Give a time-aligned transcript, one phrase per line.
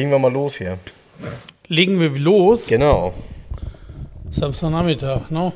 [0.00, 0.78] Legen wir mal los hier.
[1.66, 2.68] Legen wir los.
[2.68, 3.12] Genau,
[4.30, 5.52] Samstagnachmittag, ne?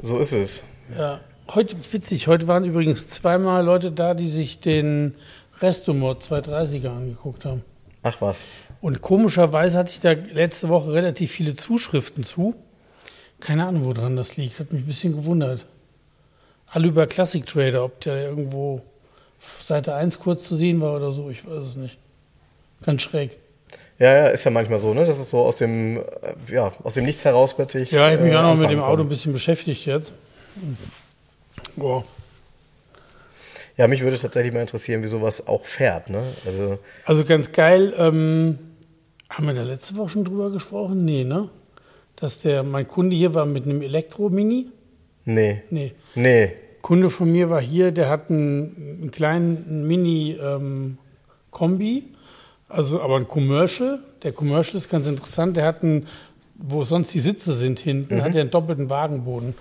[0.00, 0.62] so ist es.
[0.96, 1.20] Ja.
[1.54, 5.14] Heute, witzig, heute waren übrigens zweimal Leute da, die sich den
[5.60, 7.62] Restomod 230er angeguckt haben.
[8.02, 8.46] Ach was.
[8.80, 12.54] Und komischerweise hatte ich da letzte Woche relativ viele Zuschriften zu.
[13.38, 14.60] Keine Ahnung, woran das liegt.
[14.60, 15.66] Hat mich ein bisschen gewundert.
[16.68, 21.12] Alle über Classic Trader, ob der irgendwo auf Seite 1 kurz zu sehen war oder
[21.12, 21.98] so, ich weiß es nicht.
[22.82, 23.43] Ganz schräg.
[23.98, 25.04] Ja, ja, ist ja manchmal so, ne?
[25.04, 26.02] Das ist so aus dem, äh,
[26.52, 27.90] ja, aus dem Nichts heraus plötzlich.
[27.92, 30.12] Ja, ich habe mich äh, noch mit dem Auto ein bisschen beschäftigt jetzt.
[31.76, 32.04] Boah.
[33.76, 36.22] Ja, mich würde tatsächlich mal interessieren, wie sowas auch fährt, ne?
[36.46, 38.58] Also, Also ganz geil, ähm,
[39.28, 41.04] haben wir da letzte Woche schon drüber gesprochen?
[41.04, 41.48] Nee, ne?
[42.16, 44.68] Dass der, mein Kunde hier war mit einem Elektro-Mini?
[45.24, 45.62] nee.
[45.70, 45.92] Nee.
[46.14, 46.52] Nee.
[46.82, 50.98] Kunde von mir war hier, der hat einen, einen kleinen Mini-Kombi,
[52.68, 53.98] also aber ein Commercial.
[54.22, 56.06] Der Commercial ist ganz interessant, der hat einen,
[56.56, 59.54] wo sonst die Sitze sind hinten, hat er einen doppelten Wagenboden.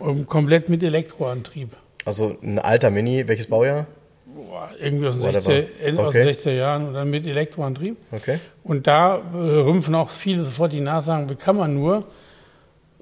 [0.00, 1.70] Ähm, komplett mit Elektroantrieb.
[2.04, 3.86] Also ein alter Mini, welches Baujahr?
[4.26, 5.50] Boah, irgendwie aus den, Whatever.
[5.50, 6.24] 60er, Ende aus Okay.
[6.24, 7.96] den 60er Jahren oder mit Elektroantrieb.
[8.12, 8.38] Okay.
[8.62, 12.04] Und da äh, rümpfen auch viele sofort die Nase sagen, wie kann man nur?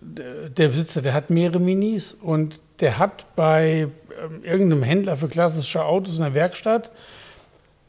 [0.01, 3.89] Der der Besitzer, der hat mehrere Minis und der hat bei
[4.25, 6.91] ähm, irgendeinem Händler für klassische Autos in der Werkstatt,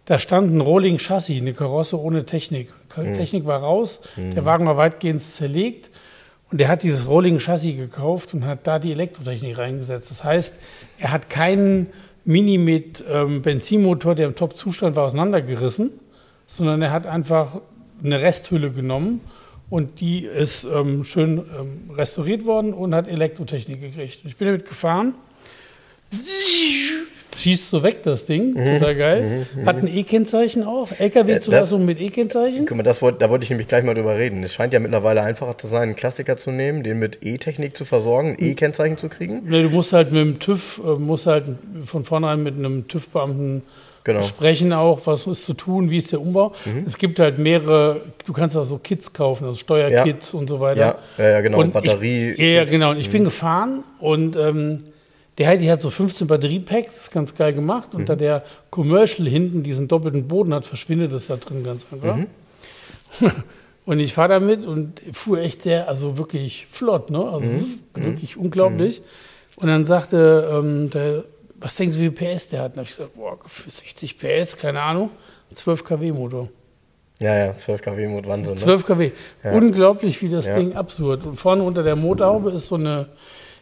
[0.08, 2.70] da stand ein Rolling Chassis, eine Karosse ohne Technik.
[2.90, 5.92] Keine Technik war raus, der Wagen war weitgehend zerlegt
[6.50, 10.10] und der hat dieses Rolling Chassis gekauft und hat da die Elektrotechnik reingesetzt.
[10.10, 10.60] Das heißt,
[10.98, 11.88] er hat keinen
[12.24, 15.92] Mini mit ähm, Benzinmotor, der im Top-Zustand war, auseinandergerissen,
[16.48, 17.62] sondern er hat einfach
[18.04, 19.22] eine Resthülle genommen
[19.70, 24.22] und die ist ähm, schön ähm, restauriert worden und hat Elektrotechnik gekriegt.
[24.24, 25.16] Ich bin damit gefahren,
[27.38, 29.48] schießt so weg das Ding, total geil.
[29.66, 32.66] Hat ein E-Kennzeichen auch, Äh, LKW-Zulassung mit E-Kennzeichen.
[32.66, 34.44] Guck mal, das wollt, da wollte ich nämlich gleich mal drüber reden.
[34.44, 37.86] Es scheint ja mittlerweile einfacher zu sein, einen Klassiker zu nehmen, den mit E-Technik zu
[37.86, 39.44] versorgen, ein E-Kennzeichen zu kriegen.
[39.46, 41.46] Nee, du musst halt mit dem TÜV, äh, musst halt
[41.86, 43.64] von vornherein mit einem TÜV-Beamten
[44.04, 44.22] Genau.
[44.24, 46.54] sprechen auch, was ist zu tun, wie ist der Umbau.
[46.86, 50.80] Es gibt halt mehrere, du kannst auch so Kits kaufen, also Steuerkits und so weiter.
[51.18, 52.92] Ja, ja, ja, genau, Und Batterie- Ich, ja, ja, genau.
[52.92, 54.86] Und ich bin gefahren und ähm,
[55.38, 57.94] der Heidi hat so 15 Batteriepacks, das ist ganz geil gemacht.
[57.96, 58.20] Und da Mhm.
[58.20, 62.16] der Commercial hinten diesen doppelten Boden hat, verschwindet es da drin ganz einfach.
[62.18, 62.28] Mhm.
[63.86, 67.20] Und ich fahre damit und fuhr echt sehr, also wirklich flott, ne?
[67.24, 67.80] Also Mhm.
[67.96, 69.02] wirklich unglaublich.
[69.56, 71.24] Und dann sagte ähm, der,
[71.60, 72.72] was denkst du, wie viel PS der hat?
[72.72, 73.38] Und dann habe ich gesagt, boah,
[73.68, 75.10] 60 PS, keine Ahnung,
[75.54, 76.50] 12 kW Motor.
[77.20, 78.56] Ja, ja, 12 kW Mut, Wahnsinn.
[78.56, 78.60] Ne?
[78.60, 79.12] 12 kW.
[79.54, 80.58] Unglaublich, wie das Ja.
[80.58, 81.26] Ding absurd.
[81.26, 83.08] Und vorne unter der Motorhaube ist so eine,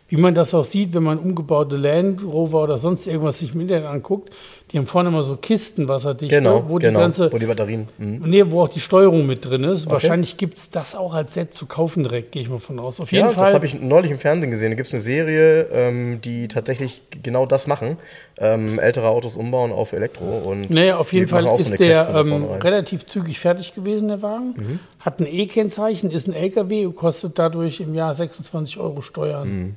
[0.07, 3.61] wie man das auch sieht, wenn man umgebaute Land Rover oder sonst irgendwas sich im
[3.61, 4.31] Internet anguckt,
[4.71, 7.45] die haben vorne immer so Kisten wasserdicht, Genau, ne, wo genau, die ganze, wo die
[7.45, 7.87] Batterien.
[7.97, 8.21] Mhm.
[8.25, 9.89] nee, wo auch die Steuerung mit drin ist.
[9.89, 12.99] Wahrscheinlich gibt es das auch als Set zu kaufen direkt, gehe ich mal von aus.
[12.99, 13.45] Auf jeden Ja, Fall.
[13.45, 14.71] das habe ich neulich im Fernsehen gesehen.
[14.71, 17.97] Da gibt es eine Serie, ähm, die tatsächlich genau das machen.
[18.37, 20.25] Ähm, ältere Autos umbauen auf Elektro.
[20.39, 24.21] Und Nee, auf jeden Fall so ist eine der ähm, relativ zügig fertig gewesen, der
[24.21, 24.79] Wagen.
[24.99, 29.75] Hat ein E-Kennzeichen, ist ein LKW und kostet dadurch im Jahr 26 Euro Steuern.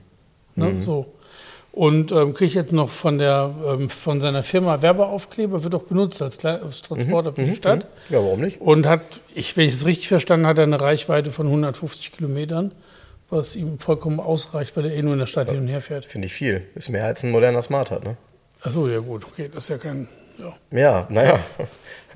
[0.58, 1.06] Ne, so.
[1.72, 6.20] Und ähm, kriegt jetzt noch von, der, ähm, von seiner Firma Werbeaufkleber, wird auch benutzt
[6.22, 7.86] als, Kle- als Transporter für die Stadt.
[8.08, 8.60] Ja, warum nicht?
[8.60, 9.02] Und hat,
[9.34, 12.72] ich, wenn ich es richtig verstanden habe, hat eine Reichweite von 150 Kilometern,
[13.30, 16.06] was ihm vollkommen ausreicht, weil er eh nur in der Stadt hin und her fährt.
[16.06, 16.62] Finde ich viel.
[16.74, 18.16] Ist mehr als ein moderner Smart hat, ne?
[18.62, 20.08] Achso, ja gut, okay, das ist ja kein.
[20.38, 20.54] Ja.
[20.76, 21.38] Ja, naja.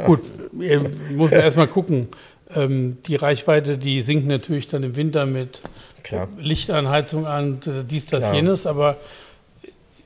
[0.06, 0.20] Gut,
[0.60, 0.78] äh,
[1.10, 2.08] muss man erstmal gucken.
[2.54, 5.62] Ähm, die Reichweite, die sinkt natürlich dann im Winter mit
[6.02, 6.28] Klar.
[6.38, 8.34] Lichtanheizung an, äh, dies, das, Klar.
[8.34, 8.96] jenes, aber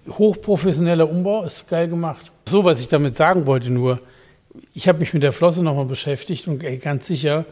[0.08, 2.31] hochprofessioneller Umbau ist geil gemacht.
[2.48, 4.00] So, was ich damit sagen wollte, nur,
[4.75, 7.44] ich habe mich mit der Flosse nochmal beschäftigt und ey, ganz sicher,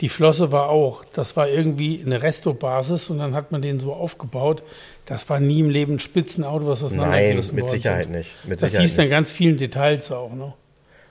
[0.00, 3.92] die Flosse war auch, das war irgendwie eine Resto-Basis und dann hat man den so
[3.92, 4.62] aufgebaut.
[5.06, 8.12] Das war nie im Leben ein Spitzenauto, was Nein, auseinandergerissen mit worden Sicherheit sind.
[8.12, 8.30] nicht.
[8.44, 9.10] Mit Das Sicherheit siehst du in nicht.
[9.16, 10.32] ganz vielen Details auch.
[10.34, 10.52] Ne?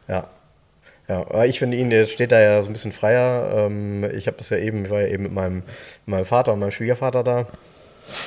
[0.08, 0.28] Ja.
[1.12, 3.66] Ja, aber ich finde ihn, der steht da ja so ein bisschen freier.
[3.68, 5.64] Ähm, ich habe das ja eben, ich war ja eben mit meinem,
[6.06, 7.48] meinem Vater und meinem Schwiegervater da.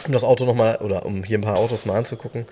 [0.06, 2.44] um das Auto nochmal oder um hier ein paar Autos mal anzugucken.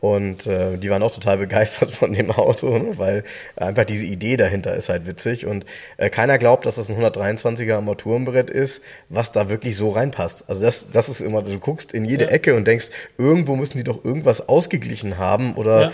[0.00, 2.98] Und äh, die waren auch total begeistert von dem Auto, ne?
[2.98, 3.22] weil
[3.54, 5.46] einfach diese Idee dahinter ist halt witzig.
[5.46, 5.64] Und
[5.98, 10.44] äh, keiner glaubt, dass das ein 123er Armaturenbrett ist, was da wirklich so reinpasst.
[10.48, 12.30] Also das, das ist immer, du guckst in jede Ja.
[12.30, 12.88] Ecke und denkst,
[13.18, 15.54] irgendwo müssen die doch irgendwas ausgeglichen haben.
[15.54, 15.92] Oder Ja.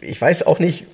[0.00, 0.86] ich weiß auch nicht,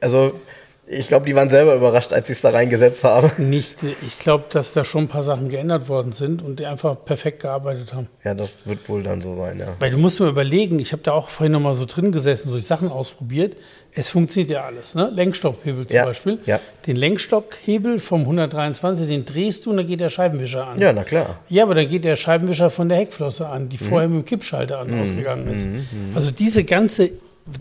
[0.00, 0.40] also
[0.90, 3.30] ich glaube, die waren selber überrascht, als sie es da reingesetzt haben.
[3.50, 6.96] Nicht, ich glaube, dass da schon ein paar Sachen geändert worden sind und die einfach
[7.04, 8.08] perfekt gearbeitet haben.
[8.24, 9.66] Ja, das wird wohl dann so sein, ja.
[9.78, 12.48] Weil du musst mal überlegen, ich habe da auch vorhin noch mal so drin gesessen,
[12.48, 13.56] so die Sachen ausprobiert.
[13.92, 15.10] Es funktioniert ja alles, ne?
[15.12, 16.38] Lenkstockhebel zum Ja, Beispiel.
[16.46, 16.60] ja.
[16.86, 20.80] Den Lenkstockhebel vom 123, den drehst du und dann geht der Scheibenwischer an.
[20.80, 21.40] Ja, na klar.
[21.48, 23.88] Ja, aber dann geht der Scheibenwischer von der Heckflosse an, die Mhm.
[23.88, 25.66] vorher mit dem Kippschalter an ausgegangen ist.
[26.14, 27.10] Also diese ganze,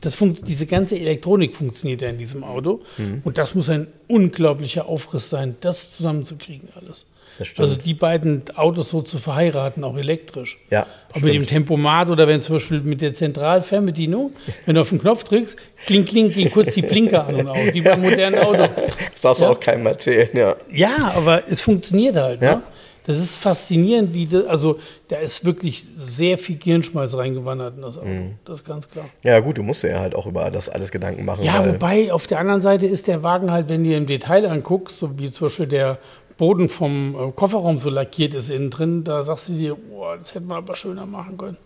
[0.01, 2.81] das diese ganze Elektronik funktioniert ja in diesem Auto.
[2.97, 3.21] Mhm.
[3.23, 7.05] Und das muss ein unglaublicher Aufriss sein, das zusammenzukriegen alles.
[7.37, 7.69] Das stimmt.
[7.69, 10.57] Also die beiden Autos so zu verheiraten, auch elektrisch.
[10.71, 11.45] Ja, Ob mit dem.
[11.45, 14.31] Tempomat oder wenn zum Beispiel mit der Zentralfernbedienung,
[14.65, 17.73] wenn du auf den Knopf drückst, kling, kling, gehen kurz die Blinker an und aus,
[17.73, 18.67] wie beim modernen Auto.
[19.11, 20.55] Das darfst du auch keinem erzählen, ja.
[20.71, 22.41] Ja, aber es funktioniert halt.
[22.41, 22.55] Ja.
[22.55, 22.61] Ne?
[23.07, 27.97] Das ist faszinierend, wie das, also da ist wirklich sehr viel Gehirnschmalz reingewandert in das
[27.97, 28.07] Auto.
[28.07, 28.33] Mhm.
[28.45, 29.05] Das ist ganz klar.
[29.23, 31.43] Ja, gut, du musst dir ja halt auch über das alles Gedanken machen.
[31.45, 34.45] Ja, wobei auf der anderen Seite ist der Wagen halt, wenn du dir im Detail
[34.47, 35.97] anguckst, so wie zum Beispiel der
[36.37, 40.35] Boden vom äh, Kofferraum so lackiert ist innen drin, da sagst du dir, boah, das
[40.35, 41.57] hätte man aber schöner machen können.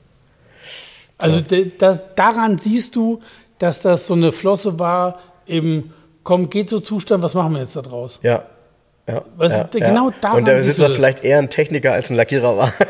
[1.17, 3.19] Also de- das, daran siehst du,
[3.59, 5.91] dass das so eine Flosse war im
[6.23, 8.19] komm, geht so Zustand, was machen wir jetzt da draus?
[8.21, 8.43] Ja.
[9.07, 10.33] Ja, Was- ja, genau ja.
[10.33, 10.75] Und der das.
[10.75, 12.73] vielleicht eher ein Techniker als ein Lackierer war.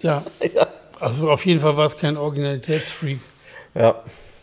[0.00, 0.22] Ja.
[1.00, 3.18] Also auf jeden Fall war es kein Originalitätsfreak.
[3.74, 3.96] ja.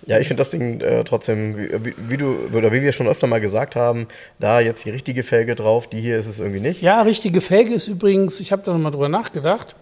[0.08, 3.26] Ja, ich finde das Ding äh, trotzdem, wie, wie, du, oder wie wir schon öfter
[3.26, 4.08] mal gesagt haben,
[4.38, 6.84] da jetzt die richtige Felge drauf, die hier ist es irgendwie nicht.
[6.84, 9.76] Ja, richtige Felge ist übrigens, ich habe da nochmal drüber nachgedacht.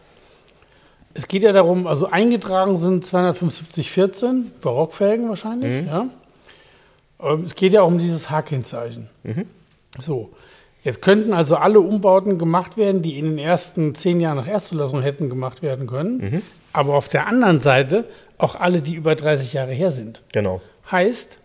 [1.14, 6.08] Es geht ja darum, also eingetragen sind 27514, Barockfelgen wahrscheinlich, ja.
[7.22, 9.10] Ähm, es geht ja auch um dieses H-Kennzeichen.
[10.00, 10.32] So.
[10.84, 15.02] Jetzt könnten also alle Umbauten gemacht werden, die in den ersten zehn Jahren nach Erstzulassung
[15.02, 16.42] hätten gemacht werden können.
[16.74, 18.06] Aber auf der anderen Seite
[18.38, 20.22] auch alle, die über 30 Jahre her sind.
[20.34, 20.60] Genau.
[20.92, 21.40] Heißt,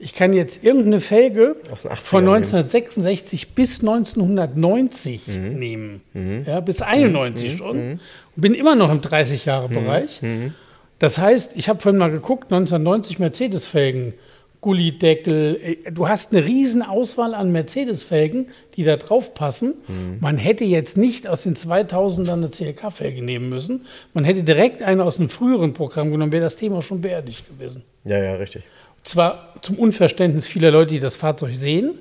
[0.00, 2.34] ich kann jetzt irgendeine Felge Aus den 80ern von nehmen.
[2.36, 5.58] 1966 bis 1990 Mhm.
[5.58, 6.44] nehmen.
[6.46, 7.70] Ja, bis 91 schon.
[7.78, 8.00] Und
[8.34, 10.22] bin immer noch im 30-Jahre-Bereich.
[10.22, 10.54] Mhm.
[10.98, 14.14] Das heißt, ich habe vorhin mal geguckt, 1990 Mercedes-Felgen,
[14.62, 15.60] Gullideckel.
[15.62, 19.74] äh, Du hast eine riesen Auswahl an Mercedes-Felgen, die da drauf passen.
[19.86, 20.16] Mhm.
[20.20, 23.84] Man hätte jetzt nicht aus den 2000ern eine CLK-Felge nehmen müssen.
[24.14, 27.82] Man hätte direkt eine aus einem früheren Programm genommen, wäre das Thema schon beerdigt gewesen.
[28.04, 28.62] Ja, ja, richtig.
[29.04, 31.98] Zwar zum Unverständnis vieler Leute, die das Fahrzeug sehen,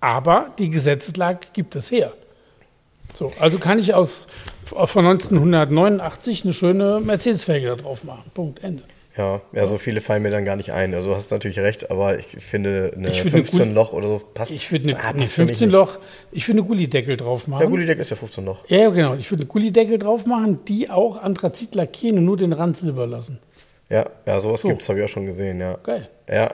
[0.00, 2.12] aber die Gesetzeslage gibt es her.
[3.12, 4.26] So, also kann ich aus
[4.64, 8.30] von 1989 eine schöne Mercedes-Felge da drauf machen.
[8.32, 8.82] Punkt, Ende.
[9.16, 10.92] Ja, ja, so viele fallen mir dann gar nicht ein.
[10.92, 14.08] Also du hast natürlich recht, aber ich finde eine Ich finde 15 gut- Loch oder
[14.08, 14.52] so passt.
[14.52, 15.72] Ich würde eine, Ah, eine passt für mich 15 nicht.
[15.72, 15.98] Loch,
[16.32, 17.62] ich würde eine Gullideckel drauf machen.
[17.62, 18.64] Ja, Gullideck ist ja 15 Loch.
[18.66, 19.14] Ja, genau.
[19.14, 23.06] Ich würde eine Gullideckel drauf machen, die auch Anthrazit lackieren und nur den Rand silber
[23.06, 23.38] lassen.
[23.88, 24.68] Ja, ja, sowas So.
[24.68, 25.78] gibt's, habe ich auch schon gesehen, ja.
[25.84, 26.08] Geil.
[26.28, 26.52] Ja.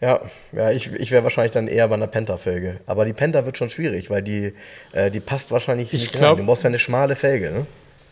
[0.00, 0.20] Ja,
[0.52, 2.80] ja, ich, ich wäre wahrscheinlich dann eher bei einer Penta-Felge.
[2.86, 4.54] Aber die Penta wird schon schwierig, weil die,
[4.92, 6.38] äh, die passt wahrscheinlich Ich nicht glaub- rein.
[6.38, 7.66] Du brauchst ja eine schmale Felge, ne?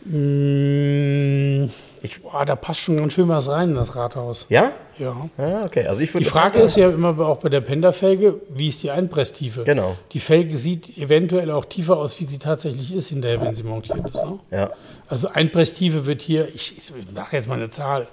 [0.05, 1.69] Mm,
[2.01, 4.45] Ich- boah, da passt schon ganz schön was rein in das Rathaus.
[4.49, 4.71] Ja?
[4.97, 5.15] Ja.
[5.37, 5.85] Ja, okay.
[5.87, 9.63] Also ich Die Frage ist ja immer auch bei der Penda-Felge, wie ist die Einpresstiefe?
[9.63, 9.95] Genau.
[10.11, 14.05] Die Felge sieht eventuell auch tiefer aus, wie sie tatsächlich ist hinterher, wenn sie montiert
[14.07, 14.15] ist.
[14.15, 14.39] Ne?
[14.51, 14.69] Ja.
[15.07, 18.07] Also Einpresstiefe wird hier, ich, ich mache jetzt mal eine Zahl,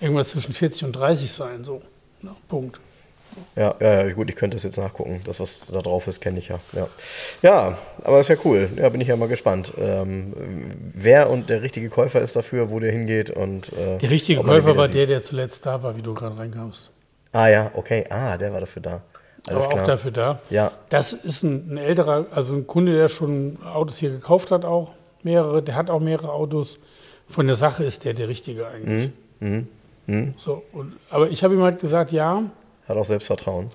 [0.00, 1.82] irgendwas zwischen 40 und 30 sein, so.
[2.22, 2.30] Ne?
[2.48, 2.80] Punkt.
[3.56, 5.20] Ja, ja, ja, gut, ich könnte es jetzt nachgucken.
[5.24, 6.58] Das, was da drauf ist, kenne ich ja.
[6.72, 6.88] ja.
[7.42, 8.68] Ja, aber ist ja cool.
[8.76, 9.72] Ja, bin ich ja mal gespannt.
[9.78, 10.32] Ähm,
[10.94, 13.72] wer und der richtige Käufer ist dafür, wo der hingeht und.
[13.72, 14.96] Äh, Der richtige Käufer war sieht.
[14.96, 16.90] der, der zuletzt da war, wie du gerade reinkamst.
[17.32, 18.04] Ah ja, okay.
[18.10, 19.02] Ah, der war dafür da.
[19.46, 19.82] Alles Aber klar.
[19.82, 20.40] auch dafür da.
[20.50, 20.72] Ja.
[20.90, 24.92] Das ist ein, ein älterer, also ein Kunde, der schon Autos hier gekauft hat, auch
[25.22, 26.78] mehrere, der hat auch mehrere Autos.
[27.28, 29.10] Von der Sache ist der der Richtige eigentlich.
[29.38, 30.34] Mhm.
[30.36, 32.42] So, und, aber ich habe ihm halt gesagt, ja,
[32.90, 33.70] Hat auch Selbstvertrauen.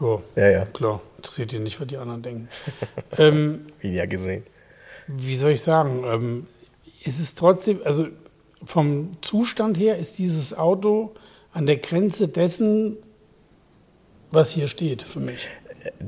[0.00, 0.64] ja, Ja, ja.
[0.64, 2.48] klar, interessiert ihn nicht, was die anderen denken.
[3.18, 4.42] ähm, Wie ja gesehen.
[5.06, 6.46] wie soll ich sagen, ähm,
[7.04, 8.08] es ist trotzdem, also
[8.64, 11.12] vom Zustand her ist dieses Auto
[11.52, 12.96] an der Grenze dessen,
[14.32, 15.46] was hier steht für mich.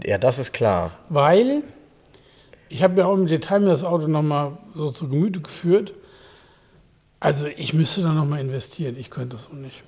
[0.04, 0.90] Ja, das ist klar.
[1.08, 1.62] Weil
[2.68, 5.94] ich habe mir auch im Detail mir das Auto nochmal so zu Gemüte geführt.
[7.20, 8.96] Also ich müsste da nochmal investieren.
[8.98, 9.84] Ich könnte das auch nicht.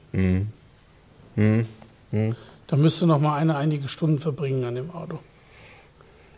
[2.12, 5.18] Da müsste noch mal eine einige Stunden verbringen an dem Auto.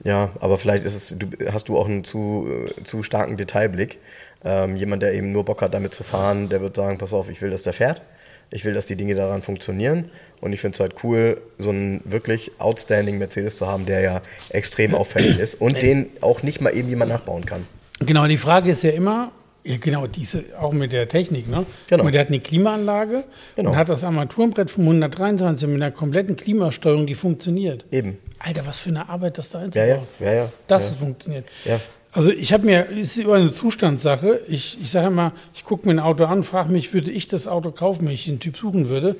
[0.04, 3.98] Ja, aber vielleicht ist es, du, hast du auch einen zu, äh, zu starken Detailblick.
[4.44, 7.30] Ähm, jemand, der eben nur Bock hat, damit zu fahren, der wird sagen, pass auf,
[7.30, 8.02] ich will, dass der fährt.
[8.50, 10.10] Ich will, dass die Dinge daran funktionieren.
[10.40, 14.22] Und ich finde es halt cool, so einen wirklich outstanding Mercedes zu haben, der ja
[14.50, 17.66] extrem auffällig ist und den auch nicht mal eben jemand nachbauen kann.
[18.00, 19.30] Genau, die Frage ist ja immer,
[19.64, 21.64] ja, genau, diese, auch mit der Technik, ne?
[21.88, 22.04] Genau.
[22.04, 23.25] Und der hat eine Klimaanlage
[23.57, 23.71] Genau.
[23.71, 27.85] und hat das Armaturenbrett vom 123 mit einer kompletten Klimasteuerung, die funktioniert.
[27.92, 28.19] Eben.
[28.38, 30.00] Alter, was für eine Arbeit das da Ja, einzubauen.
[30.21, 30.52] ja, ja, ja.
[30.66, 30.97] Das ja.
[30.99, 31.47] funktioniert.
[31.64, 31.81] Ja.
[32.14, 34.40] Also ich habe mir, es ist über eine Zustandssache.
[34.49, 37.47] Ich, ich sage immer, ich gucke mir ein Auto an, frage mich, würde ich das
[37.47, 39.16] Auto kaufen, wenn ich den Typ suchen würde?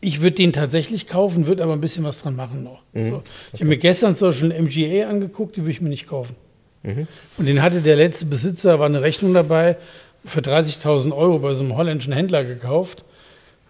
[0.00, 2.82] Ich würde den tatsächlich kaufen, würde aber ein bisschen was dran machen noch.
[2.92, 3.10] Mhm.
[3.10, 3.22] So.
[3.54, 6.36] Ich habe mir gestern zum Beispiel einen MGA angeguckt, die würde ich mir nicht kaufen.
[6.84, 7.08] Mhm.
[7.38, 9.76] Und den hatte der letzte Besitzer, war eine Rechnung dabei,
[10.24, 13.04] für 30.000 Euro bei so einem holländischen Händler gekauft.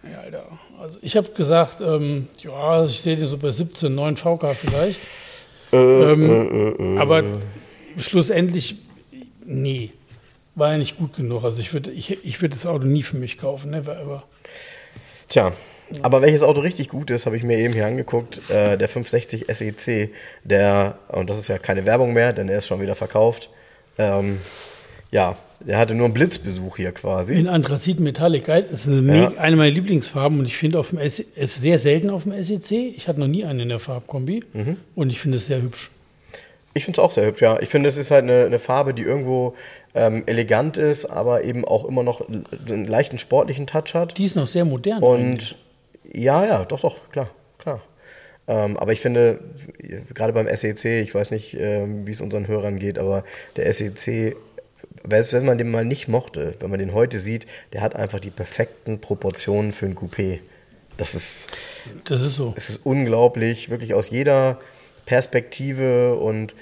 [0.03, 0.45] Ja, Alter.
[0.81, 5.01] Also ich habe gesagt, ähm, ja, ich sehe den so bei 17, 9 VK vielleicht.
[5.73, 7.23] Äh, ähm, aber
[7.99, 8.77] schlussendlich,
[9.47, 9.91] nee,
[10.55, 11.45] war ja nicht gut genug.
[11.45, 14.25] Also ich würde ich, ich würd das Auto nie für mich kaufen, never ever.
[15.29, 15.53] Tja,
[16.03, 18.39] aber welches Auto richtig gut ist, habe ich mir eben hier angeguckt.
[18.51, 20.11] Äh, der 560 SEC,
[20.45, 23.51] der, und das ist ja keine Werbung mehr, denn er ist schon wieder verkauft.
[23.99, 24.39] Ähm,
[25.11, 27.35] ja, der hatte nur einen Blitzbesuch hier quasi.
[27.35, 28.67] In Anthrazit Metallic, geil.
[28.71, 29.33] Das ist eine, Ja.
[29.39, 32.73] eine meiner Lieblingsfarben und ich finde auf dem S ist sehr selten auf dem SEC.
[32.97, 34.77] Ich hatte noch nie einen in der Farbkombi Mhm.
[34.95, 35.91] und ich finde es sehr hübsch.
[36.77, 37.61] Ich finde es auch sehr hübsch, ja.
[37.61, 39.55] Ich finde, es ist halt eine, eine Farbe, die irgendwo
[39.95, 44.19] ähm, elegant ist, aber eben auch immer noch einen leichten sportlichen Touch hat.
[44.19, 45.03] Die ist noch sehr modern.
[45.05, 45.55] eigentlich.
[46.13, 47.83] Ja, ja, doch, doch, klar, klar.
[48.47, 49.41] Ähm, aber ich finde,
[50.13, 53.25] gerade beim SEC, ich weiß nicht, ähm, wie es unseren Hörern geht, aber
[53.57, 54.37] der SEC,
[55.09, 58.21] selbst wenn man den mal nicht mochte, wenn man den heute sieht, der hat einfach
[58.21, 60.41] die perfekten Proportionen für ein Coupé.
[60.97, 61.49] Das ist,
[62.05, 62.55] das ist so.
[62.57, 64.61] es ist unglaublich, wirklich aus jeder
[65.07, 66.55] Perspektive und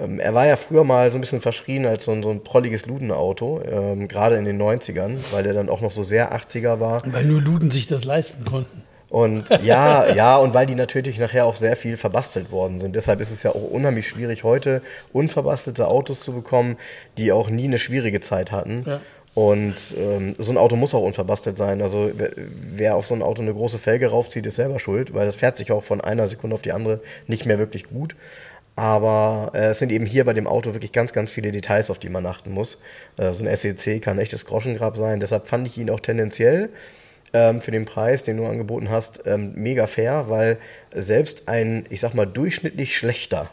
[0.00, 2.42] ähm, er war ja früher mal so ein bisschen verschrien als so ein, so ein
[2.42, 6.80] prolliges Ludenauto, ähm, gerade in den 90ern, weil der dann auch noch so sehr 80er
[6.80, 7.02] war.
[7.06, 8.82] Weil nur Luden sich das leisten konnten.
[9.10, 12.94] Und ja, ja, und weil die natürlich nachher auch sehr viel verbastelt worden sind.
[12.94, 16.76] Deshalb ist es ja auch unheimlich schwierig, heute unverbastelte Autos zu bekommen,
[17.16, 18.84] die auch nie eine schwierige Zeit hatten.
[18.86, 19.00] Ja.
[19.34, 21.80] Und ähm, so ein Auto muss auch unverbastelt sein.
[21.80, 25.26] Also wer, wer auf so ein Auto eine große Felge raufzieht, ist selber schuld, weil
[25.26, 28.16] das fährt sich auch von einer Sekunde auf die andere nicht mehr wirklich gut.
[28.78, 31.98] Aber äh, es sind eben hier bei dem Auto wirklich ganz, ganz viele Details, auf
[31.98, 32.78] die man achten muss.
[33.16, 35.18] Äh, so ein SEC kann ein echtes Groschengrab sein.
[35.18, 36.68] Deshalb fand ich ihn auch tendenziell
[37.32, 40.58] ähm, für den Preis, den du angeboten hast, ähm, mega fair, weil
[40.94, 43.50] selbst ein, ich sag mal, durchschnittlich schlechter,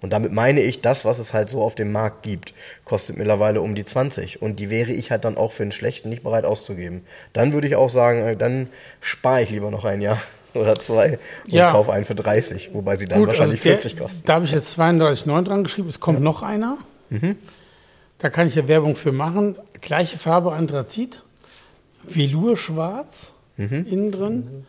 [0.00, 2.54] und damit meine ich das, was es halt so auf dem Markt gibt,
[2.84, 4.40] kostet mittlerweile um die 20.
[4.40, 7.04] Und die wäre ich halt dann auch für einen schlechten nicht bereit auszugeben.
[7.32, 8.68] Dann würde ich auch sagen, äh, dann
[9.00, 10.22] spare ich lieber noch ein Jahr
[10.58, 11.70] oder zwei und Ja.
[11.70, 14.22] kaufe einen für 30, wobei sie dann wahrscheinlich also der- 40 kosten.
[14.26, 15.88] Da habe ich jetzt 32,9 dran geschrieben.
[15.88, 16.78] Es kommt noch einer.
[17.10, 17.36] Mhm.
[18.18, 19.56] Da kann ich ja Werbung für machen.
[19.80, 21.22] Gleiche Farbe Anthrazit.
[22.04, 23.86] Velour schwarz Mhm.
[23.88, 24.66] innen drin.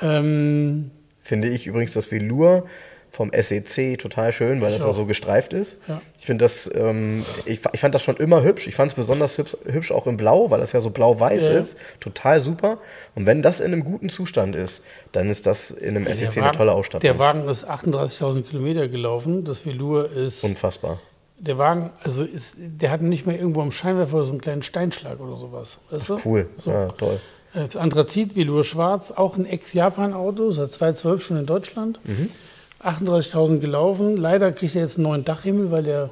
[0.00, 0.90] Ähm,
[1.22, 2.64] Finde ich übrigens das Velour
[3.10, 4.94] vom SEC total schön, weil das ja auch.
[4.94, 5.78] so gestreift ist.
[5.88, 6.00] Ja.
[6.18, 8.66] Ich finde das, ähm, ich, ich fand das schon immer hübsch.
[8.66, 11.58] Ich fand es besonders hübsch, hübsch auch in Blau, weil das ja so blau-weiß Ja.
[11.58, 11.76] ist.
[12.00, 12.78] Total super.
[13.14, 16.42] Und wenn das in einem guten Zustand ist, dann ist das in einem SEC der
[16.44, 17.00] eine tolle Wagen- Ausstattung.
[17.02, 19.44] Der Wagen ist 38.000 Kilometer gelaufen.
[19.44, 20.44] Das Velour ist.
[20.44, 21.00] Unfassbar.
[21.40, 25.20] der Wagen, also ist, der hat nicht mehr irgendwo am Scheinwerfer so einen kleinen Steinschlag
[25.20, 25.78] oder sowas.
[25.90, 26.18] Weißt du?
[26.24, 26.48] Cool.
[26.56, 26.70] So.
[26.72, 27.20] Ja, toll.
[27.54, 31.98] Das Anthrazit, Velour schwarz, auch ein Ex-Japan-Auto, seit 2012 schon in Deutschland.
[32.04, 32.28] Mhm.
[32.82, 34.16] 38.000 gelaufen.
[34.16, 36.10] Leider kriegt er jetzt einen neuen Dachhimmel, weil der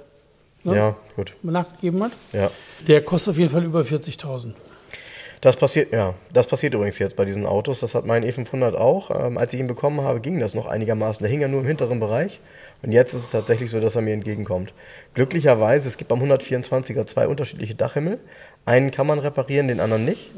[0.64, 1.34] ne, Ja, gut.
[1.42, 2.12] nachgegeben hat.
[2.32, 2.50] Ja.
[2.86, 4.52] Der kostet auf jeden Fall über 40.000.
[5.42, 7.80] Das passiert, ja, das passiert übrigens jetzt bei diesen Autos.
[7.80, 9.10] Das hat mein E500 auch.
[9.10, 11.22] Ähm, als ich ihn bekommen habe, ging das noch einigermaßen.
[11.22, 12.40] Der hing ja nur im hinteren Bereich.
[12.82, 14.72] Und jetzt ist es tatsächlich so, dass er mir entgegenkommt.
[15.14, 18.18] Glücklicherweise, es gibt beim 124er zwei unterschiedliche Dachhimmel.
[18.64, 20.30] Einen kann man reparieren, den anderen nicht.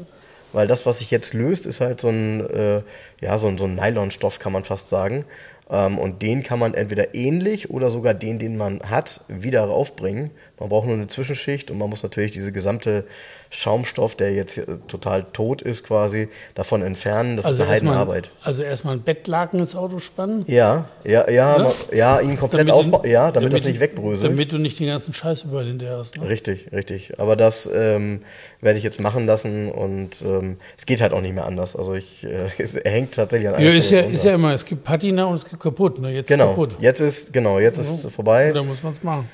[0.51, 2.81] Weil das, was sich jetzt löst, ist halt so ein, äh,
[3.21, 5.25] ja, so ein, so ein Nylonstoff, kann man fast sagen.
[5.69, 10.31] Ähm, und den kann man entweder ähnlich oder sogar den, den man hat, wieder raufbringen.
[10.59, 13.05] Man braucht nur eine Zwischenschicht und man muss natürlich diese gesamte
[13.51, 17.35] Schaumstoff, der jetzt äh, total tot ist quasi, davon entfernen.
[17.35, 18.29] Das ist eine Heidenarbeit.
[18.43, 20.43] also erstmal ein Bettlaken ins Auto spannen.
[20.47, 21.71] Ja, ja, ja, Ne?
[21.93, 24.31] ja, ihn komplett Damit ausbauen, ja, damit, das du- nicht wegbröselt.
[24.31, 26.17] Damit du nicht den ganzen Scheiß überall hinterher hast.
[26.17, 26.29] Ne?
[26.29, 27.19] Richtig, richtig.
[27.19, 28.21] Aber das ähm,
[28.61, 31.75] werde ich jetzt machen lassen und ähm, es geht halt auch nicht mehr anders.
[31.75, 34.63] Also ich, äh, es hängt tatsächlich an einer Ja, ist ja, ist ja immer, es
[34.65, 35.99] gibt Patina und es gibt kaputt.
[35.99, 36.11] Ne?
[36.11, 36.75] Jetzt Genau, kaputt.
[36.79, 38.51] jetzt ist, genau, jetzt ist es vorbei.
[38.53, 39.27] Da muss man es machen.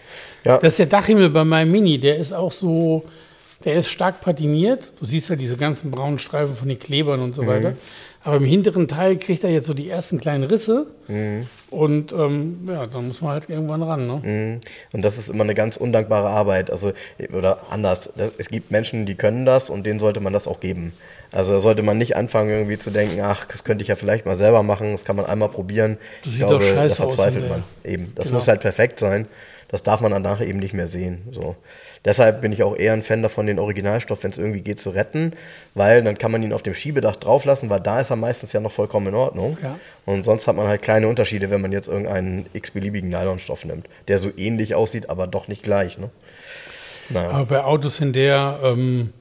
[0.45, 0.57] Ja.
[0.59, 3.03] Das ist der Dachhimmel bei meinem Mini, der ist auch so,
[3.65, 4.91] der ist stark patiniert.
[4.99, 7.47] Du siehst ja diese ganzen braunen Streifen von den Klebern und so Mhm.
[7.47, 7.73] weiter.
[8.23, 10.87] Aber im hinteren Teil kriegt er jetzt so die ersten kleinen Risse.
[11.07, 11.45] Mhm.
[11.69, 14.07] Und ähm, ja, dann muss man halt irgendwann ran.
[14.07, 14.21] Ne?
[14.23, 14.59] Mhm.
[14.93, 16.71] Und das ist immer eine ganz undankbare Arbeit.
[16.71, 16.91] Also,
[17.37, 18.09] oder anders.
[18.17, 20.93] Das, es gibt Menschen, die können das und denen sollte man das auch geben.
[21.31, 24.25] Also da sollte man nicht anfangen, irgendwie zu denken, ach, das könnte ich ja vielleicht
[24.25, 25.97] mal selber machen, das kann man einmal probieren.
[26.23, 27.63] Das ich sieht glaube, doch da scheiße aus verzweifelt der- man.
[27.83, 28.11] Eben.
[28.15, 28.39] Das Genau.
[28.39, 29.27] muss halt perfekt sein.
[29.67, 31.23] Das darf man danach eben nicht mehr sehen.
[31.31, 31.55] So.
[32.05, 34.91] Deshalb bin ich auch eher ein Fan davon, den Originalstoff, wenn es irgendwie geht, zu
[34.91, 35.33] retten,
[35.73, 38.59] weil dann kann man ihn auf dem Schiebedach drauflassen, weil da ist er meistens ja
[38.59, 39.57] noch vollkommen in Ordnung.
[39.61, 39.79] Ja.
[40.05, 44.19] Und sonst hat man halt kleine Unterschiede, wenn man jetzt irgendeinen x-beliebigen Nylonstoff nimmt, der
[44.19, 45.97] so ähnlich aussieht, aber doch nicht gleich.
[45.97, 46.11] Ne?
[47.09, 47.31] Naja.
[47.31, 49.11] Aber bei Autos in der, ähm,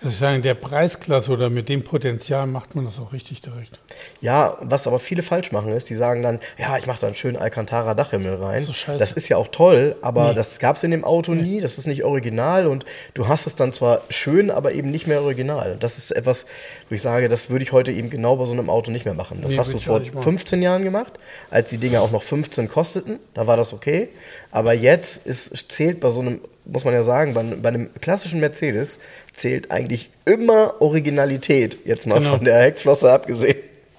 [0.00, 3.42] wie soll ich sagen, der Preisklasse oder mit dem Potenzial macht man das auch richtig
[3.42, 3.78] direkt.
[4.22, 7.16] Ja, was aber viele falsch machen ist, die sagen dann, ja, ich mache da einen
[7.16, 8.62] schönen Alcantara Dachhimmel rein.
[8.62, 8.98] So scheiße.
[8.98, 11.86] das ist ja auch toll, aber das gab es in dem Auto nie, das ist
[11.86, 15.76] nicht original und du hast es dann zwar schön, aber eben nicht mehr original.
[15.78, 16.46] Das ist etwas,
[16.88, 19.14] wo ich sage, das würde ich heute eben genau bei so einem Auto nicht mehr
[19.14, 19.40] machen.
[19.42, 20.24] Das Nee, hast du vor auch nicht machen.
[20.24, 21.12] 15 Jahren gemacht,
[21.50, 24.08] als die Dinger auch noch 15 kosteten, da war das okay.
[24.50, 26.40] Aber jetzt ist, zählt bei so einem,
[26.72, 28.98] muss man ja sagen, bei, bei einem klassischen Mercedes
[29.32, 32.36] zählt eigentlich immer Originalität, jetzt mal Genau.
[32.36, 33.58] von der Heckflosse abgesehen.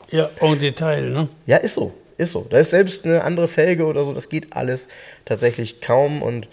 [0.09, 1.27] Ja, en Detail, ne?
[1.45, 1.93] Ja, ist so.
[2.17, 2.45] Ist so.
[2.49, 4.87] Da ist selbst eine andere Felge oder so, das geht alles
[5.25, 6.21] tatsächlich kaum.
[6.21, 6.49] Und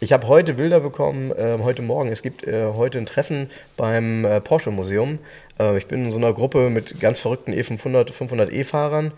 [0.00, 2.10] ich habe heute Bilder bekommen, äh, heute Morgen.
[2.10, 5.18] Es gibt äh, heute ein Treffen beim äh, Porsche Museum.
[5.58, 9.12] Äh, ich bin in so einer Gruppe mit ganz verrückten E E500, 500 E-Fahrern.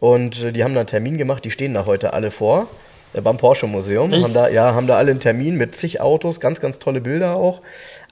[0.00, 2.66] Und äh, die haben da einen Termin gemacht, die stehen da heute alle vor.
[3.12, 4.12] Äh, Beim Porsche Museum.
[4.12, 4.22] Echt?
[4.22, 7.36] Haben da, ja, haben da alle einen Termin mit zig Autos, ganz, ganz tolle Bilder
[7.36, 7.62] auch.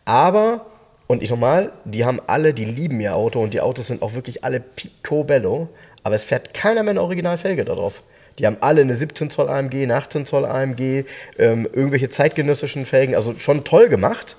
[0.05, 0.67] Aber,
[1.07, 4.15] und ich nochmal, die haben alle, die lieben ihr Auto und die Autos sind auch
[4.15, 5.69] wirklich alle picobello,
[6.03, 8.03] aber es fährt keiner mehr eine Originalfelge da drauf.
[8.39, 11.05] Die haben alle eine 17 Zoll AMG, eine 18 Zoll AMG,
[11.39, 14.37] ähm, irgendwelche zeitgenössischen Felgen, also schon toll gemacht.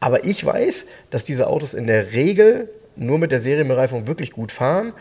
[0.00, 4.52] Aber ich weiß, dass diese Autos in der Regel nur mit der Serienbereifung wirklich gut
[4.52, 4.92] fahren.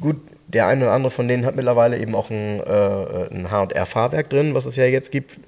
[0.00, 0.16] Gut,
[0.48, 4.54] der eine oder andere von denen hat mittlerweile eben auch ein, äh, ein H&R-Fahrwerk drin,
[4.54, 5.40] was es ja jetzt gibt.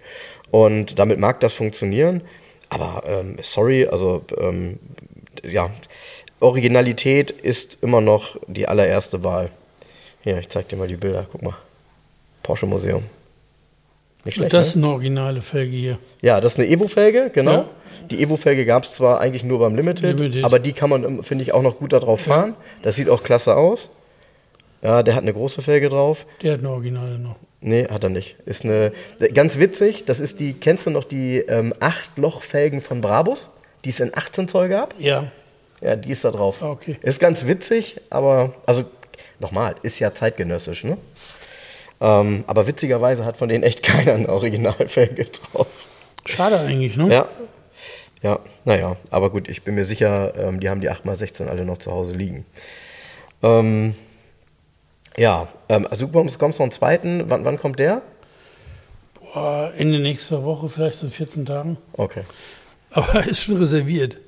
[0.50, 2.22] Und damit mag das funktionieren.
[2.68, 4.78] Aber ähm, sorry, also ähm,
[5.42, 5.70] ja,
[6.40, 9.50] Originalität ist immer noch die allererste Wahl.
[10.22, 11.26] Hier, ich zeig dir mal die Bilder.
[11.30, 11.56] Guck mal.
[12.42, 13.04] Porsche Museum.
[14.24, 14.86] Nicht schlecht, das ist ne?
[14.86, 15.98] eine originale Felge hier.
[16.22, 17.52] Ja, das ist eine Evo-Felge, genau.
[17.52, 17.68] Ja.
[18.10, 20.44] Die Evo-Felge gab es zwar eigentlich nur beim Limited, Limited.
[20.44, 22.54] aber die kann man, ähm, finde ich, auch noch gut da drauf fahren.
[22.82, 23.90] Das sieht auch klasse aus.
[24.84, 26.26] Ja, der hat eine große Felge drauf.
[26.42, 27.36] Der hat eine originale noch.
[27.62, 28.36] Nee, hat er nicht.
[28.44, 28.92] Ist eine
[29.32, 30.04] ganz witzig.
[30.04, 33.50] Das ist die, kennst du noch die ähm, 8-Loch-Felgen von Brabus,
[33.86, 34.94] die es in 18 Zoll gab?
[34.98, 35.32] Ja,
[35.80, 36.58] Ja, die ist da drauf.
[36.60, 36.98] Ah, okay.
[37.00, 38.84] Ist ganz witzig, aber also
[39.40, 40.98] nochmal, ist ja zeitgenössisch, ne?
[42.02, 45.66] Ähm, aber witzigerweise hat von denen echt keiner eine Originalfelge drauf.
[46.26, 47.10] schade eigentlich, ne?
[47.10, 47.28] Ja.
[48.22, 51.78] Ja, naja, aber gut, ich bin mir sicher, ähm, die haben die 8x16 alle noch
[51.78, 52.44] zu Hause liegen.
[53.42, 53.94] Ähm,
[55.16, 57.24] ja, ähm, also du kommst, kommst noch einen zweiten.
[57.28, 58.02] Wann, wann kommt der?
[59.20, 61.78] Boah, Ende nächster Woche, vielleicht so in 14 Tagen.
[61.94, 62.22] Okay.
[62.90, 64.18] Aber ist schon reserviert.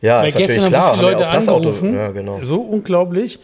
[0.00, 0.72] Ja, Weil ist natürlich klar.
[0.72, 1.72] haben Haben Leute auf das Auto.
[1.86, 2.40] Ja, genau.
[2.42, 3.40] so unglaublich,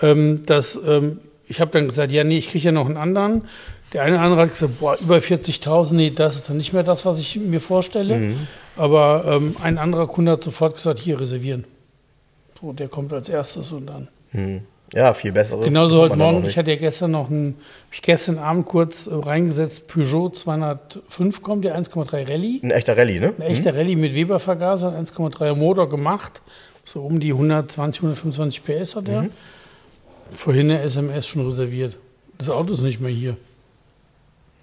[0.00, 3.42] ähm, dass ähm, ich habe dann gesagt, ja, nee, ich kriege ja noch einen anderen.
[3.92, 7.06] Der eine andere hat gesagt, boah, über 40.000, nee, das ist dann nicht mehr das,
[7.06, 8.16] was ich mir vorstelle.
[8.16, 8.46] Mhm.
[8.76, 11.64] Aber ähm, ein anderer Kunde hat sofort gesagt, hier reservieren.
[12.60, 14.08] So, der kommt als erstes und dann.
[14.30, 14.62] Hm.
[14.94, 15.64] Ja, viel bessere.
[15.64, 17.56] Genauso heute Morgen, ich hatte ja gestern noch einen,
[17.92, 22.60] ich gestern Abend kurz äh, reingesetzt, Peugeot 205 kommt, der 1,3 Rallye.
[22.62, 23.34] Ein echter Rallye, ne?
[23.38, 26.40] Ein echter Rallye mit Weber-Vergaser, 1,3er Motor gemacht.
[26.84, 29.14] So um die 120, 125 PS hat Mhm.
[29.14, 29.26] er.
[30.32, 31.96] Vorhin eine SMS schon reserviert.
[32.38, 33.36] Das Auto ist nicht mehr hier.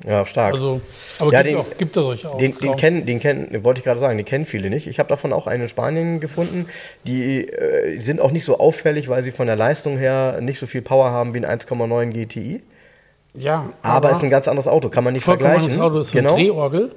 [0.07, 0.53] Ja, stark.
[0.53, 0.81] Also,
[1.19, 2.39] aber Ja, gibt, den- auch, gibt da solche Autos.
[2.39, 4.87] Den, den kennen, den kennen, wollte ich gerade sagen, den kennen viele nicht.
[4.87, 6.67] Ich habe davon auch einen in Spanien gefunden.
[7.07, 10.67] Die äh, sind auch nicht so auffällig, weil sie von der Leistung her nicht so
[10.67, 12.61] viel Power haben wie ein 1,9 GTI.
[13.33, 15.63] ja, Aber es ist ein ganz anderes Auto, kann man nicht vergleichen.
[15.63, 15.97] anderes Auto.
[15.99, 16.33] Das ist genau.
[16.35, 16.91] eine Drehorgel.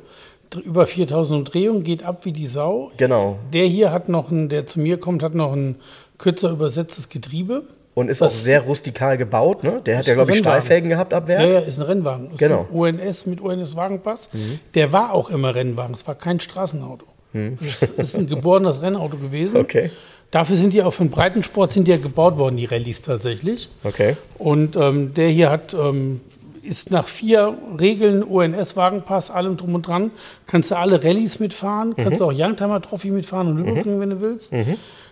[0.50, 2.90] Dr- Über 4000 Umdrehungen, geht ab wie die Sau.
[2.96, 3.38] Genau.
[3.52, 5.76] Der hier hat noch ein, der zu mir kommt, hat noch ein
[6.18, 7.62] kürzer übersetztes Getriebe.
[7.98, 9.64] Und ist Das- auch sehr rustikal gebaut.
[9.64, 9.80] Ne?
[9.84, 10.38] Der hat ja, glaube ich.
[10.38, 11.50] Stahlfelgen gehabt ab Ja, Werk.
[11.52, 12.30] ja, ist ein Rennwagen.
[12.32, 12.66] Ist Genau.
[12.70, 12.82] Mhm.
[12.84, 14.28] ein ONS mit ONS-Wagenpass.
[14.74, 15.94] Der war auch immer Rennwagen.
[15.94, 17.06] Es war kein Straßenauto.
[17.32, 19.56] Das ist ein geborenes Rennauto gewesen.
[19.58, 19.62] Mhm.
[19.64, 19.90] Okay.
[20.30, 23.68] Dafür sind die auch für den Breitensport sind die ja gebaut worden, die Rallyes tatsächlich.
[23.84, 24.16] Okay.
[24.38, 26.20] Und ähm, der hier hat, ähm,
[26.62, 30.10] ist nach vier Regeln ONS-Wagenpass, allem drum und dran.
[30.46, 31.96] Kannst du alle Rallyes mitfahren, Mhm.
[31.96, 34.52] kannst du auch Youngtimer Trophy mitfahren und Nürburgring, wenn du willst.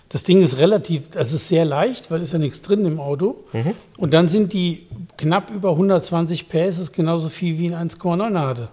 [0.08, 3.44] Das Ding ist relativ, es ist sehr leicht, weil ist ja nichts drin im Auto.
[3.52, 3.72] Mhm.
[3.96, 8.68] Und dann sind die knapp über 120 PS, ist genauso viel wie ein 1,9er hatte.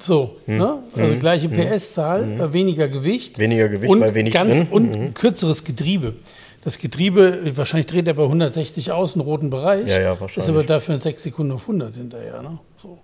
[0.00, 0.78] So, ne?
[0.96, 3.38] also gleiche PS-Zahl, äh, weniger Gewicht.
[3.38, 4.66] Weniger Gewicht, und weil wenig ganz, drin.
[4.70, 6.14] Und kürzeres Getriebe.
[6.64, 9.86] Das Getriebe, wahrscheinlich dreht er bei 160 aus, einen roten Bereich.
[9.86, 10.38] Ja, ja, wahrscheinlich.
[10.38, 12.42] Ist aber dafür in 6 Sekunden auf 100 hinterher.
[12.42, 12.58] Ne?
[12.76, 12.98] So.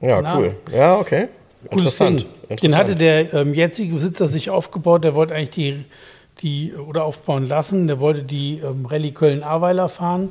[0.00, 0.38] Ja, Na.
[0.38, 0.54] cool.
[0.72, 1.28] Ja, okay.
[1.68, 2.20] Cooles Interessant.
[2.20, 2.28] Ding.
[2.28, 2.76] Den Interessant.
[2.76, 5.04] hatte der ähm, jetzige Besitzer sich aufgebaut.
[5.04, 5.84] Der wollte eigentlich die,
[6.40, 7.86] die oder aufbauen lassen.
[7.86, 10.30] Der wollte die ähm, Rallye Köln-Ahrweiler fahren.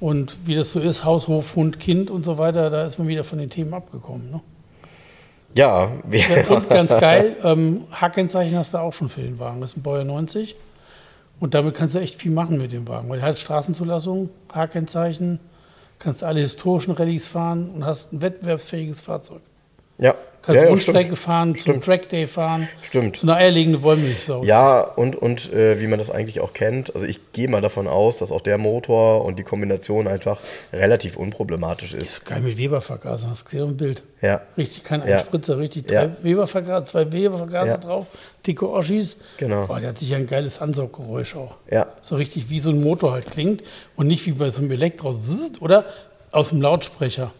[0.00, 3.08] Und wie das so ist, Haus, Hof, Hund, Kind und so weiter, da ist man
[3.08, 4.30] wieder von den Themen abgekommen.
[4.30, 4.40] Ne?
[5.54, 5.92] Ja,
[6.48, 9.60] Und ganz geil, ähm, Hackenzeichen hast du auch schon für den Wagen.
[9.60, 10.56] Das ist ein Baujahr 90.
[11.40, 13.08] Und damit kannst du echt viel machen mit dem Wagen.
[13.08, 15.38] Weil er hat Straßenzulassung, Hackenzeichen,
[15.98, 19.40] kannst alle historischen Rallyes fahren und hast ein wettbewerbsfähiges Fahrzeug.
[19.98, 20.14] ja.
[20.46, 21.18] Kannst ja, ja, Rundstrecke stimmt.
[21.18, 21.84] fahren, zum Stimmt.
[21.84, 22.68] Trackday fahren.
[22.82, 23.16] Stimmt.
[23.16, 24.44] So eine eierlegende Wollmilchsau.
[24.44, 27.86] Ja, und, und äh, wie man das eigentlich auch kennt, also ich gehe mal davon
[27.88, 30.38] aus, dass auch der Motor und die Kombination einfach
[30.72, 32.26] relativ unproblematisch ist.
[32.26, 34.02] Geil mit Weber-Vergaser, hast du gesehen im Bild.
[34.20, 35.18] Ja, Richtig, kein Ja.
[35.18, 35.90] Einspritzer, richtig.
[35.90, 36.06] Ja.
[36.08, 37.76] Drei Weber-Vergaser, zwei Weber-Vergaser Ja.
[37.78, 38.06] drauf,
[38.46, 39.16] dicke Oschis.
[39.38, 39.66] Genau.
[39.68, 41.56] Oh, der hat sicher ein geiles Ansauggeräusch auch.
[41.70, 43.62] ja, So richtig wie so ein Motor halt klingt
[43.96, 45.14] und nicht wie bei so einem Elektro,
[45.60, 45.84] oder?
[46.32, 47.32] Aus dem Lautsprecher.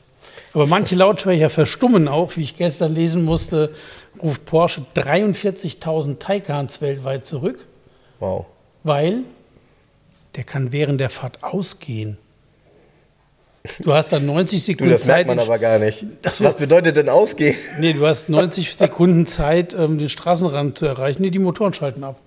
[0.54, 3.74] Aber manche Lautsprecher verstummen auch, wie ich gestern lesen musste,
[4.22, 7.66] ruft Porsche 43.000 Taycans weltweit zurück,
[8.20, 8.46] wow.
[8.84, 9.22] weil
[10.36, 12.18] der kann während der Fahrt ausgehen.
[13.80, 15.36] Du hast dann 90 Du, Sekunden das merkt Zeit.
[15.36, 16.04] man aber gar nicht.
[16.32, 16.44] So.
[16.44, 17.56] Was bedeutet denn ausgehen?
[17.80, 21.22] Nee, du hast 90 Sekunden Zeit, ähm, den Straßenrand zu erreichen.
[21.22, 22.20] Nee, die Motoren schalten ab.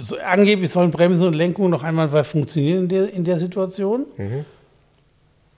[0.00, 4.06] So, angeblich sollen Bremsen und Lenkung noch einmal funktionieren in der, in der Situation.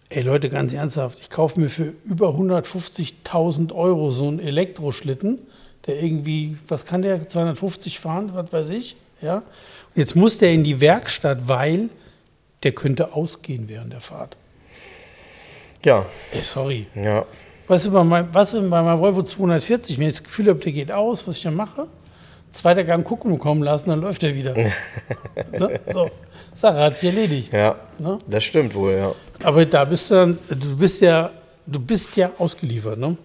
[0.08, 5.40] Ey Leute, ganz ernsthaft, ich kaufe mir für über 150.000 Euro so einen Elektroschlitten,
[5.86, 8.96] der irgendwie, was kann der, 250 fahren, was weiß ich.
[9.20, 9.38] Ja?
[9.38, 9.44] Und
[9.94, 11.88] jetzt muss der in die Werkstatt, weil
[12.62, 14.36] der könnte ausgehen während der Fahrt.
[15.84, 16.86] Ja, Ey, sorry.
[16.94, 17.24] ja.
[17.66, 20.60] Was ist bei meinem, was ist bei meinem Volvo 240, wenn ich das Gefühl habe,
[20.60, 21.88] der geht aus, was ich dann mache?
[22.52, 24.54] Zweiter Gang gucken kommen lassen, dann läuft er wieder.
[25.52, 25.80] ne?
[25.92, 26.08] So,
[26.56, 27.52] Sache hat sich erledigt.
[27.52, 28.18] Ja, Ne?
[28.26, 29.14] das stimmt wohl, ja.
[29.42, 31.30] Aber da bist du dann, du bist ja,
[31.66, 33.16] du bist ja ausgeliefert, ne?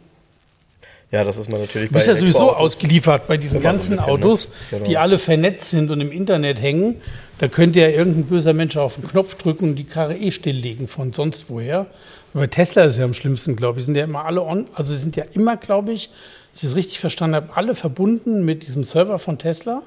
[1.12, 3.92] Ja, das ist man natürlich Du bist ja sowieso ausgeliefert bei diesen Immer so ganzen
[3.96, 4.12] bisschen, ne?
[4.14, 4.86] Autos, Genau.
[4.86, 7.02] die alle vernetzt sind und im Internet hängen.
[7.40, 10.88] Da könnte ja irgendein böser Mensch auf den Knopf drücken und die Karre eh stilllegen
[10.88, 11.88] von sonst woher.
[12.34, 13.86] Bei Tesla ist es ja am schlimmsten, glaube ich.
[13.86, 17.00] Sind ja immer alle on, also sind ja immer, glaube ich, wenn ich das richtig
[17.00, 19.82] verstanden habe, alle verbunden mit diesem Server von Tesla,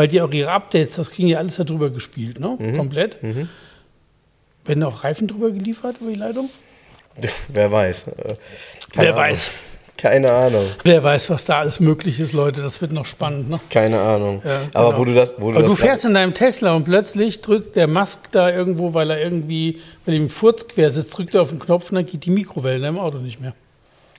[0.00, 2.56] weil die auch ihre Updates, das kriegen ja alles darüber gespielt, ne?
[2.58, 2.78] Mhm.
[2.78, 3.18] Komplett.
[4.64, 6.48] Werden auch Reifen drüber geliefert über die Leitung?
[7.48, 8.06] Wer weiß.
[8.06, 8.38] Äh, keine
[8.94, 9.16] Wer Ahnung.
[9.16, 9.50] weiß.
[9.98, 10.64] Keine Ahnung.
[10.84, 12.62] Wer weiß, was da alles möglich ist, Leute.
[12.62, 13.60] Das wird noch spannend, ne?
[13.68, 14.40] Keine Ahnung.
[14.42, 15.00] Ja, Aber genau.
[15.00, 17.76] wo du das, wo du Aber das du fährst in deinem Tesla und plötzlich drückt
[17.76, 21.50] der Musk da irgendwo, weil er irgendwie, weil ihm Furz quer sitzt, drückt er auf
[21.50, 23.52] den Knopf und dann geht die Mikrowelle in deinem Auto nicht mehr.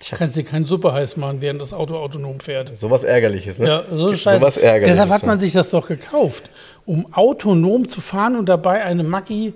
[0.10, 2.76] Du kannst dir keinen Suppe heiß machen, während das Auto autonom fährt.
[2.76, 3.68] sowas Ärgerliches, ne?
[3.68, 4.40] Ja, so scheiße.
[4.40, 4.96] Sowas Ärgerliches.
[4.96, 5.42] Deshalb hat man ja.
[5.42, 6.50] sich das doch gekauft,
[6.86, 9.54] um autonom zu fahren und dabei eine Maggi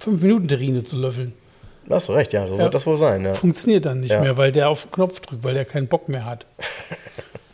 [0.00, 1.32] 5-Minuten-Terrine zu löffeln.
[1.88, 2.64] Hast du recht, ja, so Ja.
[2.64, 3.34] wird das wohl sein, ja.
[3.34, 4.20] Funktioniert dann nicht Ja.
[4.20, 6.46] mehr, weil der auf den Knopf drückt, weil der keinen Bock mehr hat.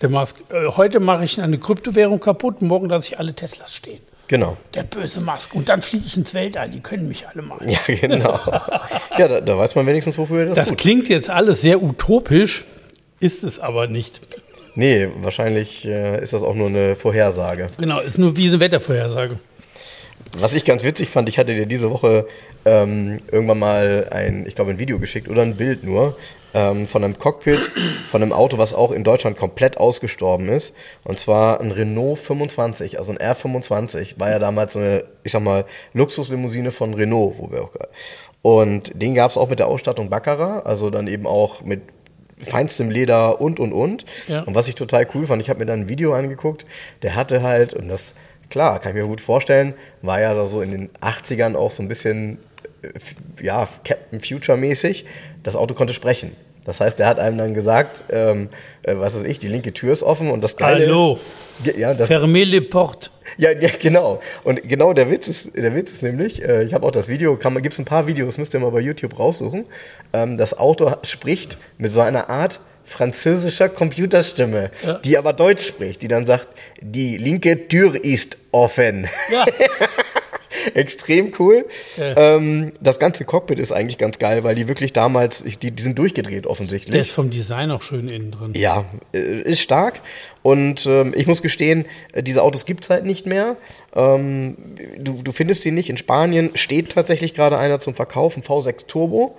[0.00, 4.00] Der Musk, äh, heute mache ich eine Kryptowährung kaputt, morgen lasse ich alle Teslas stehen.
[4.32, 4.56] Genau.
[4.72, 5.54] Der böse Musk.
[5.54, 6.70] Und dann fliege ich ins Weltall.
[6.70, 7.58] Die können mich alle mal.
[7.68, 8.40] Ja, genau.
[9.18, 10.78] ja, da, da weiß man wenigstens, wofür das, Das tut.
[10.78, 12.64] klingt jetzt alles sehr utopisch,
[13.20, 14.22] ist es aber nicht.
[14.74, 17.66] Nee, wahrscheinlich äh, ist das auch nur eine Vorhersage.
[17.76, 19.38] Genau, ist nur wie eine Wettervorhersage.
[20.38, 22.26] Was ich ganz witzig fand, ich hatte dir diese Woche
[22.64, 26.16] ähm, irgendwann mal ein, ich glaube, ein Video geschickt oder ein Bild nur
[26.54, 27.60] ähm, von einem Cockpit
[28.10, 30.74] von einem Auto, was auch in Deutschland komplett ausgestorben ist.
[31.04, 35.42] Und zwar ein Renault 25, also ein R25, war ja damals so eine, ich sag
[35.42, 37.70] mal, Luxuslimousine von Renault, wo wir auch.
[38.42, 41.82] Und den gab es auch mit der Ausstattung Baccarat, also dann eben auch mit
[42.42, 44.04] feinstem Leder und und und.
[44.26, 44.42] Ja.
[44.42, 46.66] Und was ich total cool fand, ich habe mir dann ein Video angeguckt,
[47.02, 48.14] der hatte halt, und das,
[48.50, 51.88] klar, kann ich mir gut vorstellen, war ja so in den 80ern auch so ein
[51.88, 52.38] bisschen,
[53.42, 55.04] ja, Captain Future-mäßig.
[55.42, 56.32] Das Auto konnte sprechen.
[56.64, 58.48] Das heißt, der hat einem dann gesagt, ähm,
[58.84, 61.18] äh, was weiß ich, die linke Tür ist offen und das Geile Hallo.
[61.64, 61.76] ist...
[61.76, 63.10] Ja, das, Fermez les portes.
[63.36, 64.20] ja, ja, genau.
[64.44, 67.36] Und genau der Witz ist, der Witz ist nämlich, äh, ich habe auch das Video,
[67.36, 69.64] kann man, gibt's ein paar Videos, müsst ihr mal bei YouTube raussuchen.
[70.12, 74.94] Ähm, das Auto spricht mit so einer Art französischer Computerstimme, Ja.
[75.04, 76.48] die aber Deutsch spricht, die dann sagt,
[76.80, 79.08] die linke Tür ist offen.
[79.32, 79.46] Ja.
[80.74, 81.66] Extrem cool.
[81.96, 82.36] Ja.
[82.36, 85.98] Ähm, das ganze Cockpit ist eigentlich ganz geil, weil die wirklich damals, die, die sind
[85.98, 86.92] durchgedreht offensichtlich.
[86.92, 88.52] Der ist vom Design auch schön innen drin.
[88.54, 90.00] Ja, äh, ist stark.
[90.42, 91.84] Und ähm, ich muss gestehen,
[92.20, 93.56] diese Autos gibt's halt nicht mehr.
[93.94, 94.56] Ähm,
[94.98, 95.88] du, du findest sie nicht.
[95.88, 99.36] In Spanien steht tatsächlich gerade einer zum Verkauf, ein V6 Turbo,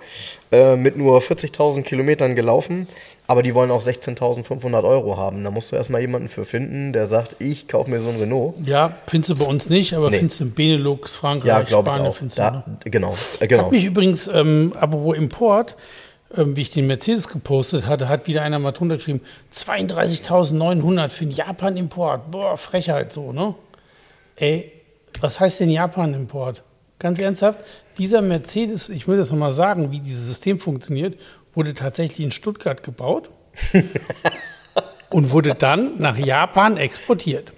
[0.53, 2.87] äh, mit nur 40.000 Kilometern gelaufen.
[3.27, 5.43] Aber die wollen auch 16.500 Euro haben.
[5.43, 8.55] Da musst du erstmal jemanden für finden, der sagt, ich kaufe mir so ein Renault.
[8.65, 10.17] Ja, findest du bei uns nicht, aber Nee.
[10.17, 12.15] findest du in Benelux, Frankreich, Ja, glaube ich Spanien, auch.
[12.15, 13.63] findest du, Da, genau, äh, genau.
[13.65, 15.75] Hat mich übrigens, ähm, apropos Import,
[16.35, 19.21] ähm, wie ich den Mercedes gepostet hatte, hat wieder einer mal drunter geschrieben,
[19.53, 22.31] 32.900 für einen Japan-Import.
[22.31, 23.55] Boah, Frechheit so, ne?
[24.35, 24.71] Ey,
[25.21, 26.63] was heißt denn Japan-Import?
[26.99, 27.59] Ganz ernsthaft,
[27.97, 31.19] dieser Mercedes, ich will das nochmal sagen, wie dieses System funktioniert,
[31.53, 33.29] wurde tatsächlich in Stuttgart gebaut
[35.11, 37.51] und wurde dann nach Japan exportiert.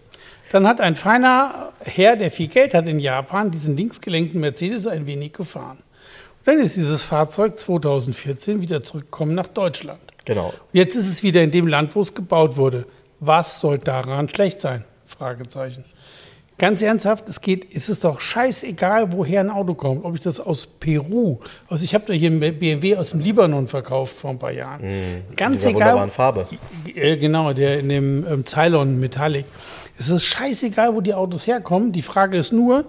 [0.51, 5.07] Dann hat ein feiner Herr, der viel Geld hat in Japan, diesen linksgelenkten Mercedes ein
[5.07, 5.79] wenig gefahren.
[6.45, 9.99] Dann ist dieses Fahrzeug 2014 wieder zurückgekommen nach Deutschland.
[10.25, 10.53] genau.
[10.71, 12.85] Jetzt ist es wieder in dem Land, wo es gebaut wurde.
[13.19, 14.83] Was soll daran schlecht sein?
[15.05, 15.85] Fragezeichen.
[16.57, 20.05] Ganz ernsthaft, es geht, ist es doch scheißegal, woher ein Auto kommt.
[20.05, 23.67] Ob ich das aus Peru, also ich habe da hier einen BMW aus dem Libanon
[23.67, 24.81] verkauft vor ein paar Jahren.
[25.35, 26.09] Ganz dieser egal.
[26.09, 26.45] Farbe.
[26.95, 29.45] Äh, Genau, der in dem ähm, Cylon Metallic.
[29.97, 31.91] Es ist scheißegal, wo die Autos herkommen.
[31.91, 32.85] Die Frage ist nur,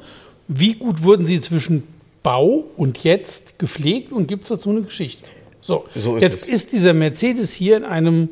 [0.47, 1.83] wie gut wurden sie zwischen
[2.27, 5.29] Bau und jetzt gepflegt und gibt es dazu eine Geschichte?
[5.61, 6.49] So, So ist jetzt es.
[6.49, 8.31] ist dieser Mercedes hier in einem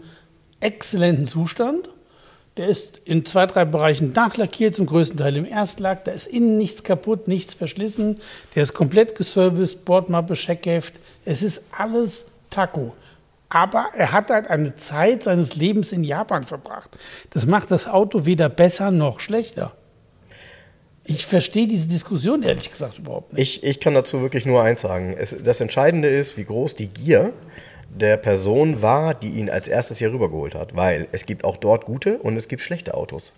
[0.59, 1.88] exzellenten Zustand.
[2.57, 6.04] Der ist in zwei, drei Bereichen nachlackiert, zum größten Teil im Erstlack.
[6.07, 8.20] Da ist innen nichts kaputt, nichts verschlissen.
[8.57, 10.94] Der ist komplett geserviced, Bordmappe, Scheckheft.
[11.24, 12.96] Es ist alles Taco.
[13.48, 16.98] Aber er hat halt eine Zeit seines Lebens in Japan verbracht.
[17.30, 19.70] Das macht das Auto weder besser noch schlechter.
[21.07, 23.59] Ich verstehe diese Diskussion ehrlich gesagt überhaupt nicht.
[23.59, 25.14] Ich, ich kann dazu wirklich nur eins sagen.
[25.17, 27.33] Es, das Entscheidende ist, wie groß die Gier
[27.94, 30.76] der Person war, die ihn als erstes hier rübergeholt hat.
[30.76, 33.33] Weil es gibt auch dort gute und es gibt schlechte Autos.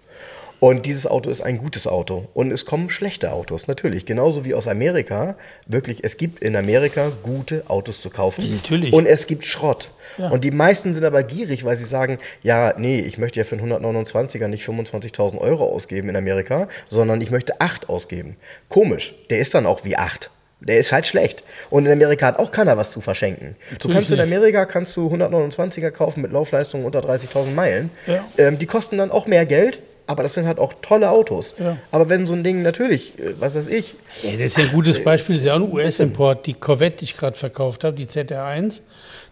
[0.59, 2.29] Und dieses Auto ist ein gutes Auto.
[2.33, 4.07] Und es kommen schlechte Autos, natürlich.
[4.07, 5.37] Genauso wie aus Amerika.
[5.67, 8.51] Wirklich, es gibt in Amerika gute Autos zu kaufen.
[8.51, 8.93] Natürlich.
[8.93, 9.91] Und es gibt Schrott.
[10.17, 10.31] Ja.
[10.31, 13.57] Und die meisten sind aber gierig, weil sie sagen, ja, nee, ich möchte ja für
[13.57, 18.37] einen 129er nicht 25.000 Euro ausgeben in Amerika, sondern ich möchte 8 ausgeben.
[18.71, 20.31] Komisch, der ist dann auch wie 8.
[20.61, 21.45] Der ist halt schlecht.
[21.71, 23.57] Und in Amerika hat auch keiner was zu verschenken.
[23.79, 24.21] du kannst in.
[24.21, 27.91] Amerika kannst du 129er kaufen mit Laufleistung unter 30.000 Meilen.
[28.07, 28.25] Ja.
[28.39, 31.55] Ähm, die kosten dann auch mehr Geld, aber das sind halt auch tolle Autos.
[31.59, 31.77] Ja.
[31.91, 34.73] Aber wenn so ein Ding natürlich, äh, was weiß ich, Ja, das ist ja ein
[34.73, 36.47] gutes Beispiel, das ist ja auch ein US-Import.
[36.47, 38.81] Die Corvette, die ich gerade verkauft habe, die ZR1,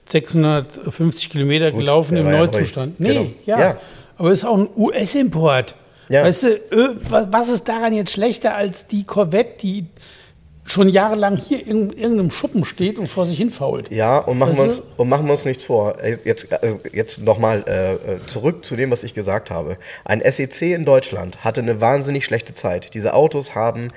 [0.07, 3.01] 650 Kilometer gelaufen im Neuzustand.
[3.01, 3.09] neu.
[3.09, 3.31] Nee, Genau.
[3.47, 3.59] ja.
[3.61, 3.77] Ja.
[4.17, 5.75] Aber es ist auch ein US-Import.
[6.11, 6.23] Ja.
[6.23, 6.49] Weißt du,
[7.11, 9.87] wa- was ist daran jetzt schlechter als die Corvette, die
[10.65, 13.91] schon jahrelang hier in irgendeinem Schuppen steht und vor sich hin fault?
[13.91, 16.03] Ja, und machen, wir uns, und machen wir uns nichts vor.
[16.03, 19.77] Äh, Jetzt, äh, jetzt nochmal äh, zurück zu dem, was ich gesagt habe.
[20.05, 22.95] Ein SEC in Deutschland hatte eine wahnsinnig schlechte Zeit.
[22.95, 23.89] Diese Autos haben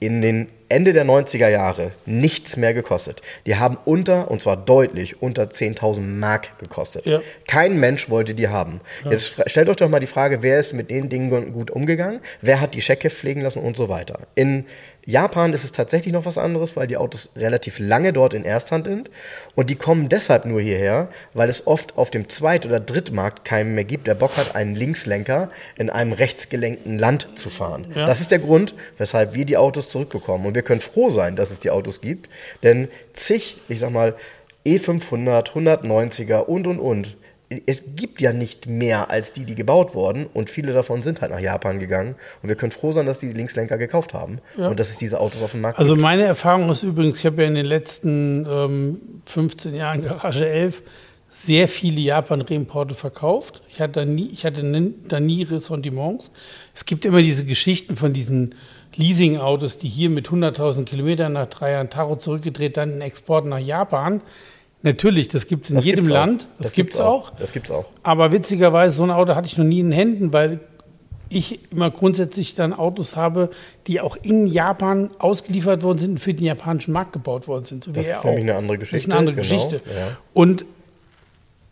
[0.00, 3.22] in den Ende der 90er Jahre nichts mehr gekostet.
[3.46, 7.06] Die haben unter, und zwar deutlich, unter 10.000 Mark gekostet.
[7.06, 7.20] Ja.
[7.46, 8.80] Kein Mensch wollte die haben.
[9.08, 12.20] Jetzt fra- stellt euch doch mal die Frage, wer ist mit den Dingen gut umgegangen?
[12.40, 14.20] Wer hat die Scheckheft pflegen lassen und so weiter?
[14.34, 14.64] In
[15.06, 18.86] Japan ist es tatsächlich noch was anderes, weil die Autos relativ lange dort in Ersthand
[18.86, 19.10] sind.
[19.54, 23.74] Und die kommen deshalb nur hierher, weil es oft auf dem Zweit- oder Drittmarkt keinen
[23.74, 27.86] mehr gibt, der Bock hat, einen Linkslenker in einem rechtsgelenkten Land zu fahren.
[27.94, 28.04] Ja.
[28.06, 30.46] Das ist der Grund, weshalb wir die Autos zurückbekommen.
[30.46, 32.28] Und wir können froh sein, dass es die Autos gibt,
[32.62, 34.14] denn zig, ich sag mal,
[34.66, 37.16] E500, 190er und und und.
[37.66, 41.32] Es gibt ja nicht mehr als die, die gebaut wurden und viele davon sind halt
[41.32, 44.90] nach Japan gegangen und wir können froh sein, dass die Linkslenker gekauft haben und dass
[44.90, 46.02] es diese Autos auf dem Markt Also gibt.
[46.02, 50.82] meine Erfahrung ist übrigens, ich habe ja in den letzten ähm, 15 Jahren Garage 11
[51.30, 53.62] sehr viele Japan-Reimporte verkauft.
[53.68, 54.62] Ich hatte, da nie, ich hatte
[55.08, 56.30] da nie Ressentiments.
[56.74, 58.54] Es gibt immer diese Geschichten von diesen
[58.94, 63.58] Leasing-Autos, die hier mit 100.000 Kilometern nach drei Jahren Tacho zurückgedreht, dann in Export nach
[63.58, 64.22] Japan.
[64.84, 66.10] Natürlich, das gibt es in Das jedem auch.
[66.10, 66.46] Land.
[66.60, 67.30] Das, gibt es auch.
[67.38, 67.86] Das gibt's auch.
[68.02, 70.60] Aber witzigerweise, so ein Auto hatte ich noch nie in den Händen, weil
[71.30, 73.48] ich immer grundsätzlich dann Autos habe,
[73.86, 77.82] die auch in Japan ausgeliefert worden sind und für den japanischen Markt gebaut worden sind.
[77.84, 78.48] So Das ist nämlich auch.
[78.50, 79.76] eine andere Das ist Geschichte, eine andere genau, Geschichte.
[79.90, 80.16] ja.
[80.34, 80.64] Und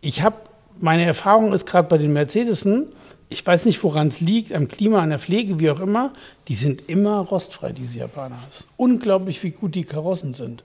[0.01, 0.37] ich habe,
[0.81, 2.89] meine Erfahrung ist gerade bei den Mercedesen,
[3.29, 6.13] ich weiß nicht, woran es liegt, am Klima, an der Pflege, wie auch immer,
[6.49, 8.37] die sind immer rostfrei, diese Japaner.
[8.51, 10.65] Es ist unglaublich, wie gut die Karossen sind.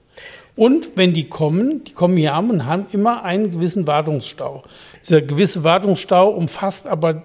[0.54, 4.64] Und wenn die kommen, die kommen hier an und haben immer einen gewissen Wartungsstau.
[5.02, 7.22] Dieser gewisse Wartungsstau umfasst aber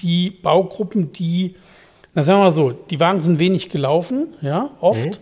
[0.00, 1.56] die Baugruppen, die,
[2.14, 5.20] na sagen wir mal so, die Wagen sind wenig gelaufen, ja, oft,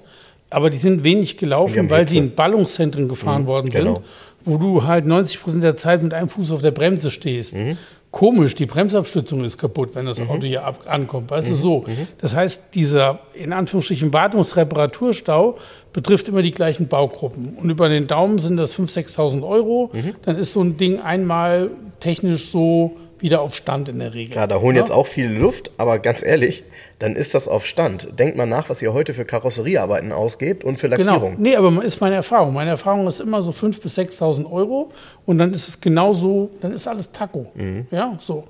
[0.51, 1.39] aber die sind wenig Mhm.
[1.39, 2.29] Gelaufen, weil sie Hitze.
[2.31, 4.03] in Ballungszentren gefahren worden sind, genau.
[4.45, 7.55] Wo du halt 90 Prozent der Zeit mit einem Fuß auf der Bremse stehst.
[7.57, 7.77] Mhm.
[8.13, 10.31] komisch, die Bremsabstützung ist kaputt, wenn das Mhm.
[10.31, 11.31] Auto hier ab, ankommt.
[11.31, 11.85] Weißt du, so.
[12.19, 15.59] Das heißt, dieser in Anführungsstrichen Wartungsreparaturstau
[15.93, 17.57] betrifft immer die gleichen Baugruppen.
[17.57, 19.91] Und über den Daumen sind das 5.000, 6.000 Euro.
[19.93, 20.15] Mhm.
[20.23, 24.33] Dann ist so ein Ding einmal technisch so wieder auf Stand in der Regel.
[24.33, 24.83] Klar, da holen Ja?
[24.83, 26.65] jetzt auch viel Luft, aber ganz ehrlich,
[26.99, 28.19] dann ist das auf Stand.
[28.19, 31.13] Denkt mal nach, was ihr heute für Karosseriearbeiten ausgebt und für Genau.
[31.15, 31.37] Lackierung.
[31.39, 32.53] Nee, aber ist meine Erfahrung.
[32.55, 34.91] Meine Erfahrung ist immer so 5.000 bis 6.000 Euro
[35.27, 37.51] und dann ist es genauso, dann ist alles Taco.
[37.55, 37.87] Mhm.
[37.91, 38.45] Ja, so.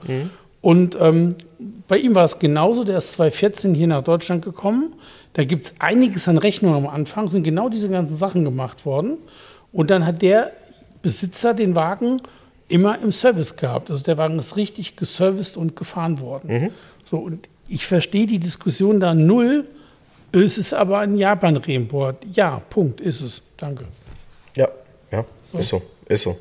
[0.61, 1.37] Und ähm,
[1.88, 2.85] bei ihm war es genauso.
[2.85, 4.94] Der ist 2014 hier nach Deutschland gekommen.
[5.33, 9.16] Da gibt es einiges an Rechnungen am Anfang, sind genau diese ganzen Sachen gemacht worden.
[9.72, 10.50] Und dann hat der
[11.02, 12.20] Besitzer den Wagen
[12.70, 13.90] immer im Service gehabt.
[13.90, 16.70] Also der Wagen ist richtig geserviced und gefahren worden.
[17.04, 19.64] So, und ich verstehe die Diskussion da null.
[20.33, 22.24] Es ist aber ein Japan-Reimport.
[22.33, 23.42] Ja, Punkt, ist es.
[23.56, 23.85] Danke.
[24.56, 24.68] Ja,
[25.11, 26.38] ja, ist so, ist so,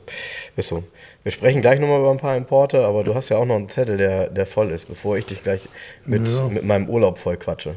[0.55, 0.83] ist so.
[1.23, 3.69] Wir sprechen gleich nochmal über ein paar Importe, aber du hast ja auch noch einen
[3.69, 5.61] Zettel, der, der voll ist, bevor ich dich gleich
[6.05, 6.47] mit, Ja.
[6.47, 7.75] mit meinem Urlaub voll quatsche.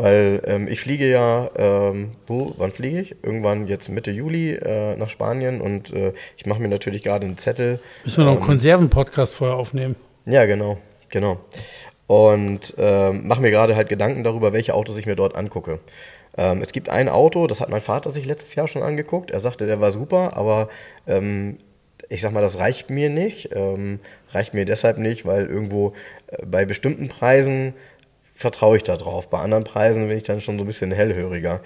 [0.00, 3.16] Weil ähm, ich fliege ja, ähm, wo, wann fliege ich?
[3.22, 7.36] Irgendwann jetzt Mitte Juli äh, nach Spanien und äh, ich mache mir natürlich gerade einen
[7.36, 7.80] Zettel.
[8.04, 9.96] Müssen wir noch einen Konserven-Podcast vorher aufnehmen?
[10.24, 10.78] Ja, genau,
[11.10, 11.40] genau.
[12.06, 15.80] Und ähm, mache mir gerade halt Gedanken darüber, welche Autos ich mir dort angucke.
[16.38, 19.30] Ähm, es gibt ein Auto, das hat mein Vater sich letztes Jahr schon angeguckt.
[19.30, 20.70] Er sagte, der war super, aber
[21.06, 21.58] ähm,
[22.08, 23.50] ich sag mal, das reicht mir nicht.
[23.52, 24.00] Ähm,
[24.32, 25.92] reicht mir deshalb nicht, weil irgendwo
[26.28, 27.74] äh, bei bestimmten Preisen
[28.40, 29.28] vertraue ich da drauf.
[29.28, 31.60] Bei anderen Preisen bin ich dann schon so ein bisschen hellhöriger.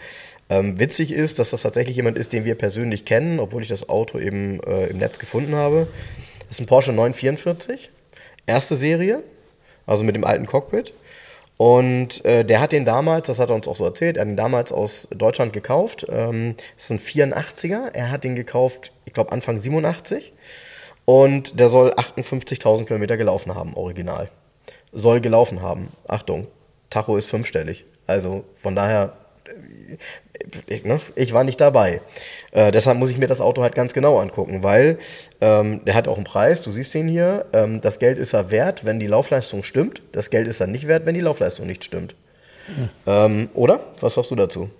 [0.50, 3.88] Ähm, witzig ist, dass das tatsächlich jemand ist, den wir persönlich kennen, obwohl ich das
[3.88, 5.86] Auto eben äh, im Netz gefunden habe.
[6.40, 7.90] Das ist ein Porsche 944,
[8.46, 9.22] erste Serie,
[9.86, 10.92] also mit dem alten Cockpit.
[11.56, 14.28] Und äh, der hat den damals, das hat er uns auch so erzählt, er hat
[14.28, 16.04] ihn damals aus Deutschland gekauft.
[16.10, 16.98] Ähm, das ist ein
[17.32, 17.94] 84er.
[17.94, 20.32] Er hat den gekauft, ich glaube, Anfang 87.
[21.04, 24.28] Und der soll 58.000 Kilometer gelaufen haben, original.
[24.92, 25.92] Soll gelaufen haben.
[26.08, 26.48] Achtung,
[26.94, 27.84] Tacho ist fünfstellig.
[28.06, 29.14] Also von daher,
[29.48, 32.00] äh, ich, ne, ich war nicht dabei.
[32.52, 34.98] Äh, deshalb muss ich mir das Auto halt ganz genau angucken, weil
[35.40, 37.46] ähm, der hat auch einen Preis, du siehst den hier.
[37.52, 40.02] Ähm, das Geld ist er wert, wenn die Laufleistung stimmt.
[40.12, 42.14] Das Geld ist er nicht wert, wenn die Laufleistung nicht stimmt.
[43.06, 43.80] Ähm, oder?
[44.00, 44.70] Was sagst du dazu?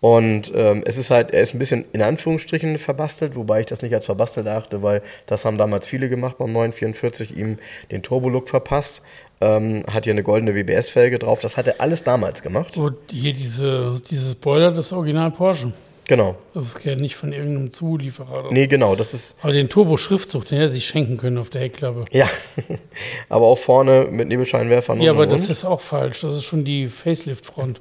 [0.00, 3.82] Und ähm, es ist halt, er ist ein bisschen in Anführungsstrichen verbastelt, wobei ich das
[3.82, 7.58] nicht als verbastelt achte, weil das haben damals viele gemacht beim 944, ihm
[7.90, 9.02] den Turbolook verpasst.
[9.40, 12.76] Ähm, hat hier eine goldene WBS-Felge drauf, das hat er alles damals gemacht.
[12.76, 15.72] Und hier diese, dieses Boiler, das Original Porsche.
[16.06, 16.36] Genau.
[16.54, 18.40] Das ist ja nicht von irgendeinem Zulieferer.
[18.46, 18.52] Oder?
[18.52, 21.60] Nee, genau, das ist, Aber den Turbo-Schriftzug, den hätte er sich schenken können auf der
[21.60, 22.04] Heckklappe.
[22.12, 22.28] ja,
[23.28, 25.50] aber auch vorne mit Nebelscheinwerfern Ja, aber das und.
[25.50, 26.20] ist auch falsch.
[26.22, 27.80] Das ist schon die Facelift-Front.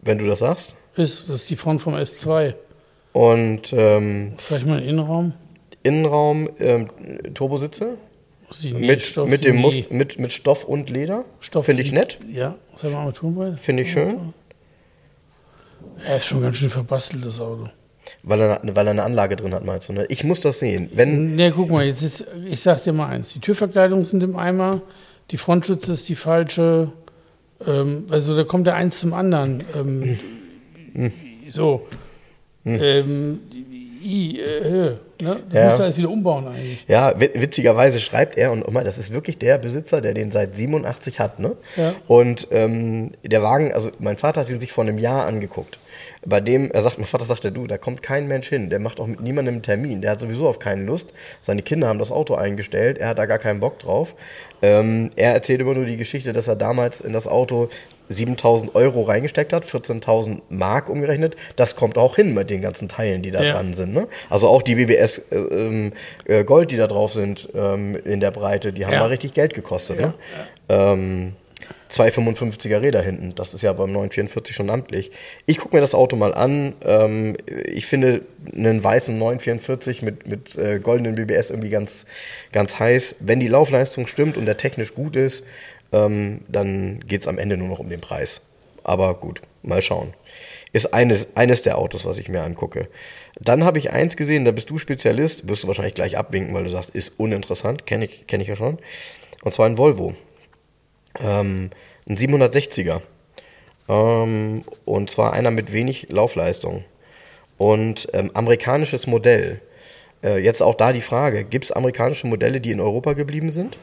[0.00, 0.74] wenn du das sagst.
[0.96, 2.54] Ist, das ist die Front vom S2.
[3.12, 5.34] Und ähm, Sag ich mal Innenraum?
[5.82, 6.88] Innenraum, ähm,
[7.34, 7.96] Turbositze
[8.78, 9.62] mit, Stoff, mit, dem nie.
[9.62, 11.24] Mus mit, mit Stoff und Leder.
[11.40, 13.58] Stoff Finde ich nett, Ja, mal Armaturenbrett.
[13.60, 14.32] finde ich schön.
[16.06, 17.64] Er ist schon ganz schön verbastelt, das Auto.
[18.22, 20.06] Weil er, weil er eine Anlage drin hat, meinst du, ne?
[20.08, 20.90] Ich muss das sehen.
[20.94, 24.36] Wenn, Ne, guck mal, jetzt ist, ich sag dir mal eins: Die Türverkleidungen sind im
[24.36, 24.82] Eimer,
[25.30, 26.92] die Frontschütze ist die falsche.
[27.66, 29.64] Ähm, also da kommt der eins zum anderen.
[29.74, 30.18] Ähm,
[31.50, 31.86] so.
[32.66, 33.40] Ähm,
[34.02, 35.40] i, äh, ne?
[35.48, 35.64] Das Ja.
[35.66, 36.84] musst du alles wieder umbauen eigentlich.
[36.88, 40.54] ja, wi- witzigerweise schreibt er, und mal, das ist wirklich der Besitzer, der den seit
[40.56, 41.56] 87 hat, ne?
[41.76, 41.94] Ja.
[42.06, 45.78] Und ähm, der Wagen, also mein Vater hat ihn sich vor einem Jahr angeguckt.
[46.26, 48.98] Bei dem, er sagt, mein Vater sagte, du, da kommt kein Mensch hin, der macht
[48.98, 51.12] auch mit niemandem einen Termin, der hat sowieso auf keinen Lust.
[51.42, 54.14] Seine Kinder haben das Auto eingestellt, er hat da gar keinen Bock drauf.
[54.62, 57.68] Ähm, er erzählt immer nur die Geschichte, dass er damals in das Auto
[58.08, 61.36] 7000 Euro reingesteckt hat, 14.000 Mark umgerechnet.
[61.56, 63.52] Das kommt auch hin mit den ganzen Teilen, die da Ja.
[63.52, 63.94] dran sind.
[63.94, 64.06] Ne?
[64.30, 65.92] Also auch die BBS äh, ähm,
[66.26, 69.00] äh, Gold, die da drauf sind ähm, in der Breite, die haben Ja.
[69.00, 70.00] mal richtig Geld gekostet.
[70.00, 70.14] Ne?
[70.68, 71.32] Ähm,
[71.88, 75.10] zwei 55er Räder hinten, das ist ja beim 944 schon amtlich.
[75.46, 76.74] Ich gucke mir das Auto mal an.
[76.84, 77.36] Ähm,
[77.66, 78.22] ich finde
[78.54, 82.04] einen weißen 944 mit, mit äh, goldenen BBS irgendwie ganz,
[82.52, 83.16] ganz heiß.
[83.20, 85.44] Wenn die Laufleistung stimmt und der technisch gut ist,
[85.94, 88.40] ähm, dann geht es am Ende nur noch um den Preis.
[88.82, 90.12] Aber gut, mal schauen.
[90.72, 92.88] Ist eines, eines der Autos, was ich mir angucke.
[93.40, 96.64] Dann habe ich eins gesehen, da bist du Spezialist, wirst du wahrscheinlich gleich abwinken, weil
[96.64, 98.78] du sagst, ist uninteressant, kenne ich, kenn ich ja schon.
[99.42, 100.14] Und zwar ein Volvo.
[101.20, 101.70] Ähm,
[102.08, 103.00] ein 760er.
[103.88, 106.84] Ähm, und zwar einer mit wenig Laufleistung.
[107.56, 109.60] Und ähm, amerikanisches Modell.
[110.24, 113.78] Äh, jetzt auch da die Frage, gibt es amerikanische Modelle, die in Europa geblieben sind?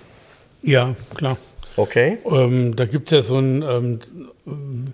[0.62, 1.38] Ja, klar.
[1.78, 2.18] Okay.
[2.26, 3.62] Ähm, da gibt es ja so ein,
[4.46, 4.94] ähm,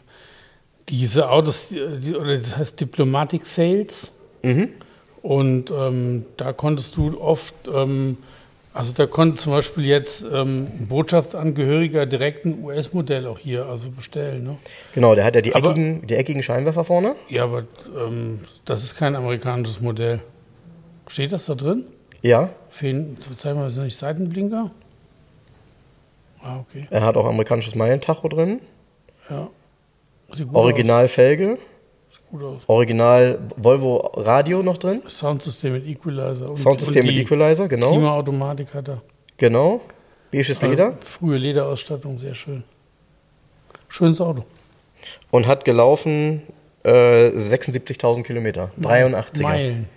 [0.89, 4.11] diese Autos, die, oder das heißt Diplomatic Sales.
[5.21, 8.17] Und ähm, da konntest du oft ähm,
[8.73, 13.89] Also da konnte zum Beispiel jetzt ähm, ein Botschaftsangehöriger direkt ein US-Modell auch hier also
[13.89, 14.43] bestellen.
[14.43, 14.57] Ne?
[14.93, 17.15] Genau, der hat ja die Aber- eckigen, die eckigen Scheinwerfer vorne.
[17.28, 17.63] Ja, aber
[17.99, 20.21] ähm, das ist kein amerikanisches Modell.
[21.07, 21.86] Steht das da drin?
[22.21, 24.71] Ja, Fehlen, zeig mal, sind nicht Seitenblinker?
[26.47, 26.87] Ah, okay.
[26.89, 28.61] er hat auch amerikanisches Meilentacho drin.
[29.29, 29.49] Ja.
[30.53, 31.53] Original Felge.
[31.53, 31.59] Aus.
[32.15, 32.59] Sieht gut aus.
[32.67, 35.01] Original Volvo Radio noch drin.
[35.07, 36.49] Soundsystem mit Equalizer.
[36.49, 37.91] Und, Soundsystem und mit Equalizer, genau.
[37.91, 39.01] Klimaautomatik hat er.
[39.37, 39.81] Genau.
[40.31, 40.93] Beiges Leder.
[41.01, 42.63] Frühe Lederausstattung, sehr schön.
[43.89, 44.43] Schönes Auto.
[45.31, 46.43] Und hat gelaufen
[46.83, 48.71] äh, 76.000 Kilometer.
[48.81, 49.41] 83er.
[49.41, 49.89] Meilen.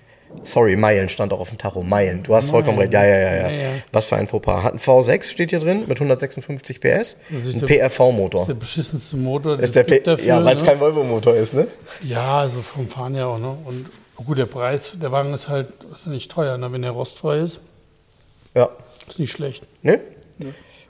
[0.43, 1.83] Sorry, Meilen stand auch auf dem Tacho.
[1.83, 2.23] Meilen.
[2.23, 2.93] Du hast vollkommen recht.
[2.93, 3.49] Ja, ja, ja, ja.
[3.49, 3.69] Ja, ja.
[3.93, 4.63] Was für ein Fauxpas.
[4.63, 7.17] Hat ein V6 steht hier drin mit 156 PS.
[7.31, 8.47] Ein der- PRV-Motor.
[8.47, 10.25] Der beschissenste Motor, den Ist der P dafür.
[10.27, 10.69] ja, weil es ne?
[10.69, 11.67] kein Volvo-Motor ist, ne?
[12.03, 13.39] Ja, also vom Fahren her auch.
[13.39, 13.55] Ne?
[13.65, 16.73] Und gut, der Preis, der Wagen ist halt ist nicht teuer, ne?
[16.73, 17.61] wenn er rostfrei ist.
[18.55, 18.71] Ja.
[19.09, 19.67] Ist nicht schlecht.
[19.83, 20.01] Ne?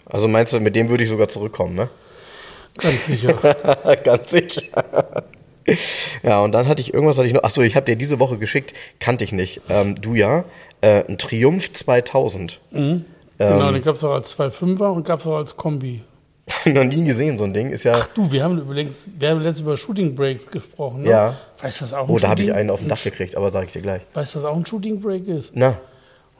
[0.06, 1.88] Also meinst du, mit dem würde ich sogar zurückkommen, ne?
[2.78, 3.34] Ganz sicher.
[4.04, 4.62] Ganz sicher.
[6.22, 7.44] Ja, und dann hatte ich irgendwas, hatte ich noch.
[7.44, 9.60] Achso, ich habe dir diese Woche geschickt, kannte ich nicht.
[9.68, 10.44] Ähm, du ja.
[10.80, 12.60] Äh, ein Triumph 2000.
[12.70, 16.02] genau, den gab es auch als 2.5er und gab es auch als Kombi.
[16.64, 17.70] noch nie gesehen, so ein Ding.
[17.70, 18.04] Ist ja.
[18.14, 21.02] Du, wir haben übrigens, wir haben letztens über Shooting Breaks gesprochen.
[21.02, 21.10] Ne?
[21.10, 21.36] Ja.
[21.60, 23.52] Weißt du, was auch ein Oh, da habe ich einen auf dem Dach gekriegt, aber
[23.52, 24.02] sage ich dir gleich.
[24.14, 25.52] Weißt du, was auch ein Shooting Break ist?
[25.54, 25.78] Na,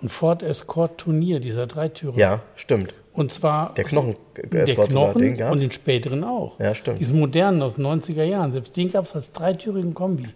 [0.02, 2.16] Ein Ford Escort Turnier, dieser Dreitürer.
[2.16, 2.94] ja, stimmt.
[3.12, 4.16] Und zwar Der Knochen-
[4.52, 5.52] der Escort sogar, Knochen den gab's?
[5.52, 6.58] und den späteren auch.
[6.61, 7.00] Ja, stimmt.
[7.00, 8.52] Diesen modernen aus den 90er Jahren.
[8.52, 10.28] Selbst den gab es als dreitürigen Kombi.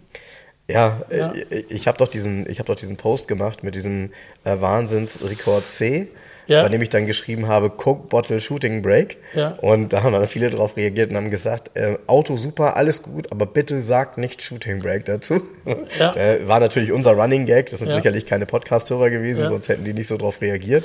[0.69, 1.31] Ja, Ja.
[1.33, 4.11] äh, ich habe doch diesen, ich habe doch diesen Post gemacht mit diesem
[4.43, 6.07] äh, Wahnsinns-Rekord C,
[6.47, 6.63] Ja.
[6.63, 9.17] bei dem ich dann geschrieben habe Coke Bottle Shooting Break.
[9.33, 9.57] Ja.
[9.61, 13.31] Und da haben dann viele drauf reagiert und haben gesagt, äh, Auto super, alles gut,
[13.31, 15.41] aber bitte sagt nicht Shooting Break dazu.
[15.99, 16.15] Ja.
[16.15, 17.69] Äh, war natürlich unser Running Gag.
[17.69, 17.95] Das sind Ja.
[17.95, 19.49] sicherlich keine Podcast-Hörer gewesen, Ja.
[19.49, 20.83] sonst hätten die nicht so drauf reagiert.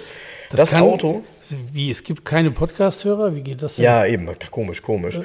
[0.50, 1.22] Das, kann- Auto,
[1.72, 3.34] Wie, es gibt keine Podcast-Hörer?
[3.34, 3.84] Wie geht das denn?
[3.84, 5.20] ja, eben, komisch, komisch.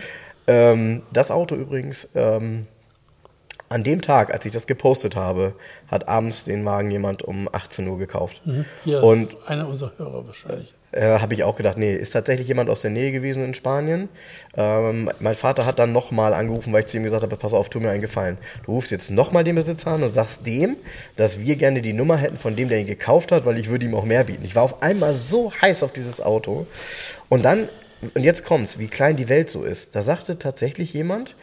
[0.48, 2.68] Ähm, das Auto übrigens, ähm,
[3.70, 5.54] an dem Tag, als ich das gepostet habe,
[5.88, 8.42] hat abends den Wagen jemand um 18 Uhr gekauft.
[8.84, 10.72] Hier Und einer unserer Hörer wahrscheinlich.
[10.92, 14.08] äh, habe ich auch gedacht, nee, ist tatsächlich jemand aus der Nähe gewesen in Spanien.
[14.56, 17.70] Ähm, mein Vater hat dann nochmal angerufen, weil ich zu ihm gesagt habe, pass auf,
[17.70, 18.38] tu mir einen Gefallen.
[18.66, 20.78] Du rufst jetzt nochmal den Besitzer an und sagst dem,
[21.18, 23.86] dass wir gerne die Nummer hätten von dem, der ihn gekauft hat, weil ich würde
[23.86, 24.46] ihm auch mehr bieten.
[24.46, 26.66] Ich war auf einmal so heiß auf dieses Auto.
[27.30, 27.68] Und dann,
[28.14, 29.96] und jetzt kommt's, wie klein die Welt so ist.
[29.96, 31.36] Da sagte tatsächlich jemand,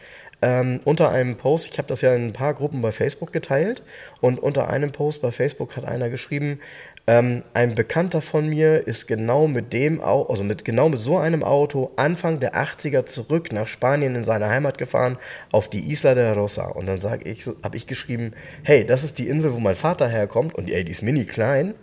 [0.43, 3.81] ähm, unter einem Post, ich habe das ja in ein paar Gruppen bei Facebook geteilt,
[4.19, 6.59] und unter einem Post bei Facebook hat einer geschrieben,
[7.07, 11.17] ähm, ein Bekannter von mir ist genau mit dem, Au- also mit genau mit so
[11.17, 15.17] einem Auto Anfang der 80er zurück nach Spanien in seine Heimat gefahren
[15.51, 16.67] auf die Isla de Rosa.
[16.67, 18.33] Und dann sage ich, so, habe ich geschrieben,
[18.63, 21.73] hey, das ist die Insel, wo mein Vater herkommt, und ey, die ist mini klein.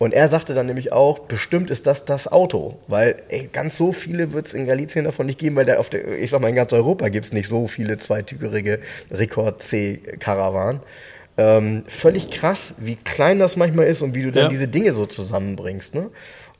[0.00, 3.90] Und er sagte dann nämlich auch, bestimmt ist das das Auto, weil ey, ganz so
[3.90, 6.48] viele wird es in Galicien davon nicht geben, weil da auf der, ich sag mal,
[6.48, 8.78] in ganz Europa gibt es nicht so viele zweitürige
[9.10, 10.80] Rekord-C-Karawan.
[11.36, 14.48] Ähm, völlig krass, wie klein das manchmal ist und wie du dann Ja.
[14.48, 15.94] diese Dinge so zusammenbringst.
[15.94, 16.10] Ne?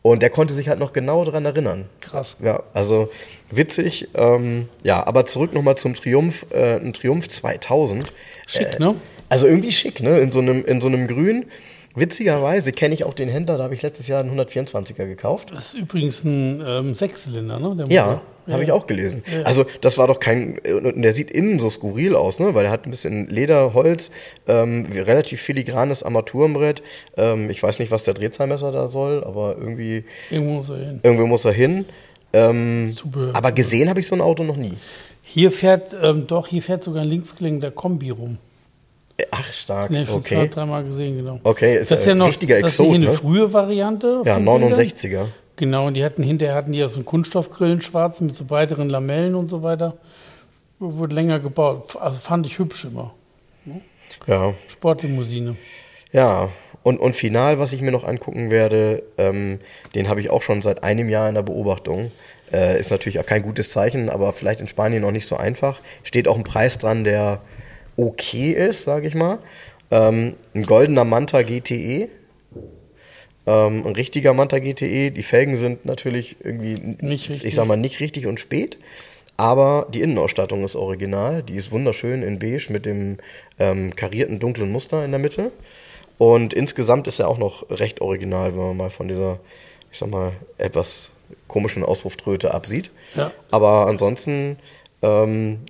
[0.03, 1.87] Und der konnte sich halt noch genau daran erinnern.
[2.01, 2.37] Krass.
[2.41, 3.11] Ja, also
[3.51, 4.09] witzig.
[4.15, 8.13] Ähm, ja, aber zurück nochmal zum Triumph, äh, ein Triumph 2000.
[8.47, 8.95] Schick, Äh, ne?
[9.29, 10.19] Also irgendwie schick, ne?
[10.21, 11.47] In so einem, in so einem Grün.
[11.95, 15.51] Witzigerweise kenne ich auch den Händler, da habe ich letztes Jahr einen 124er gekauft.
[15.53, 17.87] Das ist übrigens ein ähm, Sechszylinder, ne?
[17.89, 18.23] Ja, Motor.
[18.55, 19.23] habe ich auch gelesen.
[19.45, 22.55] Also das war doch kein, und der sieht innen so skurril aus, ne?
[22.55, 24.11] Weil er hat ein bisschen Leder, Holz,
[24.47, 26.83] ähm, relativ filigranes Armaturenbrett.
[27.17, 31.01] Ähm, ich weiß nicht, was der Drehzahlmesser da soll, aber irgendwie, Irgendwo muss er hin.
[31.03, 31.85] irgendwie muss er hin.
[32.33, 33.35] Ähm, Zubehör.
[33.35, 34.75] aber gesehen habe ich so ein Auto noch nie.
[35.23, 38.39] Hier fährt, ähm, doch, hier fährt sogar ein linksgelenker Kombi rum.
[39.31, 39.91] Ach, stark.
[39.91, 40.49] Habe ich schon zwei, Okay.
[40.49, 41.41] dreimal gesehen, genau.
[41.43, 43.13] Okay, ist das ist ja noch richtiger das ist hier Exot, eine ne?
[43.13, 44.23] frühe Variante.
[44.25, 44.75] Ja, den Bildern.
[44.75, 45.27] 69er.
[45.57, 48.89] Genau, und die hatten hinterher hatten die ja so einen Kunststoffgrillen schwarz mit so breiteren
[48.89, 49.95] Lamellen und so weiter.
[50.79, 51.97] Wurde länger gebaut.
[52.01, 53.13] Also fand ich hübsch immer.
[54.27, 54.55] Ja.
[54.69, 55.57] Sportlimousine.
[56.13, 56.49] Ja,
[56.83, 59.59] und, und final, was ich mir noch angucken werde, ähm,
[59.95, 62.13] den habe ich auch schon seit einem Jahr in der Beobachtung.
[62.53, 65.81] Äh, ist natürlich auch kein gutes Zeichen, aber vielleicht in Spanien noch nicht so einfach.
[66.05, 67.41] Steht auch ein Preis dran, der
[67.99, 69.39] okay ist, sage ich mal.
[69.91, 72.09] Ähm, ein goldener Manta GTE.
[73.47, 75.11] Ähm, ein richtiger Manta GTE.
[75.11, 77.55] Die Felgen sind natürlich irgendwie, Nicht ich richtig.
[77.55, 78.79] sag mal, nicht richtig und spät.
[79.37, 81.43] Aber die Innenausstattung ist original.
[81.43, 83.19] Die ist wunderschön in beige mit dem
[83.59, 85.53] ähm, karierten dunklen Muster in der Mitte.
[86.19, 89.39] Und insgesamt ist er auch noch recht original, wenn man mal von dieser,
[89.93, 91.11] ich sag mal, etwas
[91.47, 92.91] komischen Auspufftröte absieht.
[93.15, 93.31] Ja.
[93.51, 94.59] Aber ansonsten,
[95.03, 95.61] ähm,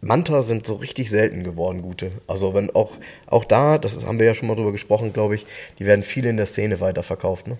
[0.00, 2.12] Manta sind so richtig selten geworden, gute.
[2.26, 2.92] Also wenn auch,
[3.26, 5.46] auch da, das haben wir ja schon mal drüber gesprochen, glaube ich,
[5.78, 7.48] die werden viele in der Szene weiterverkauft.
[7.48, 7.56] Ne?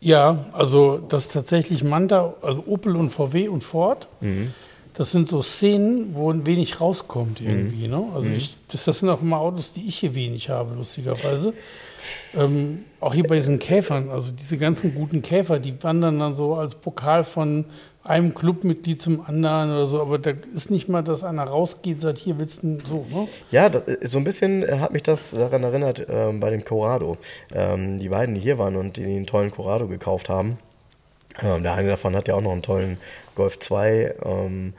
[0.00, 4.52] Ja, also das tatsächlich Manta, also Opel und VW und Ford, Mhm.
[4.94, 7.88] das sind so Szenen, wo ein wenig rauskommt irgendwie.
[7.88, 8.04] Ne?
[8.14, 11.52] Also ich, das, das sind auch immer Autos, die ich hier wenig habe, lustigerweise.
[12.36, 16.54] Ähm, auch hier bei diesen Käfern, also diese ganzen guten Käfer, die wandern dann so
[16.54, 17.64] als Pokal von
[18.08, 22.18] einem Clubmitglied zum anderen oder so, aber da ist nicht mal, dass einer rausgeht, sagt,
[22.18, 23.28] hier willst du so, ne?
[23.50, 27.18] Ja, das, so ein bisschen hat mich das daran erinnert ähm, bei dem Corrado.
[27.54, 30.58] Ähm, die beiden, die hier waren und die den tollen Corrado gekauft haben.
[31.42, 32.98] Ähm, der eine davon hat ja auch noch einen tollen
[33.34, 34.14] Golf 2.
[34.24, 34.74] Ähm,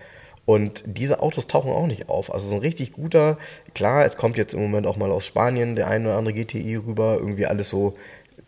[0.46, 2.34] und diese Autos tauchen auch nicht auf.
[2.34, 3.38] Also so ein richtig guter,
[3.76, 6.78] klar, es kommt jetzt im Moment auch mal aus Spanien der eine oder andere GTI
[6.78, 7.96] rüber, irgendwie alles so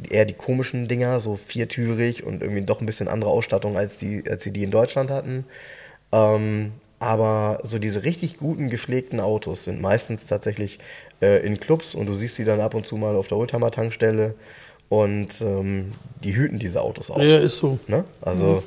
[0.09, 4.23] eher die komischen Dinger, so viertürig und irgendwie doch ein bisschen andere Ausstattung, als die,
[4.29, 5.45] als sie die in Deutschland hatten.
[6.11, 10.77] Ähm, aber so diese richtig guten, gepflegten Autos sind meistens tatsächlich
[11.21, 14.35] äh, in Clubs und du siehst sie dann ab und zu mal auf der Oldtimer-Tankstelle
[14.89, 17.17] und ähm, die hüten diese Autos auch.
[17.17, 17.79] Ja, ist so.
[17.87, 18.03] Ne?
[18.21, 18.61] Also,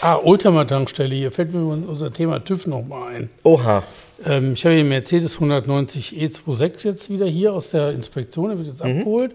[0.00, 3.30] Ah, Oldtimer-Tankstelle, hier fällt mir unser Thema TÜV nochmal ein.
[3.42, 3.82] oha.
[4.24, 8.68] Ähm, ich habe den Mercedes 190 E26 jetzt wieder hier aus der Inspektion, der wird
[8.68, 9.32] jetzt abgeholt.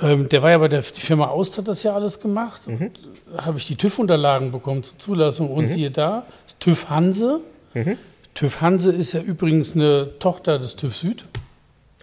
[0.00, 2.62] Ähm, der war ja bei der die Firma Aust hat das ja alles gemacht.
[3.34, 7.40] Da habe ich die TÜV-Unterlagen bekommen zur Zulassung und siehe da, das TÜV Hanse.
[8.34, 11.24] TÜV Hanse ist ja übrigens eine Tochter des TÜV Süd.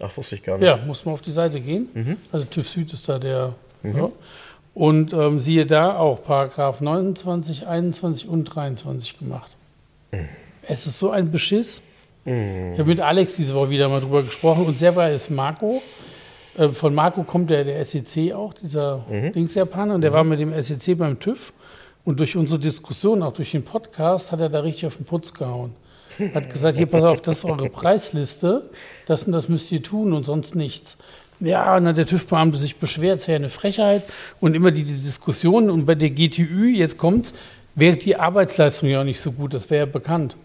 [0.00, 0.66] Ach, wusste ich gar nicht.
[0.66, 2.16] Ja, muss man auf die Seite gehen.
[2.32, 3.54] Also TÜV Süd ist da der.
[3.82, 4.10] Ja.
[4.72, 9.50] Und ähm, siehe da auch Paragraph 29, 21 und 23 gemacht.
[10.62, 11.82] Es ist so ein Beschiss.
[12.24, 12.32] Ich
[12.78, 15.82] habe mit Alex diese Woche wieder mal drüber gesprochen und selber ist Marco.
[16.56, 20.52] Äh, Von Marco kommt der, der SEC auch, dieser Dings-Japaner, und der war mit dem
[20.60, 21.52] SEC beim TÜV.
[22.04, 25.34] Und durch unsere Diskussion, auch durch den Podcast, hat er da richtig auf den Putz
[25.34, 25.74] gehauen.
[26.34, 28.70] Hat gesagt, hier, pass auf, das ist eure Preisliste,
[29.06, 30.96] das und das müsst ihr tun und sonst nichts.
[31.40, 34.02] Ja, und dann hat der TÜV-Beamte sich beschwert, es wäre eine Frechheit.
[34.40, 37.34] Und immer die, die Diskussion, und bei der GTÜ, jetzt kommt's,
[37.74, 40.36] wäre die Arbeitsleistung ja auch nicht so gut, das wäre ja bekannt.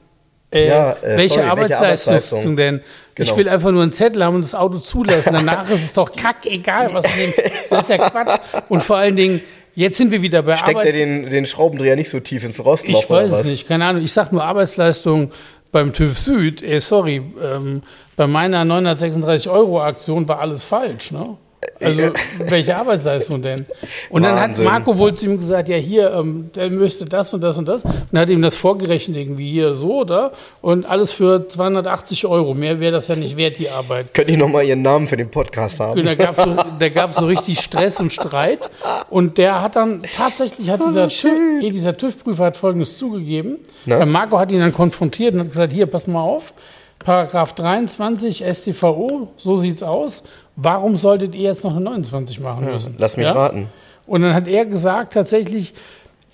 [0.56, 2.56] Äh, Ja, äh, welche, sorry, welche Arbeitsleistung Arbeitsleistung?
[2.58, 2.82] denn?
[3.18, 3.38] Ich Genau.
[3.38, 5.34] will einfach nur einen Zettel haben und das Auto zulassen.
[5.34, 7.34] Danach ist es doch kackegal, was wir
[7.70, 8.40] Das ist ja Quatsch.
[8.70, 9.42] Und vor allen Dingen,
[9.76, 12.64] jetzt sind wir wieder bei Steckt er Arbeits- den, den Schraubendreher nicht so tief ins
[12.64, 13.46] Rostloch ich weiß oder was?
[13.46, 14.04] es nicht, keine Ahnung.
[14.04, 15.32] Ich sag nur Arbeitsleistung
[15.72, 16.62] beim TÜV Süd.
[16.64, 17.84] Ey, sorry, ähm,
[18.16, 21.38] bei meiner 936 Euro Aktion war alles falsch, ne?
[21.80, 22.02] Also,
[22.40, 23.66] welche Arbeitsleistung denn?
[24.10, 24.66] Und dann hat Wahnsinn.
[24.66, 27.84] Marco wohl zu ihm gesagt, ja hier, ähm, der müsste das und das und das.
[27.84, 30.32] Und hat ihm das vorgerechnet irgendwie hier so, oder?
[30.62, 32.54] Und alles für 280 Euro.
[32.54, 34.14] Mehr wäre das ja nicht wert, die Arbeit.
[34.14, 36.00] Könnt ihr nochmal Ihren Namen für den Podcast haben?
[36.00, 38.70] Und da gab es so, da gab's so richtig Stress und Streit.
[39.10, 43.60] Und der hat dann tatsächlich, hat dieser, TÜV, eh, dieser TÜV-Prüfer hat Folgendes zugegeben.
[43.86, 44.06] Na?
[44.06, 46.54] Marco hat ihn dann konfrontiert und hat gesagt, hier, pass mal auf,
[47.00, 50.24] Paragraph 23 StVO, so sieht's aus.
[50.56, 52.96] Warum solltet ihr jetzt noch eine 29 machen müssen?
[52.98, 53.68] lass mich raten.
[54.08, 55.74] Und dann hat er gesagt, tatsächlich,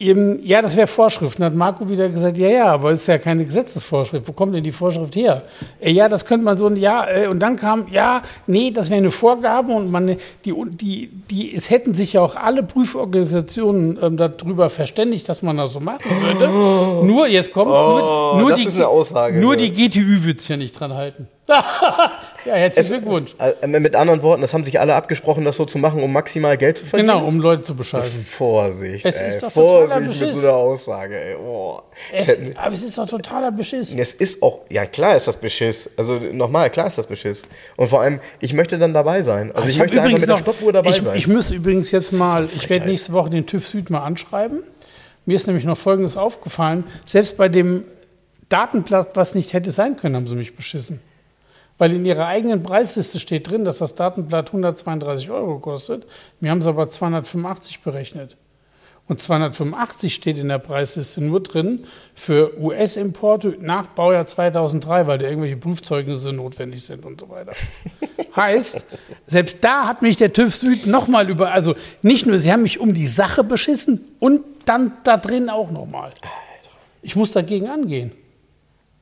[0.01, 1.39] eben, ja, das wäre Vorschrift.
[1.39, 4.27] Dann hat Marco wieder gesagt, ja, ja, aber es ist ja keine Gesetzesvorschrift.
[4.27, 5.43] Wo kommt denn die Vorschrift her?
[5.79, 8.97] Äh, ja, das könnte man so, ja, äh, und dann kam, ja, nee, das wäre
[8.97, 14.17] eine Vorgabe und man, die, die, die, es hätten sich ja auch alle Prüforganisationen ähm,
[14.17, 17.05] darüber verständigt, dass man das so machen würde.
[17.05, 19.67] nur, jetzt kommt's, Oh, nur, nur das die, ist eine Aussage, Nur ja.
[19.67, 21.27] die GTÜ wird sich ja nicht dran halten.
[22.45, 23.35] ja, herzlichen Glückwunsch.
[23.39, 26.57] Äh, Mit anderen Worten, das haben sich alle abgesprochen, das so zu machen, um maximal
[26.57, 27.09] Geld zu verdienen.
[27.09, 28.23] Genau, um Leute zu bescheißen.
[28.23, 29.27] Vorsicht, Es ey.
[29.29, 30.33] ist doch totaler Vorsicht mit Beschiss.
[30.33, 31.35] so einer Aussage, ey.
[31.35, 31.81] Oh.
[32.11, 33.93] Es, hätten- aber es ist doch totaler Beschiss.
[33.93, 35.89] es ist auch, ja klar ist das Beschiss.
[35.97, 37.43] Also nochmal, klar ist das Beschiss.
[37.77, 39.51] Und vor allem, ich möchte dann dabei sein.
[39.55, 41.17] Also ich, hab möchte einfach mit der Stoppuhr dabei ich, sein.
[41.17, 44.63] Ich muss übrigens jetzt mal, ich werde nächste Woche den TÜV Süd mal anschreiben.
[45.25, 46.83] Mir ist nämlich noch Folgendes aufgefallen.
[47.05, 47.83] Selbst bei dem
[48.49, 50.99] Datenblatt, was nicht hätte sein können, haben sie mich beschissen.
[51.81, 56.05] Weil in ihrer eigenen Preisliste steht drin, dass das Datenblatt 132 Euro kostet.
[56.39, 58.37] Mir haben sie aber 285 berechnet.
[59.07, 65.25] Und 285 steht in der Preisliste nur drin für US-Importe nach Baujahr 2003, weil da
[65.25, 67.53] irgendwelche Prüfzeugnisse notwendig sind und so weiter.
[68.35, 68.85] heißt,
[69.25, 71.73] selbst da hat mich der TÜV Süd nochmal über, also
[72.03, 76.11] nicht nur, sie haben mich um die Sache beschissen und dann da drin auch nochmal.
[77.01, 78.11] Ich muss dagegen angehen.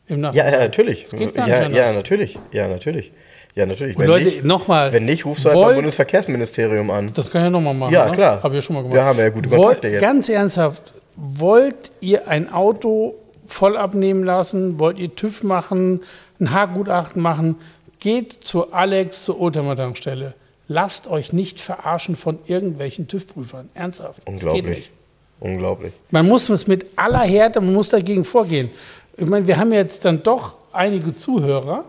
[0.09, 0.53] Im ja, Nachhinein.
[0.53, 1.05] ja, natürlich.
[1.05, 2.39] geht gar ja, nicht ja, natürlich.
[2.51, 3.11] Ja, natürlich.
[3.55, 3.97] Ja, natürlich.
[3.97, 4.93] Und Leute, nochmal.
[4.93, 7.11] Wenn nicht, rufst du halt beim wollt- Bundesverkehrsministerium an.
[7.13, 7.93] Das kann ich nochmal machen.
[7.93, 8.11] Ja, ne?
[8.11, 8.43] klar.
[8.43, 8.95] Habe ich ja schon mal gemacht.
[8.95, 10.01] Wir haben ja gute Wollt- Kontakte jetzt.
[10.01, 13.15] Ganz ernsthaft, wollt ihr ein Auto
[13.47, 14.79] voll abnehmen lassen?
[14.79, 16.01] Wollt ihr TÜV machen,
[16.39, 17.55] ein Haargutachten machen?
[17.99, 20.33] Geht zu Alex zur Oldtimer-Tankstelle.
[20.67, 23.69] Lasst euch nicht verarschen von irgendwelchen TÜV-Prüfern.
[23.73, 24.19] Ernsthaft.
[24.19, 24.65] Geht Unglaublich.
[24.65, 24.91] nicht.
[25.41, 25.93] Unglaublich.
[26.11, 28.69] Man muss es mit aller Härte, man muss dagegen vorgehen.
[29.19, 31.83] Ich meine, wir haben jetzt dann doch einige Zuhörer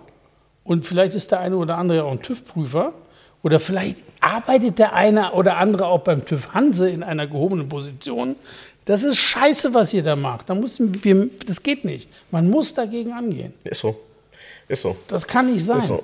[0.65, 2.93] und vielleicht ist der eine oder andere auch ein TÜV-Prüfer
[3.43, 8.37] Oder vielleicht arbeitet der eine oder andere auch beim TÜV Hanse in einer gehobenen Position.
[8.85, 10.51] Das ist scheiße, was ihr da macht.
[10.51, 12.09] Da mussten wir, das geht nicht.
[12.31, 13.55] Man muss dagegen angehen.
[13.65, 13.97] Ist so.
[14.69, 14.97] Ist so.
[15.07, 15.79] Das kann nicht sein.
[15.79, 16.03] Ist so.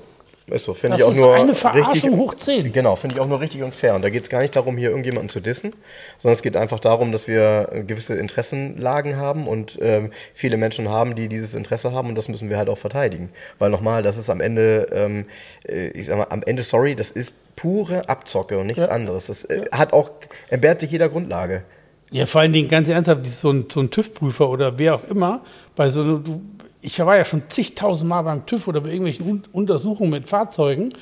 [0.49, 0.75] Ist so.
[0.75, 2.73] Finde ich auch ist nur eine Verarschung richtig, hoch 10.
[2.73, 3.97] Genau, finde ich auch nur richtig und fair.
[3.97, 5.73] Und da geht es gar nicht darum, hier irgendjemanden zu dissen,
[6.19, 10.89] sondern es geht einfach darum, dass wir äh, gewisse Interessenlagen haben und ähm, viele Menschen
[10.89, 13.31] haben, die dieses Interesse haben und das müssen wir halt auch verteidigen.
[13.59, 15.27] Weil nochmal, das ist am Ende, ähm,
[15.69, 18.93] äh, ich sag mal, am Ende, sorry, das ist pure Abzocke und nichts Ja.
[18.93, 19.27] anderes.
[19.27, 20.11] Das äh, hat auch,
[20.51, 21.65] entbehrt sich jeder Grundlage.
[22.13, 25.41] Ja, vor allen Dingen ganz ernsthaft, so ein, so ein TÜV-Prüfer oder wer auch immer,
[25.75, 26.41] bei so du,
[26.87, 30.93] ich war ja schon zigtausend Mal beim TÜV oder bei irgendwelchen Un Untersuchungen mit Fahrzeugen,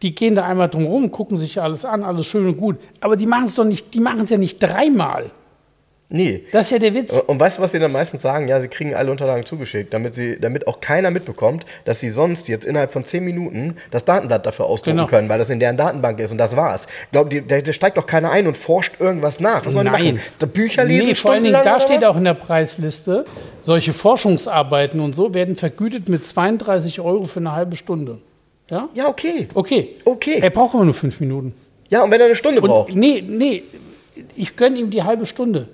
[0.00, 2.76] die gehen da einmal drum rum, gucken sich alles an, alles schön und gut.
[3.00, 5.30] Aber die machen es doch nicht, die machen es ja nicht dreimal.
[6.08, 6.44] Nee.
[6.52, 7.18] Das ist ja der Witz.
[7.18, 8.46] Und weißt du, was sie dann meistens sagen?
[8.46, 12.46] Ja, sie kriegen alle Unterlagen zugeschickt, damit sie, damit auch keiner mitbekommt, dass sie sonst
[12.46, 15.08] jetzt innerhalb von zehn Minuten das Datenblatt dafür ausdrucken Genau.
[15.08, 16.86] können, weil das in deren Datenbank ist und das war's.
[17.10, 19.66] Glaub, die, da, da steigt doch keiner ein und forscht irgendwas nach.
[19.66, 20.14] Was sollen die Nein.
[20.14, 20.20] machen?
[20.38, 21.08] Da Bücher lesen?
[21.08, 22.08] Nee, vor allen Dingen, da steht was?
[22.08, 23.26] auch in der Preisliste,
[23.62, 28.18] solche Forschungsarbeiten und so werden vergütet mit 32 Euro für eine halbe Stunde.
[28.70, 28.88] Ja?
[28.94, 29.48] Ja, okay.
[29.54, 29.96] Okay.
[30.04, 30.38] Okay.
[30.40, 31.52] Er braucht aber nur fünf Minuten.
[31.88, 32.94] Ja, und wenn er eine Stunde Und braucht.
[32.94, 33.64] nee, nee,
[34.36, 35.68] ich gönne ihm die halbe Stunde.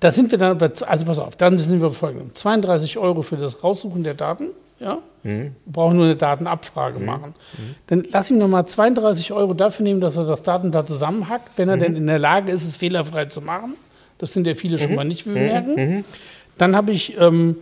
[0.00, 2.34] Da sind wir dann, bei, also pass auf, dann sind wir bei folgendem.
[2.34, 4.48] 32 Euro für das Raussuchen der Daten,
[4.80, 4.98] ja?
[5.66, 7.34] Wir brauchen nur eine Datenabfrage machen.
[7.86, 11.76] Dann lass ihm nochmal 32 Euro dafür nehmen, dass er das Datenblatt zusammenhackt, wenn er
[11.76, 13.74] denn in der Lage ist, es fehlerfrei zu machen.
[14.18, 16.04] Das sind ja viele schon mal nicht, wie wir merken.
[16.58, 17.56] Dann habe ich ähm,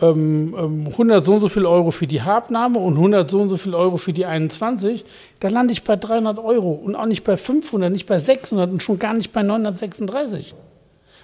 [0.00, 3.50] ähm, ähm, 100 so und so viel Euro für die Habnahme und 100 so und
[3.50, 5.04] so viel Euro für die 21,
[5.40, 8.82] dann lande ich bei 300 Euro und auch nicht bei 500, nicht bei 600 und
[8.82, 10.54] schon gar nicht bei 936.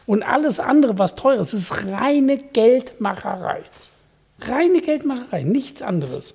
[0.09, 3.61] Und alles andere, was teuer ist, ist reine Geldmacherei.
[4.41, 6.33] Reine Geldmacherei, nichts anderes.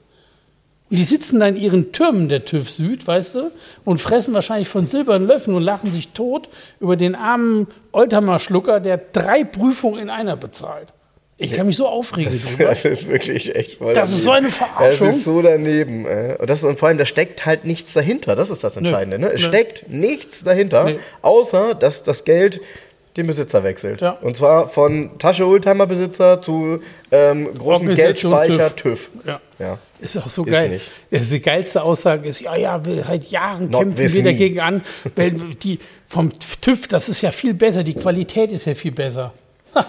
[0.91, 3.51] Und die sitzen da in ihren Türmen der TÜV Süd, weißt du,
[3.83, 6.49] und fressen wahrscheinlich von silbernen Löffeln und lachen sich tot
[6.79, 10.89] über den armen Oldtimer-Schlucker, der drei Prüfungen in einer bezahlt.
[11.37, 14.51] Ich kann mich so aufregen Das, das ist wirklich echt voll Das ist so eine
[14.51, 15.07] Verarschung.
[15.07, 16.05] Das ist so daneben.
[16.05, 18.35] Und, das, und vor allem, da steckt halt nichts dahinter.
[18.35, 19.17] Das ist das Entscheidende.
[19.17, 19.31] Ne?
[19.31, 19.47] Es Nö.
[19.47, 20.99] steckt nichts dahinter, Nee.
[21.23, 22.61] außer dass das Geld
[23.17, 24.01] den Besitzer wechselt.
[24.01, 24.11] Ja.
[24.21, 29.09] Und zwar von Tasche Oldtimer-Besitzer zu ähm, großem Geldspeicher TÜV.
[29.25, 29.39] Ja.
[29.59, 29.77] Ja.
[29.99, 30.69] Ist auch so Ist geil.
[30.69, 30.91] nicht.
[31.11, 34.81] Das die geilste Aussage ist, ja, ja, seit Jahren Not kämpfen wir dagegen an.
[35.15, 36.29] Weil die, vom
[36.61, 39.31] TÜV, das ist ja viel besser, die Qualität ist ja viel besser.
[39.75, 39.85] Ha,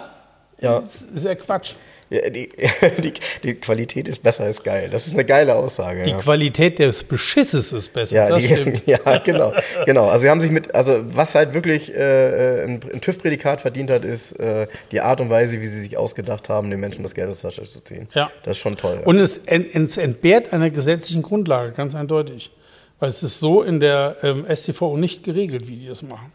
[0.61, 0.79] Ja.
[0.81, 1.73] das ist ja Quatsch.
[2.11, 2.49] Die,
[3.01, 4.89] die, die Qualität ist besser, ist geil.
[4.91, 6.03] Das ist eine geile Aussage.
[6.03, 6.17] Die ja.
[6.19, 8.15] Qualität des Beschisses ist besser.
[8.15, 9.53] Ja, die, ja, genau,
[9.85, 10.07] genau.
[10.07, 14.05] Also sie haben sich mit, also was halt wirklich äh, ein, ein TÜV-Prädikat verdient hat,
[14.05, 17.29] ist äh, die Art und Weise, wie sie sich ausgedacht haben, den Menschen das Geld
[17.29, 18.07] aus der Tasche zu ziehen.
[18.13, 18.31] Ja.
[18.43, 18.97] Das ist schon toll.
[18.99, 19.05] ja.
[19.05, 22.51] Und es, ent, es entbehrt einer gesetzlichen Grundlage, ganz eindeutig.
[22.99, 26.31] Weil es ist so in der ähm, StVO nicht geregelt, wie die das machen.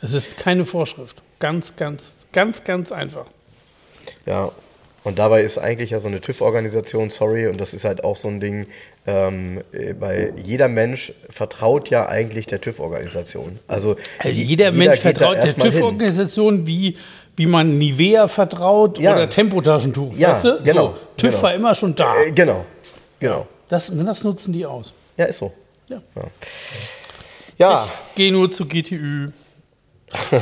[0.00, 1.20] Es ist keine Vorschrift.
[1.38, 3.26] Ganz, ganz, ganz, ganz einfach.
[4.26, 4.50] Ja.
[5.04, 8.28] Und dabei ist eigentlich ja so eine TÜV-Organisation, sorry, und das ist halt auch so
[8.28, 8.66] ein Ding,
[9.04, 13.58] ähm, äh, bei jeder Mensch vertraut ja eigentlich der TÜV-Organisation.
[13.66, 15.52] Also, Also je- jeder, Mensch vertraut der.
[15.56, 16.96] TÜV-Organisation, wie,
[17.34, 19.14] wie man Nivea vertraut Ja.
[19.14, 20.14] oder Tempotaschentuch.
[20.16, 20.62] Ja, weißt du?
[20.62, 21.42] genau, So, TÜV genau.
[21.42, 22.14] war immer schon da.
[22.22, 22.64] Äh, genau,
[23.18, 23.48] genau.
[23.68, 24.94] Das, das nutzen die aus.
[25.16, 25.52] Ja, ist so.
[25.88, 26.00] Ja.
[27.58, 29.30] Ja, Geh nur zu GTÜ.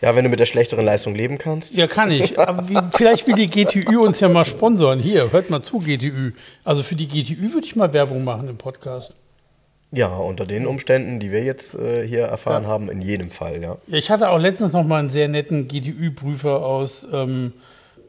[0.00, 1.76] ja, wenn du mit der schlechteren Leistung leben kannst.
[1.76, 2.38] Ja, kann ich.
[2.38, 5.00] Aber wie, vielleicht will die GTÜ uns ja mal sponsoren.
[5.00, 6.32] Hier, hört mal zu, GTÜ.
[6.64, 9.14] Also für die GTÜ würde ich mal Werbung machen im Podcast.
[9.90, 13.78] Ja, unter den Umständen, die wir jetzt äh, hier erfahren haben, in jedem Fall, ja.
[13.86, 17.54] Ja, ich hatte auch letztens noch mal einen sehr netten GTÜ-Prüfer aus, ähm,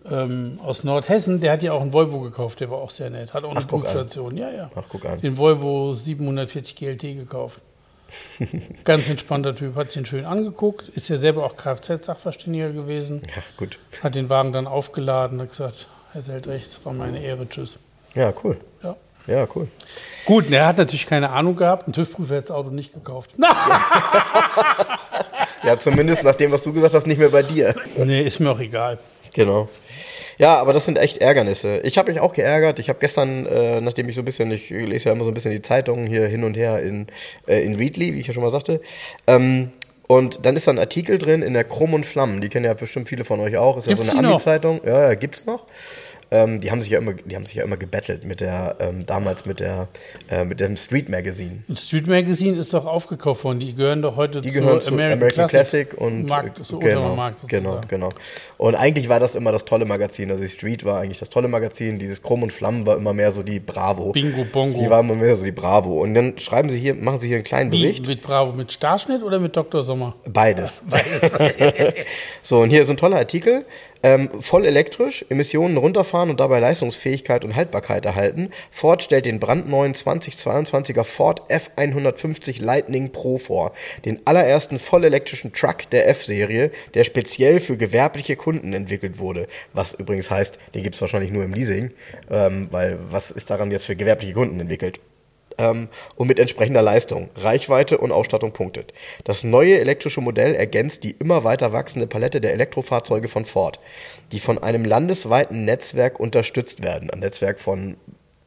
[0.10, 1.40] ähm, aus Nordhessen.
[1.40, 2.60] Der hat ja auch einen Volvo gekauft.
[2.60, 3.34] Der war auch sehr nett.
[3.34, 3.68] Hat auch eine Ach.
[3.68, 4.36] Prüfstation.
[4.36, 4.70] Ja, ja.
[4.76, 5.22] Ach, guck an.
[5.22, 7.62] Den Volvo 740 GLT gekauft.
[8.84, 9.76] Ganz entspannter Typ.
[9.76, 10.90] Hat sich ihn schön angeguckt.
[10.90, 13.22] Ist ja selber auch Kfz-Sachverständiger gewesen.
[13.36, 13.78] Ja, gut.
[14.04, 15.40] Hat den Wagen dann aufgeladen.
[15.42, 17.48] Hat gesagt, Herr Seldrecht, es war meine Ehre.
[17.48, 17.78] Tschüss.
[18.16, 18.58] Ja, cool.
[18.84, 18.96] Ja.
[19.28, 19.68] Ja, cool.
[20.26, 21.88] Gut, er hat natürlich keine Ahnung gehabt.
[21.88, 23.32] Ein TÜV-Prüfer hat das Auto nicht gekauft.
[23.38, 23.50] Na,
[25.64, 27.76] Ja, zumindest nach dem, was du gesagt hast, nicht mehr bei dir.
[27.98, 28.98] nee, ist mir auch egal.
[29.34, 29.70] Genau.
[30.40, 31.82] Ja, aber das sind echt Ärgernisse.
[31.84, 32.80] Ich habe mich auch geärgert.
[32.80, 35.34] Ich habe gestern, äh, nachdem ich so ein bisschen, ich lese ja immer so ein
[35.34, 37.08] bisschen die Zeitungen hier hin und her in,
[37.46, 38.80] äh, in Readly, wie ich ja schon mal sagte.
[39.28, 39.72] Ähm,
[40.08, 42.40] und dann ist da ein Artikel drin in der Krumm und Flammen.
[42.40, 43.78] Die kennen ja bestimmt viele von euch auch.
[43.78, 44.30] Ist ja Gibt's so eine?
[44.30, 44.80] Ami-Zeitung.
[44.86, 45.66] Ja, ja, gibt's noch.
[46.32, 49.06] Ähm, die haben sich ja immer, die haben sich ja immer gebettelt mit der, ähm,
[49.06, 49.88] damals mit der,
[50.30, 51.64] äh, mit dem Street Magazine.
[51.68, 53.60] Und Street Magazine ist doch aufgekauft worden.
[53.60, 56.64] Die gehören doch heute Die zur gehören zu American, American, Classic, Classic, und Markt, äh,
[56.64, 57.82] so genau, unterer Markt sozusagen.
[57.88, 58.10] genau, genau.
[58.58, 60.30] Und eigentlich war das immer das tolle Magazin.
[60.30, 61.98] Also die Street war eigentlich das tolle Magazin.
[61.98, 64.12] Dieses Krumm und Flammen war immer mehr so die Bravo.
[64.12, 64.80] Bingo Bongo.
[64.80, 66.02] Die war immer mehr so die Bravo.
[66.02, 68.06] Und dann schreiben sie hier, machen sie hier einen kleinen Wie, Bericht.
[68.06, 69.84] mit Bravo, mit Starschnitt oder mit Dr.
[69.84, 70.16] Sommer?
[70.30, 70.82] Beides.
[72.44, 73.66] so, und hier ist ein toller Artikel.
[74.02, 78.50] Ähm, voll elektrisch, Emissionen runterfahren und dabei Leistungsfähigkeit und Haltbarkeit erhalten.
[78.72, 83.74] Ford stellt den brandneuen 2022er Ford F150 Lightning Pro vor.
[84.06, 89.48] Den allerersten vollelektrischen Truck der F-Serie, der speziell für gewerbliche Kunden entwickelt wurde.
[89.74, 91.92] Was übrigens heißt, den gibt es wahrscheinlich nur im Leasing,
[92.32, 95.02] ähm, weil was ist daran jetzt für gewerbliche Kunden entwickelt?
[95.60, 98.94] Ähm, und mit entsprechender Leistung, Reichweite und Ausstattung punktet.
[99.24, 103.80] Das neue elektrische Modell ergänzt die immer weiter wachsende Palette der Elektrofahrzeuge von Ford,
[104.32, 107.12] die von einem landesweiten Netzwerk unterstützt werden.
[107.12, 107.98] Ein Netzwerk von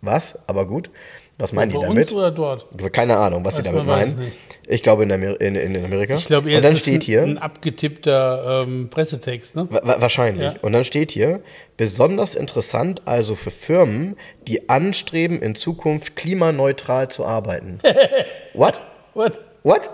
[0.00, 0.36] was?
[0.48, 0.90] Aber gut.
[1.39, 1.99] Was meinen die Bei damit?
[2.09, 2.66] uns oder dort?
[2.93, 4.30] Keine Ahnung, was sie damit meinen.
[4.68, 6.14] Ich glaube in, Amer in, in Amerika.
[6.14, 9.66] Ich glaube, und dann ist steht ein, hier, ein abgetippter ähm, Pressetext, ne?
[9.70, 10.45] Wa- wa- Wahrscheinlich.
[10.45, 10.55] Ja.
[10.62, 11.41] Und dann steht hier,
[11.76, 14.16] besonders interessant also für Firmen,
[14.47, 17.80] die anstreben, in Zukunft klimaneutral zu arbeiten.
[18.55, 18.80] What?
[19.14, 19.41] What?
[19.64, 19.91] What?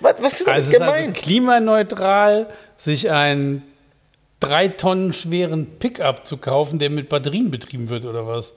[0.00, 1.16] Was, was ist Also ist also gemeint?
[1.16, 3.62] klimaneutral, sich einen
[4.40, 8.54] drei Tonnen schweren Pickup zu kaufen, der mit Batterien betrieben wird oder was?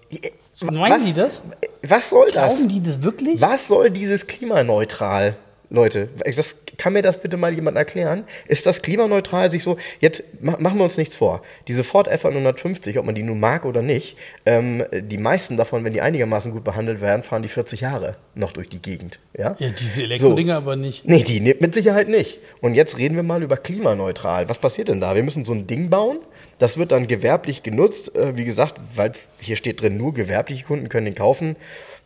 [0.62, 1.42] Meinen was, die das?
[1.88, 2.56] Was soll das?
[2.56, 3.42] Glauben die das wirklich?
[3.42, 5.36] Was soll dieses klimaneutral?
[5.70, 8.26] Leute, das, kann mir das bitte mal jemand erklären?
[8.48, 11.42] Ist das klimaneutral sich so, jetzt ma- machen wir uns nichts vor.
[11.68, 14.16] Diese Ford F150, ob man die nun mag oder nicht,
[14.46, 18.52] ähm, die meisten davon, wenn die einigermaßen gut behandelt werden, fahren die 40 Jahre noch
[18.52, 19.18] durch die Gegend.
[19.36, 21.08] Ja, Ja, diese Elektrodinger aber nicht.
[21.08, 22.40] Nee, die mit Sicherheit nicht.
[22.62, 24.50] Und jetzt reden wir mal über klimaneutral.
[24.50, 25.16] Was passiert denn da?
[25.16, 26.20] Wir müssen so ein Ding bauen.
[26.60, 28.16] Das wird dann gewerblich genutzt.
[28.16, 31.56] Äh, wie gesagt, weil hier steht drin, nur gewerbliche Kunden können den kaufen.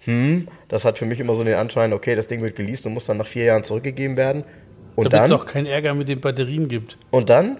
[0.05, 2.93] Hm, das hat für mich immer so den Anschein, okay, das Ding wird geleast und
[2.93, 4.43] muss dann nach vier Jahren zurückgegeben werden.
[4.95, 6.97] Und Damit es auch keinen Ärger mit den Batterien gibt.
[7.11, 7.57] und dann,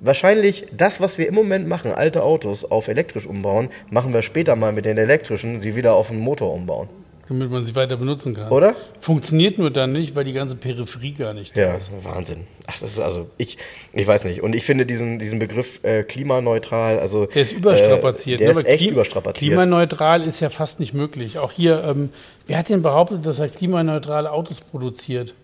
[0.00, 4.54] wahrscheinlich das, was wir im Moment machen, alte Autos auf elektrisch umbauen, machen wir später
[4.54, 6.88] mal mit den elektrischen, sie wieder auf einen Motor umbauen.
[7.28, 8.50] Damit man sie weiter benutzen kann.
[8.50, 8.74] Oder?
[9.00, 11.88] Funktioniert nur dann nicht, weil die ganze Peripherie gar nicht da Ja, ist.
[11.92, 12.46] das ist Wahnsinn.
[12.66, 13.58] Ach, das ist also, ich,
[13.92, 14.42] ich weiß nicht.
[14.42, 17.26] Und ich finde diesen, diesen Begriff äh, klimaneutral, also.
[17.26, 18.40] Der ist überstrapaziert.
[18.40, 18.58] Äh, der ne?
[18.60, 19.50] ist Weil echt Klim- überstrapaziert.
[19.52, 21.38] Klimaneutral ist ja fast nicht möglich.
[21.38, 22.10] Auch hier, ähm,
[22.46, 25.34] wer hat denn behauptet, dass er klimaneutrale Autos produziert?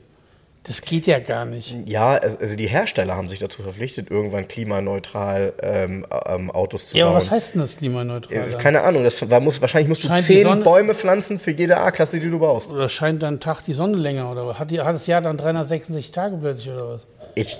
[0.64, 1.74] Das geht ja gar nicht.
[1.86, 7.04] Ja, also die Hersteller haben sich dazu verpflichtet, irgendwann klimaneutral ähm, ähm, Autos zu Ja,
[7.06, 7.14] bauen.
[7.16, 8.36] aber was heißt denn das klimaneutral?
[8.46, 8.60] Äh, dann?
[8.60, 11.50] Keine Ahnung, das war, muss, wahrscheinlich musst du Scheint die zehn Sonne- Bäume pflanzen für
[11.50, 12.72] jede A-Klasse, die du baust.
[12.72, 14.30] Oder scheint dann Tag die Sonne länger?
[14.30, 14.58] Oder was?
[14.60, 17.06] hat, die, hat das Jahr dann 366 Tage plötzlich oder was?
[17.34, 17.56] Ich,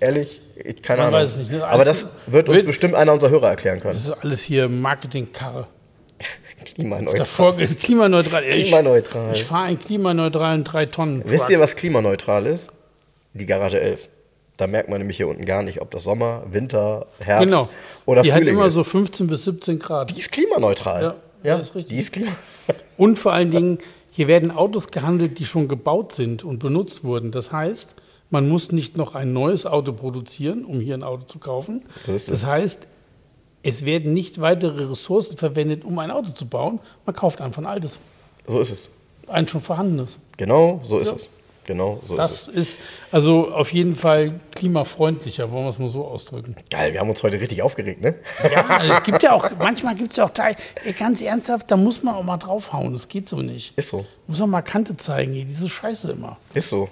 [0.00, 1.20] ehrlich, ich, keine Man Ahnung.
[1.20, 1.64] weiß es nicht, ne?
[1.66, 3.94] Aber das wird uns wird- bestimmt einer unserer Hörer erklären können.
[3.94, 5.66] Das ist alles hier Marketingkarre.
[6.64, 7.18] Klimaneutral.
[7.18, 8.44] Davor klimaneutral.
[8.44, 9.34] Ich- Klimaneutral.
[9.34, 11.22] Ich, fahre einen klimaneutralen 3 Tonnen.
[11.26, 12.70] Wisst ihr, was klimaneutral ist?
[13.34, 14.08] Die Garage 11.
[14.56, 17.68] Da merkt man nämlich hier unten gar nicht, ob das Sommer, Winter, Herbst Genau.
[18.06, 18.74] oder die hat Frühling immer ist.
[18.74, 20.14] so 15 bis 17 Grad.
[20.14, 21.02] Die ist klimaneutral.
[21.02, 21.94] Ja, ja, ist richtig.
[21.96, 22.30] Die ist klima
[22.96, 23.78] Und vor allen Dingen,
[24.12, 27.32] hier werden Autos gehandelt, die schon gebaut sind und benutzt wurden.
[27.32, 27.96] Das heißt,
[28.30, 31.82] man muss nicht noch ein neues Auto produzieren, um hier ein Auto zu kaufen.
[32.06, 32.86] So ist das heißt,
[33.64, 36.78] es werden nicht weitere Ressourcen verwendet, um ein Auto zu bauen.
[37.06, 37.98] Man kauft einfach ein altes,
[38.46, 38.90] So ist es.
[39.26, 40.18] ein schon vorhandenes.
[40.36, 41.14] Genau, so ist Ja.
[41.16, 41.28] es.
[41.66, 42.78] Genau, so ist Das ist
[43.10, 46.54] also auf jeden Fall klimafreundlicher, wollen wir es mal so ausdrücken.
[46.58, 46.64] es.
[46.68, 48.16] Geil, wir haben uns heute richtig aufgeregt, ne?
[48.52, 51.76] Ja, es gibt ja auch, manchmal gibt es ja auch Teile, ey, ganz ernsthaft, da
[51.78, 52.92] muss man auch mal draufhauen.
[52.92, 53.72] Das geht so nicht.
[53.78, 54.04] Ist so.
[54.26, 56.36] Muss man mal Kante zeigen, hier, diese Scheiße immer.
[56.52, 56.88] Ist so.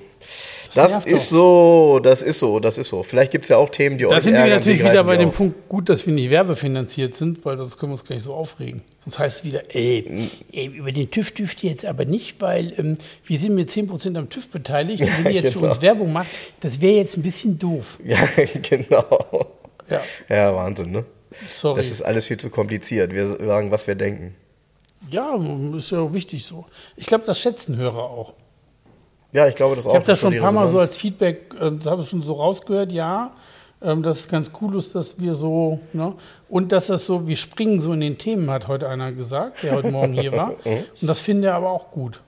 [0.75, 1.39] Das, ist doch.
[1.39, 3.03] so, das ist so, das ist so.
[3.03, 5.05] Vielleicht gibt es ja auch Themen, die Da euch sind wir ärgern, natürlich die wieder
[5.05, 5.37] bei wir dem auf.
[5.37, 8.35] Punkt, gut, dass wir nicht werbefinanziert sind, weil das können wir uns gar nicht so
[8.35, 8.83] aufregen.
[9.05, 12.73] Sonst heißt es wieder, ey, ey über den TÜV dürft ihr jetzt aber nicht, weil
[12.79, 12.97] ähm,
[13.27, 15.73] wir sind mit 10% am TÜV beteiligt und wenn ihr jetzt für genau.
[15.73, 17.99] uns Werbung macht, das wäre jetzt ein bisschen doof.
[18.05, 18.27] Ja,
[18.62, 19.47] genau.
[19.91, 21.05] Ja, Ja, Wahnsinn, ne?
[21.51, 21.79] sorry.
[21.79, 23.12] Das ist alles viel zu kompliziert.
[23.12, 24.35] Wir sagen, was wir denken.
[25.11, 25.37] ja,
[25.77, 26.64] ist ja auch wichtig so.
[26.97, 28.35] Ich glaube, das schätzen Hörer auch.
[29.33, 29.91] Ja, ich glaube, das auch.
[29.91, 32.09] Ich habe das ist schon ein paar Mal so als Feedback, äh, das habe ich
[32.09, 33.33] schon so rausgehört, ja,
[33.83, 36.14] ähm, dass es ganz cool ist, dass wir so, ne,
[36.49, 39.74] und dass das so, wir springen so in den Themen, hat heute einer gesagt, der
[39.74, 40.55] heute Morgen hier war.
[40.64, 42.20] Und das finde er aber auch gut.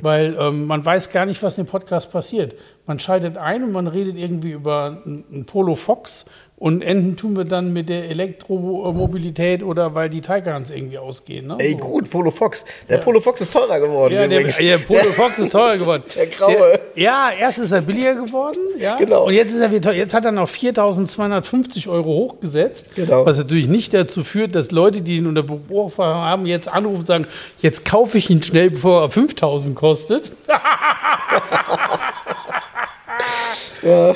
[0.00, 2.54] Weil ähm, man weiß gar nicht, was in dem Podcast passiert.
[2.86, 6.26] Man schaltet ein und man redet irgendwie über einen Polo Fox
[6.58, 11.48] Und enden tun wir dann mit der Elektromobilität oder weil die Taycans irgendwie ausgehen.
[11.48, 11.56] Ne?
[11.58, 12.64] Ey, gut, Polo Fox.
[12.88, 14.14] Der Polo Fox ist teurer geworden.
[14.14, 16.04] Ja, der, der Polo Fox ist teurer geworden.
[16.16, 16.54] Der graue.
[16.54, 18.96] Der, ja, erst ist er billiger geworden, ja.
[18.96, 19.26] Genau.
[19.26, 19.92] Und jetzt ist er wieder.
[19.92, 22.94] Jetzt hat er noch 4.250 Euro hochgesetzt.
[22.94, 23.26] Genau.
[23.26, 27.06] Was natürlich nicht dazu führt, dass Leute, die ihn unter Beobachtung haben, jetzt anrufen und
[27.06, 27.26] sagen,
[27.58, 30.32] jetzt kaufe ich ihn schnell, bevor er 5.000 kostet.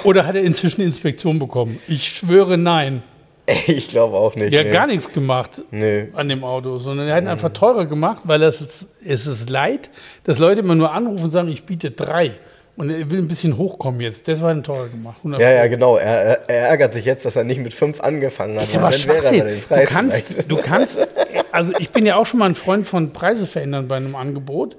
[0.04, 1.78] Oder hat er inzwischen Inspektion bekommen?
[1.88, 3.02] Ich schwöre nein.
[3.66, 4.52] Ich glaube auch nicht.
[4.52, 4.72] Der hat nee.
[4.72, 6.08] gar nichts gemacht Nee.
[6.14, 9.50] an dem Auto, sondern er hat ihn einfach teurer gemacht, weil es, ist- es ist
[9.50, 9.90] leid,
[10.24, 12.32] dass Leute immer nur anrufen und sagen, ich biete drei.
[12.76, 14.28] Und er will ein bisschen hochkommen jetzt.
[14.28, 15.16] Das war ein teurer gemacht.
[15.18, 15.96] 100 Ja, ja, genau.
[15.96, 18.64] Er, er- er ärgert sich jetzt, dass er nicht mit fünf angefangen hat.
[18.64, 19.42] Ist aber er Schwachsinn.
[19.68, 20.50] Du kannst, vielleicht.
[20.50, 21.08] du kannst,
[21.50, 24.76] also ich bin ja auch schon mal ein Freund von Preise verändern bei einem Angebot,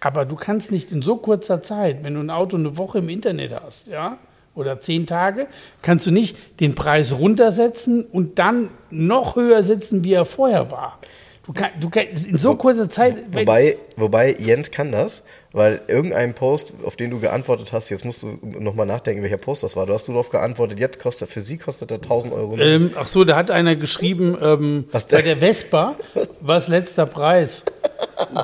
[0.00, 3.08] aber du kannst nicht in so kurzer Zeit, wenn du ein Auto eine Woche im
[3.10, 4.16] Internet hast, ja,
[4.54, 5.46] oder zehn Tage,
[5.82, 10.98] kannst du nicht den Preis runtersetzen und dann noch höher setzen, wie er vorher war.
[11.46, 13.16] Du kann, du kann, in so kurzer Zeit.
[13.30, 18.22] Wobei, wobei Jens kann das, weil irgendein Post, auf den du geantwortet hast, jetzt musst
[18.22, 19.84] du nochmal nachdenken, welcher Post das war.
[19.84, 22.56] Du hast du darauf geantwortet, jetzt kostet für sie kostet er 1000 Euro.
[22.58, 25.96] Ähm, ach so, da hat einer geschrieben, ähm, Was bei der- der Vespa,
[26.40, 27.62] was letzter Preis?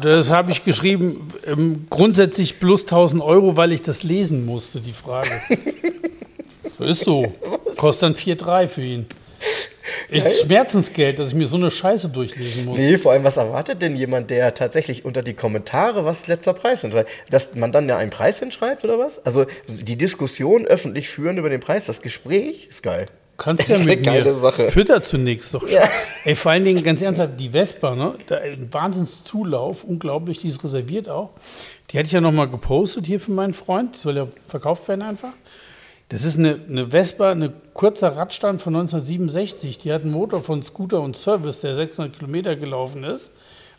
[0.02, 4.92] Das habe ich geschrieben, ähm, grundsätzlich plus 1000 Euro, weil ich das lesen musste, die
[4.92, 5.30] Frage.
[6.80, 7.32] Ist so.
[7.76, 9.06] Kostet dann 4,3 für ihn.
[10.08, 12.78] Ist Schmerzensgeld, dass ich mir so eine Scheiße durchlesen muss.
[12.78, 16.82] Nee, vor allem, was erwartet denn jemand, der tatsächlich unter die Kommentare, was letzter Preis
[16.82, 16.94] sind?
[17.30, 19.24] Dass man dann ja einen Preis hinschreibt oder was?
[19.24, 23.06] Also die Diskussion öffentlich führen über den Preis, das Gespräch ist geil.
[23.36, 24.34] Kannst ja mit mir.
[24.40, 24.68] Sache.
[24.68, 25.66] Führt dazu nichts doch.
[25.68, 25.88] Ja.
[26.24, 28.14] Ey, vor allen Dingen, ganz ernsthaft, die Vespa, ne?
[28.26, 31.30] Da ein Wahnsinnszulauf, unglaublich, die ist reserviert auch.
[31.90, 33.94] Die hatte ich ja nochmal gepostet hier für meinen Freund.
[33.94, 35.32] Die soll ja verkauft werden einfach.
[36.10, 39.78] Das ist eine, eine Vespa, ein kurzer Radstand von 1967.
[39.78, 43.32] Die hat einen Motor von Scooter und Service, der 600 Kilometer gelaufen ist.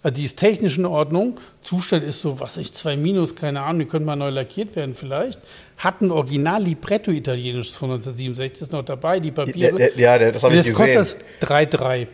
[0.03, 1.37] Also die ist technisch in Ordnung.
[1.61, 4.95] Zustand ist so, was ich, 2 minus, keine Ahnung, die könnte mal neu lackiert werden
[4.95, 5.39] vielleicht.
[5.77, 9.91] Hat ein Original Libretto italienisches von 1967, ist noch dabei, die Papiere.
[9.97, 11.19] Ja, der- das habe ich Jetzt kostet gesehen.
[11.41, 12.07] das 3,3.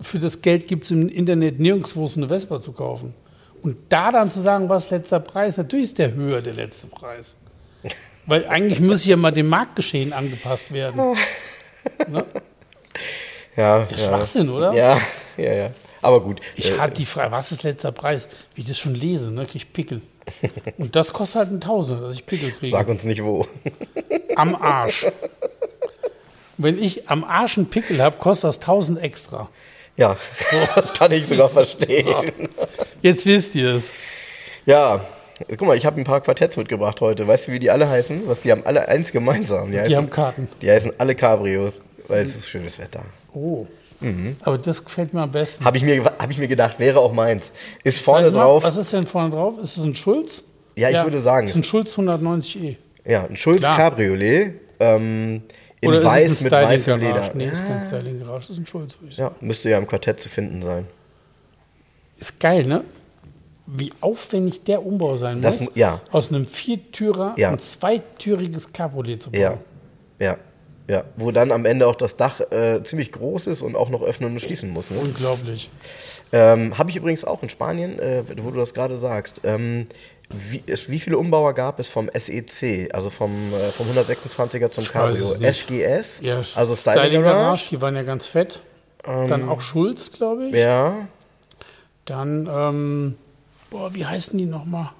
[0.00, 3.14] Für das Geld gibt es im Internet nirgendwo so eine Vespa zu kaufen.
[3.62, 7.36] Und da dann zu sagen, was letzter Preis, natürlich ist der höher, der letzte Preis.
[8.28, 11.16] Weil eigentlich muss ja mal dem Marktgeschehen angepasst werden.
[13.56, 13.88] Ja, ja.
[13.98, 14.72] Schwachsinn, oder?
[14.74, 15.00] Ja,
[15.38, 15.70] ja, ja.
[16.02, 16.40] Aber gut.
[16.54, 18.28] Ich äh, hatte die Frage, was ist letzter Preis?
[18.54, 20.02] Wie ich das schon lese, ne, kriege ich Pickel.
[20.78, 22.70] Und das kostet halt ein Tausender, dass ich Pickel kriege.
[22.70, 23.48] sag uns nicht wo.
[24.36, 25.06] Am Arsch.
[26.58, 29.48] Wenn ich am Arsch einen Pickel habe, kostet das 1000 extra.
[29.96, 30.16] Ja,
[30.74, 32.32] das kann ich sogar verstehen.
[33.00, 33.90] Jetzt wisst ihr es.
[34.66, 35.00] Ja,
[35.48, 37.26] guck mal, ich habe ein paar Quartetts mitgebracht heute.
[37.26, 38.22] Weißt du, wie die alle heißen?
[38.26, 39.70] Was die haben alle eins gemeinsam.
[39.70, 40.48] Die, heißen, haben Karten.
[40.62, 43.02] Die heißen alle Cabrios, weil es ist schönes Wetter.
[43.32, 43.66] Oh.
[44.42, 45.64] Aber das gefällt mir am besten.
[45.64, 47.52] Habe ich, mir, hab ich mir gedacht, wäre auch meins.
[47.82, 49.54] Ist vorne mal, drauf, Was ist denn vorne drauf?
[49.60, 50.44] Ist es ein Schulz?
[50.76, 52.76] Ja, ich würde sagen, Es ist ein Schulz 190e.
[53.04, 53.76] ja, ein Schulz Klar.
[53.76, 55.42] Cabriolet ähm,
[55.80, 57.30] in Oder weiß ist es mit weißem Leder.
[57.34, 58.96] Nee, ist kein Styling Garage, das ist ein Schulz.
[59.10, 60.86] Ja, müsste ja im Quartett zu finden sein.
[62.18, 62.84] Ist geil, ne?
[63.70, 66.00] Wie aufwendig der Umbau sein Das muss, mu- ja.
[66.10, 67.50] aus einem Viertürer Ja.
[67.50, 69.40] ein zweitüriges Cabriolet zu bauen.
[69.42, 69.58] Ja,
[70.18, 70.36] ja,
[70.88, 71.04] ja.
[71.16, 74.30] Wo dann am Ende auch das Dach äh, ziemlich groß ist und auch noch öffnen
[74.32, 74.90] und schließen muss.
[74.90, 74.98] Ne?
[74.98, 75.68] Unglaublich.
[76.32, 79.42] Ähm, Habe ich übrigens auch in Spanien, äh, wo du das gerade sagst.
[79.44, 79.86] Ähm,
[80.30, 85.34] wie, wie viele Umbauer gab es vom SEC, also vom, äh, vom 126er zum Cabrio?
[85.42, 87.68] SGS, Ja, also Styling Garage.
[87.70, 88.60] die waren ja ganz fett.
[89.04, 90.54] Dann auch Schulz, glaube ich.
[90.54, 91.06] Ja,
[92.04, 93.16] Dann, ähm,
[93.70, 94.90] boah, wie heißen die nochmal?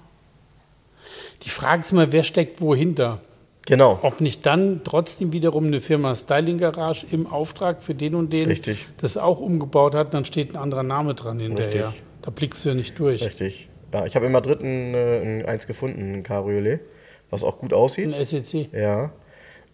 [1.43, 3.21] Die Frage ist immer, wer steckt wo hinter?
[3.69, 3.99] genau.
[4.01, 8.47] Ob nicht dann trotzdem wiederum eine Firma Styling Garage im Auftrag für den und den
[8.47, 8.87] Richtig.
[8.97, 11.89] das auch umgebaut hat, dann steht ein anderer Name dran hinterher.
[11.89, 12.03] Richtig.
[12.21, 13.21] Da blickst du ja nicht durch.
[13.21, 13.69] Richtig.
[13.93, 16.81] Ja, ich habe in Madrid ein, äh, ein, eins gefunden, ein Cabriolet,
[17.29, 18.13] was auch gut aussieht.
[18.13, 18.73] Ein SEC.
[18.73, 19.11] Ja.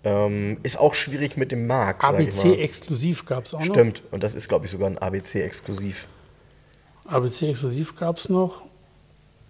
[0.04, 2.04] Ähm, ist auch schwierig mit dem Markt.
[2.04, 2.60] sag ich ABC mal.
[2.60, 4.04] exklusiv gab es auch Stimmt.
[4.12, 6.08] Und das ist, glaube ich, sogar ein ABC exklusiv.
[7.06, 7.14] noch.
[7.14, 8.64] ABC exklusiv gab es noch.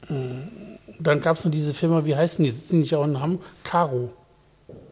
[0.10, 2.52] Mm, Dann gab es noch diese Firma, wie heißen die?
[2.52, 3.44] Sitzen die nicht auch in Hamburg?
[3.64, 4.12] Caro.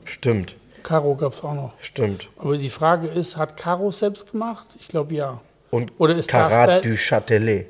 [0.06, 0.56] Stimmt.
[0.84, 1.74] Caro gab es auch noch.
[1.80, 2.30] Stimmt.
[2.38, 4.68] Aber die Frage ist, hat Caro selbst gemacht?
[4.80, 5.40] Ich glaube ja.
[5.72, 7.68] Und Oder ist das Carat du Châtelet.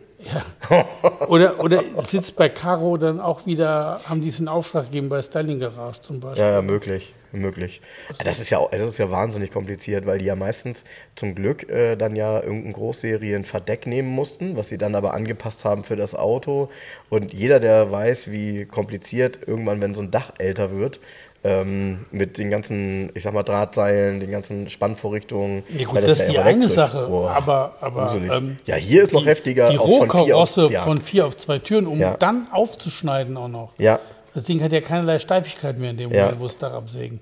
[0.69, 0.85] Ja.
[1.27, 5.21] Oder, oder sitzt bei Caro dann auch wieder, haben die es in Auftrag gegeben bei
[5.21, 6.45] Styling Garage zum Beispiel?
[6.45, 7.13] Ja, ja, möglich.
[7.35, 7.81] Möglich.
[8.23, 10.83] Das ist ja das ist ja wahnsinnig kompliziert, weil die ja meistens
[11.15, 15.83] zum Glück äh, dann ja irgendein Großserien-Verdeck nehmen mussten, was sie dann aber angepasst haben
[15.83, 16.69] für das Auto.
[17.09, 20.99] Und jeder, der weiß, wie kompliziert irgendwann, wenn so ein Dach älter wird,
[21.43, 25.63] ähm, mit den ganzen, ich sag mal, Drahtseilen, den ganzen Spannvorrichtungen.
[25.75, 29.03] Ja gut, weil das ist ja die eine Sache, Boah, aber, aber ähm, ja, hier
[29.03, 29.69] ist noch die, heftiger.
[29.71, 30.83] Die auch von vier auf- Rohkarosse ja.
[30.83, 32.15] von vier auf zwei Türen, um Ja.
[32.17, 33.73] dann aufzuschneiden auch noch.
[33.77, 33.99] Ja,
[34.33, 36.23] Das Ding hat ja keinerlei Steifigkeit mehr in dem Ja.
[36.23, 37.19] Moment, wo es da absägen.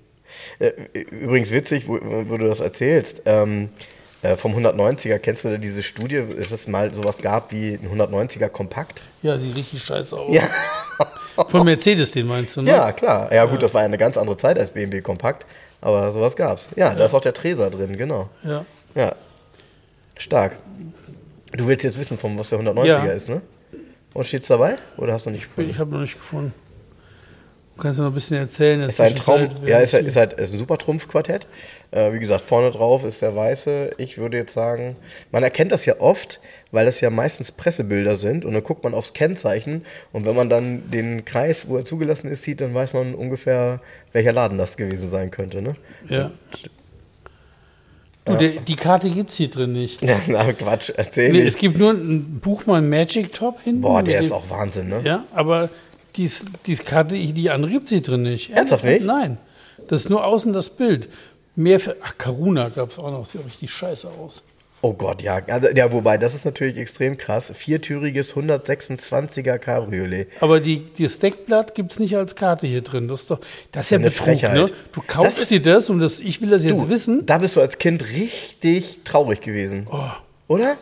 [0.59, 0.71] Äh,
[1.11, 3.21] Übrigens witzig, wo, wo du das erzählst.
[3.25, 3.69] Ähm,
[4.21, 8.47] äh, vom 190er, kennst du diese Studie, dass es mal sowas gab wie ein 190er
[8.49, 9.01] Kompakt?
[9.23, 10.33] Ja, sieht richtig scheiße aus.
[10.33, 10.43] Ja.
[11.47, 12.69] Von Mercedes, den meinst du, ne?
[12.69, 13.33] Ja, klar.
[13.33, 15.45] Ja, gut, das war ja eine ganz andere Zeit als BMW Kompakt,
[15.81, 16.69] aber sowas gab's.
[16.75, 18.29] Ja, da ist auch der Treser drin, genau.
[18.43, 18.65] ja.
[18.93, 19.15] Ja.
[20.17, 20.57] Stark.
[21.53, 23.03] Du willst jetzt wissen, von was der 190er Ja.
[23.05, 23.41] ist, ne?
[24.13, 24.75] Und steht's dabei?
[24.97, 26.53] Oder hast du nicht Ich habe noch nicht gefunden.
[27.75, 28.81] Du kannst ja noch ein bisschen erzählen.
[28.81, 31.47] Ist ein Traum, ja, ist halt, ist halt ist ein super Trumpfquartett.
[31.91, 33.91] Äh, wie gesagt, vorne drauf ist der weiße.
[33.97, 34.97] Ich würde jetzt sagen,
[35.31, 36.39] man erkennt das ja oft,
[36.71, 40.49] weil das ja meistens Pressebilder sind und dann guckt man aufs Kennzeichen und wenn man
[40.49, 43.79] dann den Kreis, wo er zugelassen ist, sieht, dann weiß man ungefähr,
[44.11, 45.61] welcher Laden das gewesen sein könnte.
[45.61, 45.75] Ne?
[46.07, 46.31] Ja.
[48.25, 50.01] Du, der, die Karte gibt es hier drin nicht.
[50.07, 51.47] Ja, na, Quatsch, erzähl Nee, nicht.
[51.47, 53.81] es gibt nur ein Buchmann Magic Top hinten.
[53.81, 55.01] Boah, der ist auch Wahnsinn, ne?
[55.03, 55.69] Ja, aber
[56.15, 57.49] dies, dies Karte, die
[57.83, 58.51] es hier drin nicht.
[58.51, 59.05] Ernsthaft nicht?
[59.05, 59.37] Nein.
[59.87, 61.09] Das ist nur außen das Bild.
[61.55, 63.25] Mehr für, ach, Karuna gab es auch noch.
[63.25, 64.43] Sieht auch richtig scheiße aus.
[64.83, 65.39] Oh Gott, ja.
[65.47, 67.51] Also, ja, wobei, das ist natürlich extrem krass.
[67.55, 70.27] Viertüriges 126er Cabriolet.
[70.39, 73.07] Aber die, das Deckblatt gibt es nicht als Karte hier drin.
[73.07, 73.39] Das ist doch,
[73.71, 74.53] das ist ja Eine Betrug, Frechheit.
[74.55, 74.65] ne?
[74.91, 77.25] Du kaufst Das ist- dir das und das, ich will das jetzt Du, wissen.
[77.27, 79.87] Da bist du als Kind richtig traurig gewesen.
[79.91, 79.99] Oh,
[80.47, 80.77] Oder?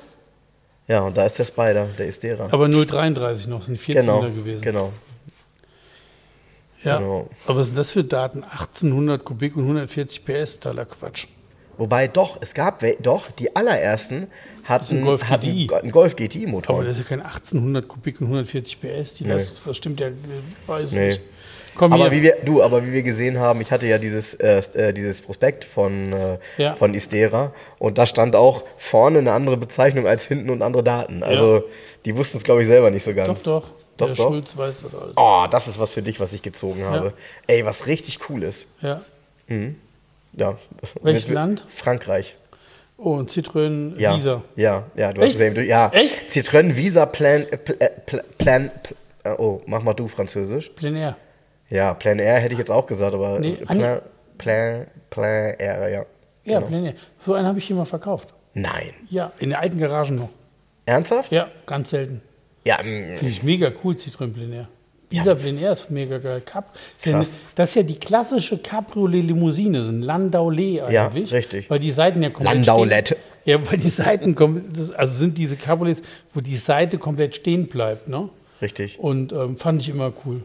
[0.88, 2.48] Ja, und da ist der Spider, der Istera.
[2.52, 4.62] aber 0,33 noch, sind 14er Genau, gewesen.
[4.62, 4.94] genau.
[6.84, 6.98] Ja.
[6.98, 7.30] genau.
[7.46, 8.44] Aber was sind das für Daten?
[8.44, 11.28] 1800 Kubik und 140 PS, totaler Quatsch.
[11.78, 14.28] Wobei doch, es gab doch, die allerersten
[14.66, 15.74] hatten, ein Golf hatten GTI.
[15.76, 16.16] einen Golf
[16.68, 19.14] Aber das ist ja kein 1800 Kubik und 140 PS.
[19.16, 19.30] Die Nee.
[19.34, 20.12] Leistung, das stimmt ja, äh,
[20.68, 21.08] weiß Nee.
[21.10, 21.22] nicht.
[21.80, 22.20] Komm Aber hier.
[22.20, 25.22] wie wir, du, aber wie wir gesehen haben, ich hatte ja dieses, äh, äh, dieses
[25.22, 26.76] Prospekt von, äh, Ja.
[26.76, 31.24] von Istera und da stand auch vorne eine andere Bezeichnung als hinten und andere Daten.
[31.24, 31.64] Also
[32.04, 33.44] die wussten es, glaube ich, selber nicht so ganz.
[33.44, 33.70] Doch, doch.
[33.98, 34.28] Doch, der doch.
[34.30, 35.14] Schulz weiß das alles.
[35.18, 37.08] Oh, das ist was für dich, was ich gezogen habe.
[37.08, 37.14] Ja.
[37.56, 38.68] Ey, was richtig cool ist.
[38.82, 39.02] Ja.
[40.34, 40.58] Ja.
[41.02, 41.64] Welches Land?
[41.70, 42.36] Frankreich.
[42.98, 44.16] Oh, und Citroën Ja.
[44.16, 44.44] Visa.
[44.58, 45.36] Ja, ja, du hast Echt?
[45.36, 45.68] es eben durch.
[45.70, 45.90] Ja.
[45.94, 46.30] Echt?
[46.32, 48.70] Citroën Visa Plan, äh, äh, Pl- Plan,
[49.24, 50.70] Pl- äh, oh, mach mal du Französisch.
[50.76, 51.16] Plein Air.
[51.70, 54.01] Ja, Plan R hätte ich jetzt auch gesagt, aber Nee, Plan,
[54.38, 55.99] Plan, Plan R, ja.
[55.99, 56.05] Ja,
[56.59, 56.67] Genau.
[56.67, 56.93] Plein Air.
[57.24, 58.34] So einen habe ich hier mal verkauft.
[58.55, 58.93] Nein.
[59.09, 60.30] Ja, in der alten Garage noch.
[60.86, 61.32] Ernsthaft?
[61.32, 62.22] Ja, ganz selten.
[62.65, 64.67] Ja, mm, Finde ich mega cool, Citroën Plein Air.
[65.11, 66.41] Dieser Plein Air ist mega geil.
[66.43, 67.34] Cap, ja Krass.
[67.34, 71.32] eine- das ist ja die klassische Cabriolet-Limousine, so ein Landaulet Ja, eigentlich.
[71.32, 71.70] richtig.
[71.70, 73.07] Weil die Seiten ja komplett Landaulet.
[73.09, 73.20] stehen.
[73.45, 76.01] Ja, weil die Seiten, kom- also sind diese Cabriolets,
[76.34, 78.07] wo die Seite komplett stehen bleibt.
[78.07, 78.30] Ne?
[78.61, 78.99] richtig.
[78.99, 80.43] Und ähm, fand ich immer cool.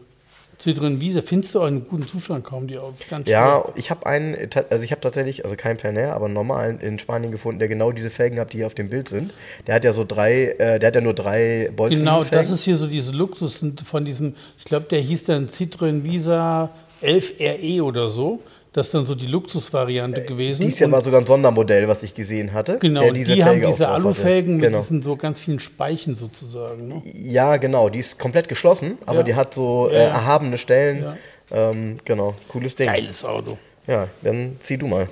[0.61, 3.07] Citroën Visa findest du auch in gutem Zustand kaum, die Autos.
[3.09, 4.35] Ganz Ja, ich habe einen,
[4.69, 7.67] also ich habe tatsächlich, also keinen Plan R, aber einen normalen in Spanien gefunden, der
[7.67, 9.33] genau diese Felgen hat, die hier auf dem Bild sind.
[9.67, 11.99] Der hat ja so drei, äh, der hat ja nur drei Bolzen.
[11.99, 16.03] Genau, das ist hier so diese Luxus von diesem, ich glaube, der hieß dann Citroën
[16.03, 16.69] Visa
[17.01, 18.41] 11 RE oder so.
[18.75, 20.63] Das ist dann so die Luxusvariante gewesen.
[20.63, 22.77] Dies ja mal sogar ein Sondermodell, was ich gesehen hatte.
[22.79, 23.87] genau, diese die haben Felge auch diese.
[23.87, 24.79] Alufelgen mit Genau.
[24.79, 26.89] diesen so ganz vielen Speichen sozusagen.
[26.89, 27.01] Ne?
[27.05, 29.23] Ja, genau, die ist komplett geschlossen, aber Ja.
[29.23, 31.03] die hat so äh, erhabene Stellen.
[31.03, 31.69] Ja.
[31.69, 32.87] Ähm, genau, cooles Ding.
[32.87, 33.57] Geiles Auto.
[33.87, 35.07] Ja, dann zieh du mal.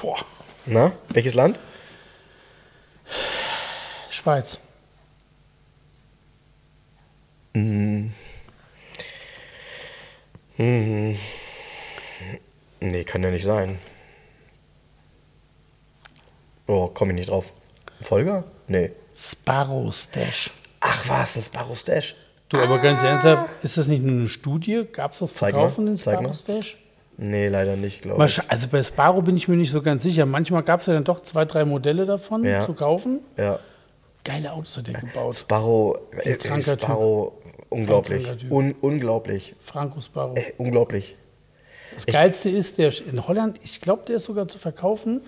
[0.00, 0.18] Boah,
[0.66, 1.58] Na, welches Land?
[4.10, 4.58] Schweiz.
[12.80, 13.78] Nee, kann ja nicht sein.
[16.66, 17.52] Oh, komm ich nicht drauf.
[18.00, 18.44] Folger?
[18.68, 18.90] Nee.
[19.14, 20.50] Sparrow Stash.
[20.80, 22.14] Ach was, ein Sparrow Stash.
[22.48, 24.84] Du, aber ganz ernsthaft, ist das nicht nur eine Studie?
[24.92, 26.34] Gab es das zu Zeig mal, kaufen, den zeig Sparrow mal.
[26.34, 26.76] Stash?
[27.18, 28.40] Nee, leider nicht, glaube Mal ich.
[28.50, 30.26] Also bei Sparrow bin ich mir nicht so ganz sicher.
[30.26, 32.60] Manchmal gab es ja dann doch zwei, drei Modelle davon Ja.
[32.62, 33.20] zu kaufen.
[33.36, 33.58] Ja.
[34.22, 35.36] Geile Autos hat der gebaut.
[35.36, 36.88] Sparrow, äh, Ein kranker Typ.
[37.70, 38.26] Unglaublich.
[38.50, 39.54] Un unglaublich.
[39.60, 40.36] Franco Sparrow.
[40.36, 41.16] Äh, unglaublich.
[41.94, 45.22] Das Geilste ist, der in Holland, ich glaube, der ist sogar zu verkaufen.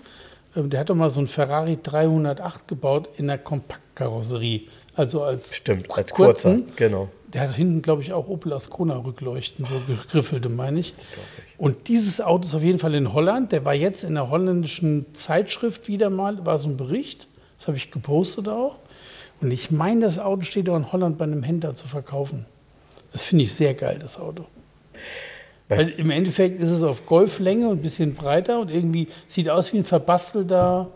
[0.55, 4.61] Ähm, Der hat doch mal so einen Ferrari 308 gebaut in der Kompaktkarosserie.
[4.95, 6.71] Also als Stimmt, als kurzer, kurzen.
[6.75, 7.09] genau.
[7.33, 10.93] Der hat hinten, glaube ich, auch Opel Ascona Rückleuchten, so gegriffelte, meine ich.
[11.57, 13.51] Und dieses Auto ist auf jeden Fall in Holland.
[13.51, 17.27] Der war jetzt in der holländischen Zeitschrift wieder mal, war so ein Bericht.
[17.59, 18.77] Das habe ich gepostet auch.
[19.41, 22.45] Und ich meine, das Auto steht auch in Holland bei einem Händler zu verkaufen.
[23.11, 24.45] Das finde ich sehr geil, das Auto.
[25.67, 29.71] Weil im Endeffekt ist es auf Golflänge und ein bisschen breiter und irgendwie sieht aus
[29.71, 30.87] wie ein verbastelter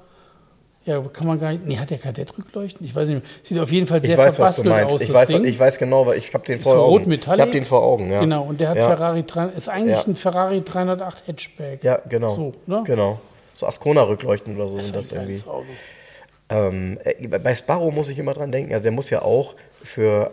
[0.86, 1.66] Ja, kann man gar nicht.
[1.66, 2.86] Nee, hat der Kadettrückleuchten?
[2.86, 3.30] Ich weiß nicht mehr.
[3.44, 4.94] Sieht auf jeden Fall sehr Ich weiß, was du meinst.
[4.96, 5.02] aus.
[5.02, 5.46] Ich weiß, Ding.
[5.46, 7.10] ich weiß genau, weil ich habe den vor so Augen.
[7.12, 8.20] Ich habe den vor Augen, ja.
[8.20, 8.88] Genau, und der hat ja.
[8.90, 10.04] Ferrari 3, ist eigentlich Ja.
[10.06, 11.84] ein Ferrari 308 Hatchback.
[11.84, 12.36] Ja, genau.
[12.36, 12.82] So, ne?
[12.86, 13.22] Genau.
[13.56, 15.40] So Ascona-Rückleuchten oder so Das sind ist das irgendwie.
[15.48, 15.66] Auto.
[16.54, 20.32] Ähm, äh, bei Sparrow muss ich immer dran denken, also der muss ja auch für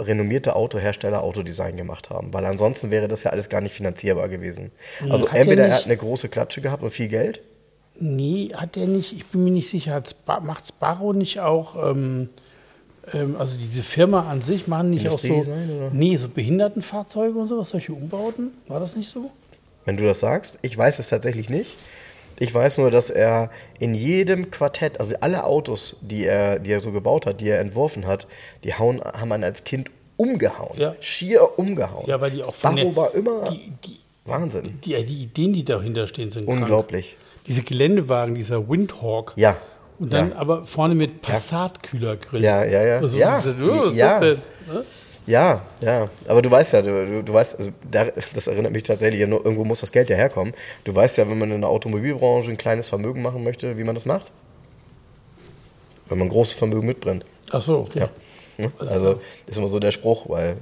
[0.00, 4.72] renommierte Autohersteller Autodesign gemacht haben, weil ansonsten wäre das ja alles gar nicht finanzierbar gewesen.
[5.08, 7.40] Also Hat er entweder er hat eine große Klatsche gehabt und viel Geld.
[7.98, 12.28] Nee, hat der nicht, ich bin mir nicht sicher, Spa, macht Sparrow nicht auch, ähm,
[13.12, 15.90] ähm, also diese Firma an sich machen nicht auch so, oder?
[15.92, 18.52] nee, so Behindertenfahrzeuge und sowas, solche Umbauten?
[18.68, 19.30] War das nicht so?
[19.84, 21.76] Wenn du das sagst, ich weiß es tatsächlich nicht.
[22.42, 26.80] Ich weiß nur, dass er in jedem Quartett, also alle Autos, die er, die er
[26.80, 28.26] so gebaut hat, die er entworfen hat,
[28.64, 30.78] die hauen, haben einen als Kind umgehauen.
[30.78, 30.96] Ja.
[31.00, 32.08] Schier umgehauen.
[32.08, 34.80] Ja, weil die auch von der, war immer die, die, Wahnsinn.
[34.82, 36.62] die, die Ideen, die dahinter stehen, sind krank.
[36.62, 37.16] Unglaublich.
[37.46, 39.34] Diese Geländewagen, dieser Windhawk.
[39.36, 39.58] Ja.
[39.98, 40.36] Und dann ja.
[40.36, 42.42] aber vorne mit Passat-Kühlergrill.
[42.42, 42.96] Ja, ja, ja.
[43.00, 44.38] Also, Ja, dieses- oh, was ist das denn?
[44.72, 44.84] Ne?
[45.30, 46.10] Ja, ja.
[46.26, 49.64] Aber du weißt ja, du, du, du weißt, also da, das erinnert mich tatsächlich, irgendwo
[49.64, 50.54] muss das Geld ja herkommen.
[50.82, 53.94] Du weißt ja, wenn man in der Automobilbranche ein kleines Vermögen machen möchte, wie man
[53.94, 54.32] das macht?
[56.08, 57.24] Wenn man ein großes Vermögen mitbrennt.
[57.52, 58.00] Ach so, okay.
[58.00, 58.10] Ja.
[58.58, 58.72] Ne?
[58.78, 60.56] Also ist immer so der Spruch, weil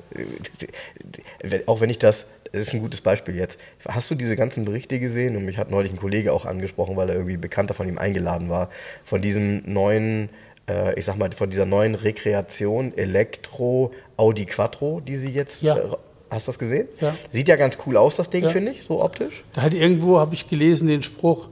[1.41, 3.59] äh, auch wenn ich das, das ist ein gutes Beispiel jetzt.
[3.89, 5.35] Hast du diese ganzen Berichte gesehen?
[5.35, 8.51] Und mich hat neulich ein Kollege auch angesprochen, weil er irgendwie Bekannter von ihm eingeladen
[8.51, 8.69] war,
[9.03, 10.29] von diesem neuen,
[10.69, 15.63] äh, ich sag mal, von dieser neuen Rekreation Elektro Audi Quattro, die sie jetzt.
[15.63, 15.77] Ja.
[15.79, 15.83] Äh,
[16.31, 16.89] hast du das gesehen?
[17.01, 17.15] Ja.
[17.31, 18.51] Sieht ja ganz cool aus, das Ding, Ja.
[18.51, 19.45] finde ich, so optisch.
[19.55, 21.49] Da hat irgendwo, habe ich gelesen, den Spruch,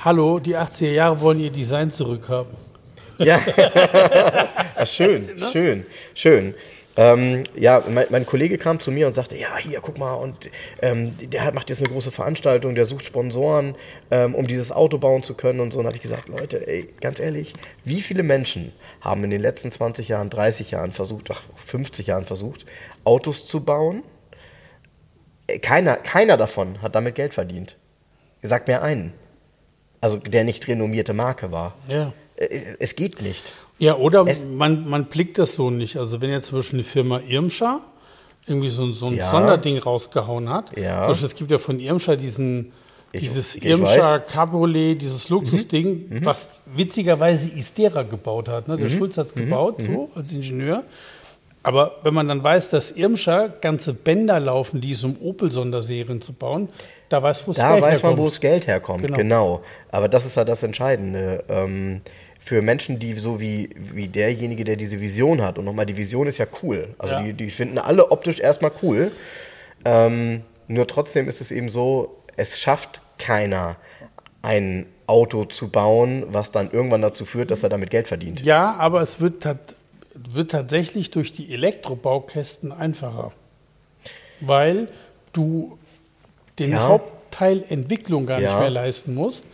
[0.00, 2.54] hallo, die 80er Jahre wollen ihr Design zurückhaben.
[3.18, 3.38] Ja,
[4.76, 6.54] ja schön, schön, schön.
[6.98, 10.50] Ähm, ja, mein, mein Kollege kam zu mir und sagte, ja, hier, guck mal, und
[10.80, 13.74] ähm, der hat, macht jetzt eine große Veranstaltung, der sucht Sponsoren,
[14.10, 15.78] ähm, um dieses Auto bauen zu können und so.
[15.80, 17.52] Und habe ich gesagt, Leute, ey, ganz ehrlich,
[17.84, 18.72] wie viele Menschen
[19.02, 22.64] haben in den letzten 20 Jahren, 30 Jahren versucht, ach, 50 Jahren versucht,
[23.04, 24.02] Autos zu bauen?
[25.46, 27.76] Äh, Keiner, keiner davon hat damit Geld verdient.
[28.42, 29.12] Sag mir einen.
[30.00, 31.74] Also, der nicht renommierte Marke war.
[31.88, 32.12] Ja.
[32.36, 33.52] Äh, Es geht nicht.
[33.78, 34.24] Ja, oder
[34.54, 35.96] man, man blickt das so nicht.
[35.96, 37.80] Also wenn jetzt zum Beispiel eine Firma Irmscher
[38.46, 39.30] irgendwie so, ein- so ein Ja.
[39.30, 40.76] Sonderding rausgehauen hat.
[40.78, 41.02] Ja.
[41.02, 42.72] Zum Beispiel, es gibt ja von Irmscher diesen,
[43.12, 48.68] Ich- dieses ich Irmscher Cabriolet, dieses Luxusding, was witzigerweise Istera gebaut hat.
[48.68, 48.76] Ne?
[48.76, 50.82] Der Schulz hat es gebaut, so als Ingenieur.
[51.62, 56.32] Aber wenn man dann weiß, dass Irmscher ganze Bänder laufen, die es um Opel-Sonderserien zu
[56.32, 56.68] bauen,
[57.08, 59.16] da weiß, wo es Da Geld weiß man, wo das Geld herkommt, Genau.
[59.16, 59.62] genau.
[59.90, 61.42] Aber das ist ja das Entscheidende.
[61.48, 62.02] Ähm,
[62.46, 66.28] für Menschen, die so wie, wie derjenige, der diese Vision hat, und nochmal, die Vision
[66.28, 66.94] ist ja cool.
[66.96, 67.22] Also Ja.
[67.22, 69.10] die, die finden alle optisch erstmal cool.
[69.84, 73.74] Ähm, nur trotzdem ist es eben so, es schafft keiner,
[74.42, 78.42] ein Auto zu bauen, was dann irgendwann dazu führt, dass er damit Geld verdient.
[78.42, 79.74] Ja, aber es wird, tat-
[80.14, 83.32] wird tatsächlich durch die Elektrobaukästen einfacher.
[84.40, 84.86] Weil
[85.32, 85.78] du
[86.60, 86.86] den Ja.
[86.88, 88.50] Hauptteil Entwicklung gar Ja.
[88.52, 89.44] nicht mehr leisten musst,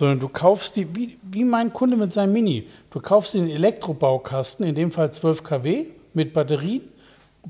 [0.00, 4.66] sondern du kaufst die, wie, wie mein Kunde mit seinem Mini, du kaufst den Elektrobaukasten,
[4.66, 5.84] in dem Fall 12 kW
[6.14, 6.80] mit Batterien,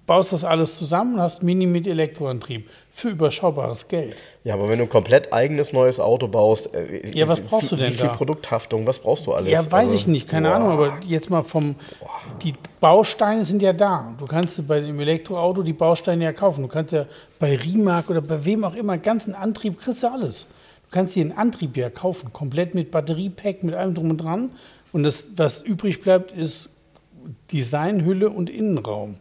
[0.05, 4.17] baust das alles zusammen und hast Mini mit Elektroantrieb für überschaubares Geld.
[4.43, 7.71] Ja, aber wenn du ein komplett eigenes neues Auto baust, äh, Ja, was wie- brauchst
[7.71, 8.13] du denn Wie viel da?
[8.15, 9.53] Produkthaftung, was brauchst du alles?
[9.53, 10.57] Ja, weiß Also, ich nicht, keine boah.
[10.57, 11.77] Ahnung, aber jetzt mal vom.
[12.43, 14.13] Die Bausteine sind ja da.
[14.19, 16.63] Du kannst bei dem Elektroauto die Bausteine ja kaufen.
[16.63, 17.07] Du kannst ja
[17.39, 20.47] bei Rimac oder bei wem auch immer ganzen Antrieb kriegst du alles.
[20.91, 24.51] Du kannst dir einen Antrieb ja kaufen, komplett mit Batteriepack, mit allem drum und dran.
[24.93, 26.71] Und das, was übrig bleibt, ist
[27.53, 29.15] Designhülle und Innenraum.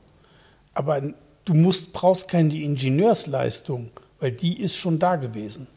[0.73, 0.99] Aber
[1.45, 5.67] du musst, brauchst keine Ingenieursleistung, weil die ist schon da gewesen.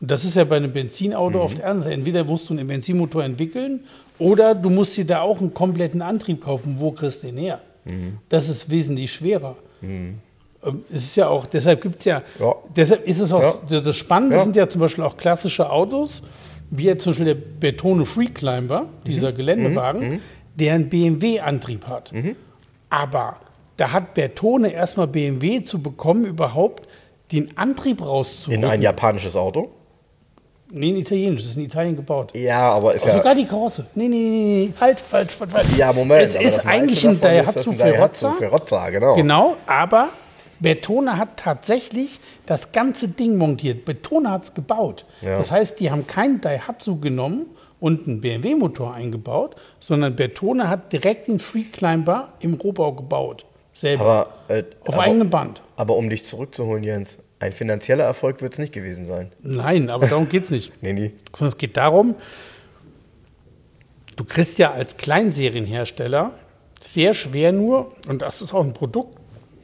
[0.00, 1.88] Und das ist ja bei einem Benzinauto oft ernst.
[1.88, 3.80] Entweder musst du einen Benzinmotor entwickeln
[4.18, 6.76] oder du musst dir da auch einen kompletten Antrieb kaufen.
[6.78, 7.60] Wo kriegst du den her?
[8.28, 9.56] Das ist wesentlich schwerer.
[9.82, 10.18] Ähm,
[10.92, 12.54] Es ist ja auch, deshalb gibt es ja, Ja.
[12.74, 14.42] deshalb ist es auch, das Spannende Ja.
[14.42, 16.22] sind ja zum Beispiel auch klassische Autos,
[16.70, 20.20] wie jetzt zum Beispiel der Betone Freeclimber, dieser Geländewagen,
[20.56, 22.12] der einen BMW-Antrieb hat.
[22.90, 23.36] Aber
[23.76, 26.88] da hat Bertone erstmal BMW zu bekommen, überhaupt
[27.30, 28.64] den Antrieb In rauszuholen.
[28.64, 29.70] ein japanisches Auto?
[30.70, 32.32] Nee, ein italienisch, das ist in Italien gebaut.
[32.36, 33.12] Ja, aber ist ja.
[33.16, 33.86] Sogar die Karosse.
[33.94, 35.68] Nee, nee, nee, nee, halt, falsch, falsch, falsch.
[35.78, 36.22] Ja, Moment.
[36.22, 38.32] Es ist eigentlich ein Daihatsu Ferrozza.
[38.34, 39.14] Ferrozza, genau.
[39.16, 40.08] Genau, aber
[40.60, 43.84] Betone hat tatsächlich das ganze Ding montiert.
[43.84, 45.04] Betone hat es gebaut.
[45.20, 45.38] Ja.
[45.38, 47.46] Das heißt, die haben kein Daihatsu genommen
[47.80, 53.44] und einen BMW-Motor eingebaut, sondern Betone hat direkt den Freeclimber im Rohbau gebaut.
[53.72, 54.30] Selber.
[54.48, 55.62] Aber, äh, auf aber, eigenem Band.
[55.76, 59.30] aber um dich zurückzuholen, Jens, ein finanzieller Erfolg wird es nicht gewesen sein.
[59.40, 60.72] Nein, aber darum geht es nicht.
[60.82, 61.12] Nee, nee.
[61.32, 62.16] Sondern es geht darum,
[64.16, 66.32] du kriegst ja als Kleinserienhersteller
[66.80, 68.72] sehr schwer nur, und das ist auch ein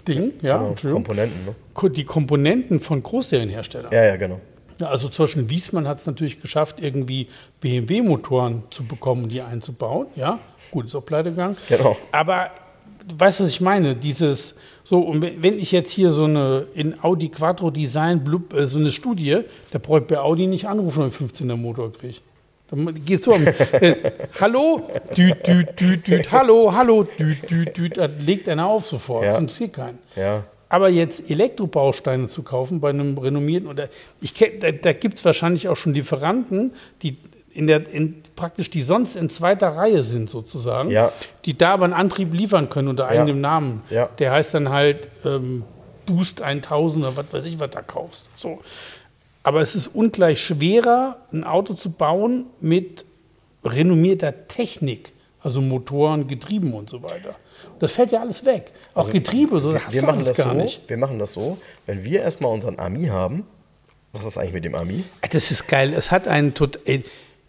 [0.05, 1.91] Produktding, ja, Genau, Komponenten, ne?
[1.91, 3.93] die Komponenten von Großserienherstellern.
[3.93, 4.41] Ja, ja, genau.
[4.81, 7.29] Also zum Beispiel Wiesmann hat es natürlich geschafft, irgendwie
[7.61, 10.09] BMW-Motoren zu bekommen, die einzubauen.
[10.17, 10.41] Ja,
[10.71, 11.57] gut, ist auch pleite gegangen.
[11.69, 11.97] Genau.
[12.11, 12.51] Aber
[13.07, 13.95] du weißt, was ich meine?
[13.95, 18.81] Dieses, so, und wenn ich jetzt hier so eine in Audi Quattro Design, äh, so
[18.81, 22.19] eine Studie, da brauche ich bei Audi nicht anrufen, wenn ich 15er Motor kriege.
[22.71, 23.95] Dann geht so um, äh,
[24.41, 29.25] hallo, düt, düt, düt, düt, hallo, hallo, düt, düt, düt, da legt einer auf sofort.
[29.25, 29.31] Ja.
[29.31, 29.99] Das interessiert keinen.
[30.17, 30.45] Ja.
[30.71, 33.89] Aber jetzt Elektrobausteine zu kaufen bei einem renommierten oder
[34.21, 36.73] ich da, da gibt es wahrscheinlich auch schon Lieferanten,
[37.03, 37.19] die
[37.53, 41.13] in der in, praktisch die sonst in zweiter Reihe sind sozusagen, Ja.
[41.45, 43.83] die da aber einen Antrieb liefern können unter eigenem Namen.
[43.91, 44.09] Ja.
[44.19, 45.63] Der heißt dann halt ähm,
[46.07, 48.29] Boost 1000 oder was weiß ich, was da kaufst.
[48.35, 48.61] So.
[49.45, 53.05] Aber es ist ungleich schwerer, ein Auto zu bauen mit
[53.63, 57.37] renommierter Technik, also Motoren, Getrieben und so weiter.
[57.79, 58.73] Das fällt ja alles weg.
[58.95, 60.89] Auch Getriebe, so Wir du machen, das gar so, nicht.
[60.89, 63.45] wir machen das so, wenn wir erstmal unseren Ami haben,
[64.13, 65.05] was ist eigentlich mit dem Ami?
[65.31, 65.93] Das ist geil.
[65.93, 67.05] Es hat einen tot, ey,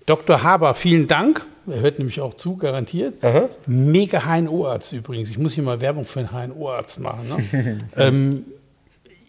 [0.05, 0.43] Dr.
[0.43, 1.45] Haber, vielen Dank.
[1.67, 3.23] Er hört nämlich auch zu, garantiert.
[3.23, 3.49] Aha.
[3.65, 5.29] Mega HNO-Arzt übrigens.
[5.29, 7.29] Ich muss hier mal Werbung für einen HNO-Arzt machen.
[7.29, 7.79] Ne?
[7.97, 8.45] ähm,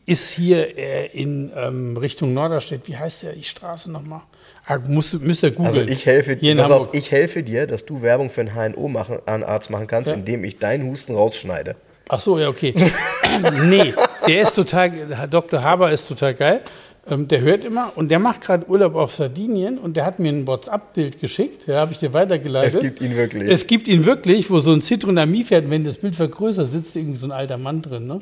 [0.07, 4.23] ist hier äh, in ähm, Richtung Norderstedt, wie heißt der die Straße nochmal?
[4.67, 5.67] Ah, musst, müsst ihr googeln.
[5.79, 8.89] Also ich helfe, hier pass auf, ich helfe dir, dass du Werbung für einen HNO
[8.89, 10.17] machen, einen Arzt machen kannst, Ja.
[10.17, 11.77] indem ich deinen Husten rausschneide.
[12.09, 12.73] Ach so, ja, okay.
[13.65, 13.95] nee,
[14.29, 14.93] der ist total,
[15.29, 15.63] Dr.
[15.63, 16.61] Haber ist total geil.
[17.09, 20.29] Ähm, der hört immer und der macht gerade Urlaub auf Sardinien und der hat mir
[20.33, 21.67] ein WhatsApp-Bild geschickt.
[21.69, 22.75] Ja, habe ich dir weitergeleitet.
[22.75, 23.49] Es gibt ihn wirklich.
[23.49, 25.71] Es gibt ihn wirklich, wo so ein Citroen Ami fährt.
[25.71, 28.09] Wenn das Bild vergrößert, sitzt irgendwie so ein alter Mann drin.
[28.09, 28.19] Ne?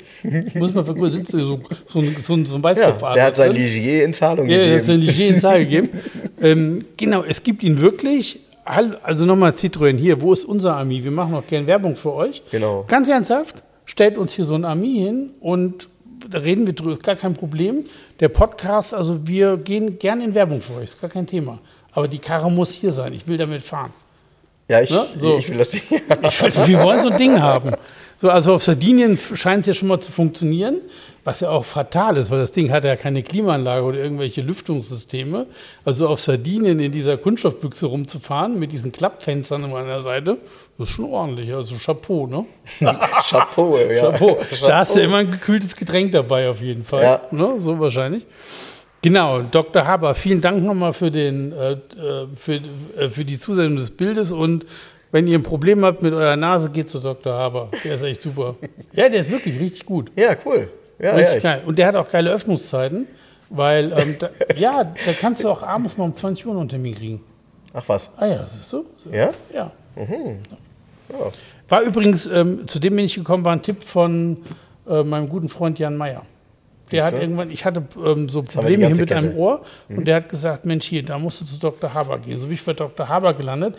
[0.57, 3.37] Muss man vergrößern, sitzt so, so, ein, so, ein, so ein Ja, Weißkopfadler der hat
[3.37, 3.53] sein.
[3.53, 5.07] Ligier in Zahlung Ja, der hat sein gegeben.
[5.19, 5.89] Ligier in Zahl gegeben.
[6.43, 8.41] ähm, genau, es gibt ihn wirklich.
[8.67, 11.05] Also nochmal Citroën hier, wo ist unser Ami?
[11.05, 12.43] Wir machen auch gerne Werbung für euch.
[12.51, 12.85] Genau.
[12.89, 15.89] Ganz ernsthaft, stellt uns hier so ein Ami hin und
[16.31, 17.85] da reden wir drüber, ist gar kein Problem.
[18.21, 21.59] Der Podcast, also wir gehen gerne in Werbung für euch, ist gar kein Thema.
[21.93, 23.93] Aber die Karre muss hier sein, ich will damit fahren.
[24.69, 25.07] Ja, ich, Ne?
[25.17, 25.39] So.
[25.39, 25.75] ich will das.
[25.75, 25.91] Ich
[26.43, 27.73] will, wir wollen so ein Ding haben.
[28.17, 30.81] So, also auf Sardinien scheint es ja schon mal zu funktionieren,
[31.25, 35.47] was ja auch fatal ist, weil das Ding hat ja keine Klimaanlage oder irgendwelche Lüftungssysteme.
[35.85, 40.39] Also auf Sardinien in dieser Kunststoffbüchse rumzufahren mit diesen Klappfenstern an meiner Seite,
[40.79, 41.53] das ist schon ordentlich.
[41.53, 42.45] Also Chapeau, ne?
[43.29, 44.11] Chapeau, ja.
[44.11, 44.39] Chapeau.
[44.61, 47.03] Da hast du immer ein gekühltes Getränk dabei auf jeden Fall.
[47.03, 47.23] Ja.
[47.31, 47.55] Ne?
[47.59, 48.27] So wahrscheinlich.
[49.05, 49.87] Genau, Dr.
[49.87, 52.55] Haber, vielen Dank nochmal für, den, äh, äh, für,
[52.97, 54.65] äh, für die Zusendung des Bildes und
[55.15, 57.33] wenn ihr ein Problem habt mit eurer Nase, geht zu Dr.
[57.33, 57.69] Haber.
[57.85, 58.57] Der ist echt super.
[58.93, 60.11] Ja, der ist wirklich richtig gut.
[60.17, 60.69] Ja, cool.
[60.99, 61.67] Ja, ja, ich.
[61.67, 63.07] Und der hat auch geile Öffnungszeiten,
[63.49, 66.69] weil, ähm, da, ja, da kannst du auch abends mal um 20 Uhr noch einen
[66.69, 67.21] Termin kriegen.
[67.73, 68.11] ach was.
[68.17, 68.87] Ah ja, siehst du?
[68.97, 69.11] So.
[69.11, 69.31] Ja?
[69.53, 69.71] Ja.
[69.97, 71.31] Ja.
[71.69, 74.39] War übrigens, ähm, zu dem bin ich gekommen, war ein Tipp von
[74.89, 76.23] äh, meinem guten Freund Jan Meyer.
[76.93, 79.35] Der hat irgendwann, ich hatte ähm, so Probleme hier mit einem Kette.
[79.35, 79.41] Mhm.
[79.41, 81.93] Ohr und der hat gesagt, Mensch, hier, da musst du zu Dr.
[81.93, 82.39] Haber gehen.
[82.39, 83.09] So bin ich bei Dr.
[83.09, 83.77] Haber gelandet.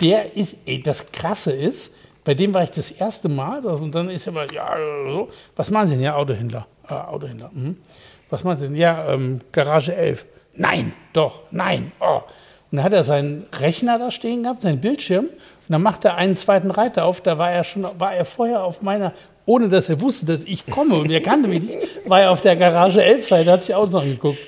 [0.00, 4.10] Der ist, ey, das Krasse ist, bei dem war ich das erste Mal und dann
[4.10, 4.76] ist er mal, ja,
[5.06, 6.04] so, was machen Sie denn?
[6.04, 6.66] Ja, Autohändler.
[6.88, 7.50] Äh, Autohändler.
[7.52, 7.76] Mhm.
[8.30, 8.76] Was machen Sie denn?
[8.76, 10.26] Ja, ähm, Garage 11.
[10.54, 11.92] Nein, doch, nein.
[12.00, 12.22] Oh.
[12.70, 15.26] Und dann hat er seinen Rechner da stehen gehabt, seinen Bildschirm.
[15.26, 17.20] Und dann macht er einen zweiten Reiter auf.
[17.20, 19.12] Da war er schon, war er vorher auf meiner,
[19.46, 22.40] ohne dass er wusste, dass ich komme und er kannte mich nicht, war er auf
[22.42, 24.38] der Garage 11 Seite, hat sich Autos angeguckt.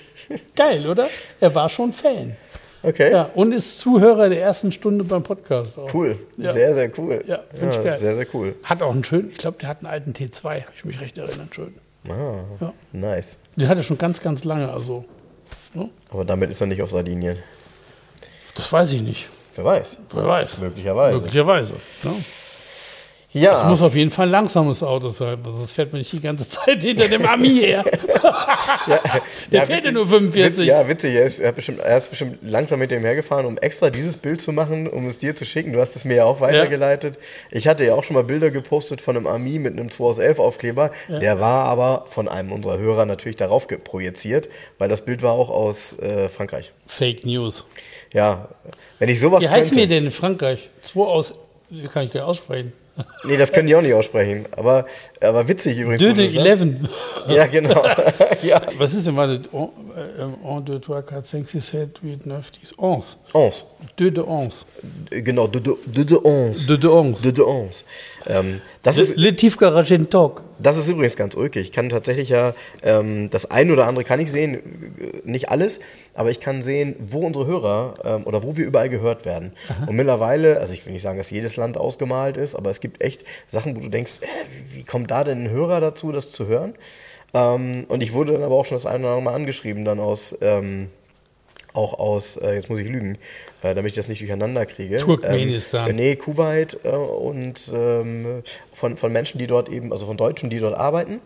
[0.54, 1.08] Geil, oder?
[1.40, 2.36] Er war schon Fan.
[2.82, 3.10] Okay.
[3.10, 5.92] Ja, und ist Zuhörer der ersten Stunde beim Podcast auch.
[5.92, 6.16] Cool.
[6.36, 6.52] Ja.
[6.52, 7.24] Sehr, sehr cool.
[7.26, 7.98] Ja, find ich geil.
[7.98, 8.54] Sehr, sehr cool.
[8.62, 11.18] Hat auch einen schönen, ich glaube, der hat einen alten T2, habe ich mich recht
[11.18, 11.74] erinnern, schön.
[12.08, 12.72] Ah, Ja.
[12.92, 13.36] nice.
[13.56, 15.04] Den hat er schon ganz, ganz lange, also.
[15.74, 15.88] ne?
[16.10, 17.38] Aber damit ist er nicht auf Sardinien.
[18.54, 19.26] Das weiß ich nicht.
[19.56, 19.96] Wer weiß.
[20.12, 20.58] Wer weiß.
[20.58, 21.16] Möglicherweise.
[21.16, 21.74] Möglicherweise.
[22.04, 22.12] Ja.
[23.32, 23.52] Ja.
[23.52, 26.48] Das muss auf jeden Fall ein langsames Auto sein, sonst fährt man nicht die ganze
[26.48, 27.84] Zeit hinter dem Ami her.
[29.52, 30.58] Der fährt ja nur 45.
[30.58, 31.14] Witz, ja, witzig.
[31.14, 34.40] Er ist, er, bestimmt, er ist bestimmt langsam mit dem hergefahren, um extra dieses Bild
[34.40, 35.74] zu machen, um es dir zu schicken.
[35.74, 37.18] Du hast es mir ja auch weitergeleitet.
[37.50, 40.18] Ich hatte ja auch schon mal Bilder gepostet von einem Ami mit einem 2 aus
[40.18, 40.90] 11 Aufkleber.
[41.08, 44.48] Der war aber von einem unserer Hörer natürlich darauf projiziert,
[44.78, 46.72] weil das Bild war auch aus äh, Frankreich.
[46.86, 47.66] Fake News.
[48.14, 48.48] Ja,
[48.98, 49.94] wenn ich sowas Wie heißen wir könnte.
[49.96, 50.70] denn in Frankreich?
[50.80, 51.34] Zwei aus.
[51.68, 52.72] Wie kann ich gar nicht aussprechen?
[53.24, 54.46] Nee, das können die auch nicht aussprechen.
[54.56, 54.86] Aber,
[55.20, 56.02] aber witzig übrigens.
[56.02, 56.36] Sagst.
[56.36, 56.88] 11.
[57.28, 57.84] Ja, genau.
[58.42, 58.60] ja.
[58.76, 59.52] Was ist denn mal das?
[59.98, 63.16] 1, 2, 3, 4, 5, 6, 7, 8, 9, 10, 11.
[63.32, 63.64] Onze.
[63.96, 64.64] Deux de 11.
[65.10, 66.66] Genau, de, de, de, de onze.
[66.66, 67.20] Deux de 11.
[67.20, 67.84] De, de onze.
[68.26, 70.42] Ähm, das Le, ist, le Tiefgarage in Talk.
[70.58, 71.62] Das ist übrigens ganz ulkig.
[71.62, 74.58] Ich kann tatsächlich ja, ähm, das ein oder andere kann ich sehen,
[75.24, 75.80] nicht alles,
[76.14, 79.52] aber ich kann sehen, wo unsere Hörer ähm, oder wo wir überall gehört werden.
[79.86, 83.02] Und mittlerweile, also ich will nicht sagen, dass jedes Land ausgemalt ist, aber es gibt
[83.02, 84.26] echt Sachen, wo du denkst, äh,
[84.74, 86.74] wie kommt da denn ein Hörer dazu, das zu hören?
[87.34, 90.00] Ähm, und ich wurde dann aber auch schon das eine oder andere Mal angeschrieben, dann
[90.00, 90.88] aus, ähm,
[91.74, 93.18] auch aus, äh, jetzt muss ich lügen,
[93.62, 94.96] äh, damit ich das nicht durcheinander kriege.
[94.96, 95.90] Turkmenistan.
[95.90, 98.42] Ähm, nee, Kuwait äh, und ähm,
[98.72, 101.20] von, von Menschen, die dort eben, also von Deutschen, die dort arbeiten.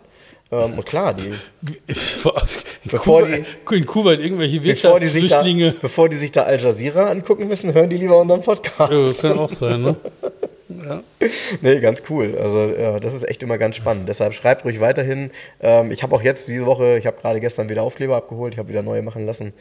[0.50, 5.76] Ähm, und klar, die, In Bevor Kuwait, in Kuwait irgendwelche bevor die, sich da, Wirtschaftsflüchtlinge.
[5.80, 8.92] bevor die sich da Al Jazeera angucken müssen, hören die lieber unseren Podcast.
[8.92, 9.96] Ja, das kann auch sein, ne?
[10.84, 11.02] Ja.
[11.60, 12.36] Nee, ganz cool.
[12.38, 14.08] Also ja, das ist echt immer ganz spannend.
[14.08, 15.30] Deshalb schreibt ruhig weiterhin.
[15.60, 18.58] Ähm, ich habe auch jetzt diese Woche, ich habe gerade gestern wieder Aufkleber abgeholt, ich
[18.58, 19.52] habe wieder neue machen lassen.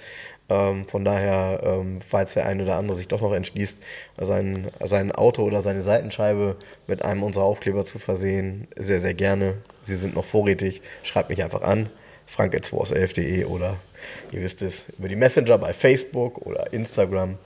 [0.50, 3.82] Ähm, von daher, ähm, falls der eine oder andere sich doch noch entschließt,
[4.20, 6.56] sein, sein Auto oder seine Seitenscheibe
[6.88, 9.56] mit einem unserer Aufkleber zu versehen, sehr, sehr gerne.
[9.84, 10.82] Sie sind noch vorrätig.
[11.04, 11.90] Schreibt mich einfach an.
[12.26, 13.78] frank.211.de oder
[14.32, 17.38] ihr wisst es, über die Messenger bei Facebook oder Instagram,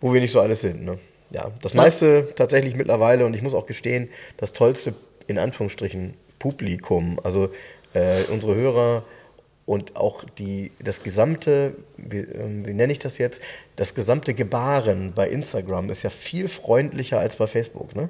[0.00, 0.84] wo wir nicht so alles sind.
[0.84, 0.98] Ne?
[1.30, 4.94] Ja, das meiste tatsächlich mittlerweile und ich muss auch gestehen, das tollste
[5.26, 7.50] in Anführungsstrichen Publikum, also
[7.94, 9.02] äh, unsere Hörer
[9.64, 13.40] und auch die, das gesamte, wie, ähm, wie nenne ich das jetzt,
[13.74, 18.08] das gesamte Gebaren bei Instagram ist ja viel freundlicher als bei Facebook, ne?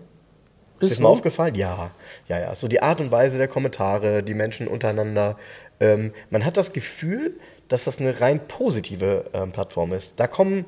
[0.79, 1.09] Ist, Ist so?
[1.09, 1.55] aufgefallen?
[1.55, 1.93] Ja,
[2.29, 2.55] ja, ja.
[2.55, 5.39] So die Art und Weise der Kommentare, die Menschen untereinander.
[5.81, 7.39] Ähm, man hat das Gefühl,
[7.69, 10.21] dass das eine rein positive ähm, Plattform ist.
[10.21, 10.67] Da kommen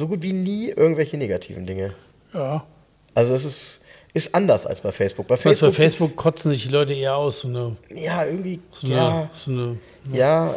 [0.00, 1.92] so gut wie nie irgendwelche negativen Dinge.
[2.34, 2.64] ja.
[3.14, 3.80] Also es ist,
[4.14, 5.26] ist anders als bei Facebook.
[5.26, 7.40] Bei Weißt, bei Facebook, Facebook kotzen sich die Leute eher aus.
[7.40, 9.78] So eine, ja, irgendwie, so eine, ja, so eine
[10.12, 10.54] ja,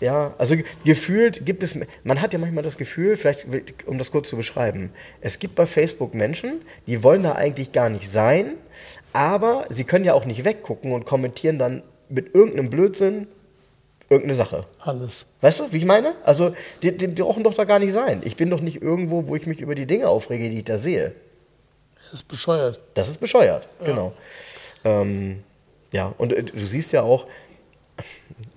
[0.00, 0.34] ja.
[0.38, 3.46] Also ge- gefühlt gibt es, man hat ja manchmal das Gefühl, vielleicht,
[3.86, 4.90] um das kurz zu beschreiben,
[5.22, 8.54] es gibt bei Facebook Menschen, die wollen da eigentlich gar nicht sein,
[9.14, 13.28] aber sie können ja auch nicht weggucken und kommentieren dann mit irgendeinem Blödsinn
[14.10, 14.66] irgendeine Sache.
[14.80, 15.26] alles.
[15.40, 16.14] Weißt du, wie ich meine?
[16.24, 18.22] Also, die, die, die brauchen doch da gar nicht sein.
[18.24, 20.78] Ich bin doch nicht irgendwo, wo ich mich über die Dinge aufrege, die ich da
[20.78, 21.14] sehe.
[21.94, 22.80] Das ist bescheuert.
[22.94, 24.12] Das ist bescheuert, genau.
[24.84, 25.42] Ähm,
[25.92, 27.26] ja, und äh, du siehst ja auch,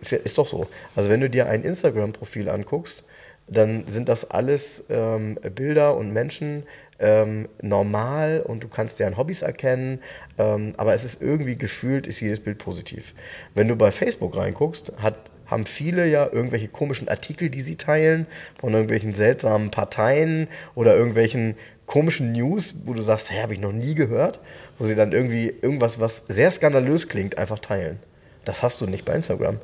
[0.00, 0.66] ist, ja, ist doch so.
[0.96, 3.04] Also, wenn du dir ein Instagram-Profil anguckst,
[3.50, 6.64] dann sind das alles ähm, Bilder und Menschen
[6.98, 10.00] ähm, normal und du kannst deren Hobbys erkennen,
[10.36, 13.14] ähm, aber es ist irgendwie gefühlt, ist jedes Bild positiv.
[13.54, 18.26] Wenn du bei Facebook reinguckst, hat, haben viele ja irgendwelche komischen Artikel, die sie teilen,
[18.58, 21.56] von irgendwelchen seltsamen Parteien oder irgendwelchen
[21.86, 24.40] komischen News, wo du sagst, hey, habe ich noch nie gehört,
[24.78, 27.98] wo sie dann irgendwie irgendwas, was sehr skandalös klingt, einfach teilen.
[28.44, 29.58] Das hast du nicht bei Instagram.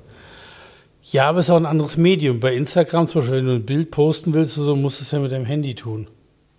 [1.11, 2.41] Ja, aber es ist auch ein anderes Medium.
[2.41, 5.19] Bei Instagram zum Beispiel, wenn du ein Bild posten willst, so, musst du es ja
[5.19, 6.09] mit deinem Handy tun.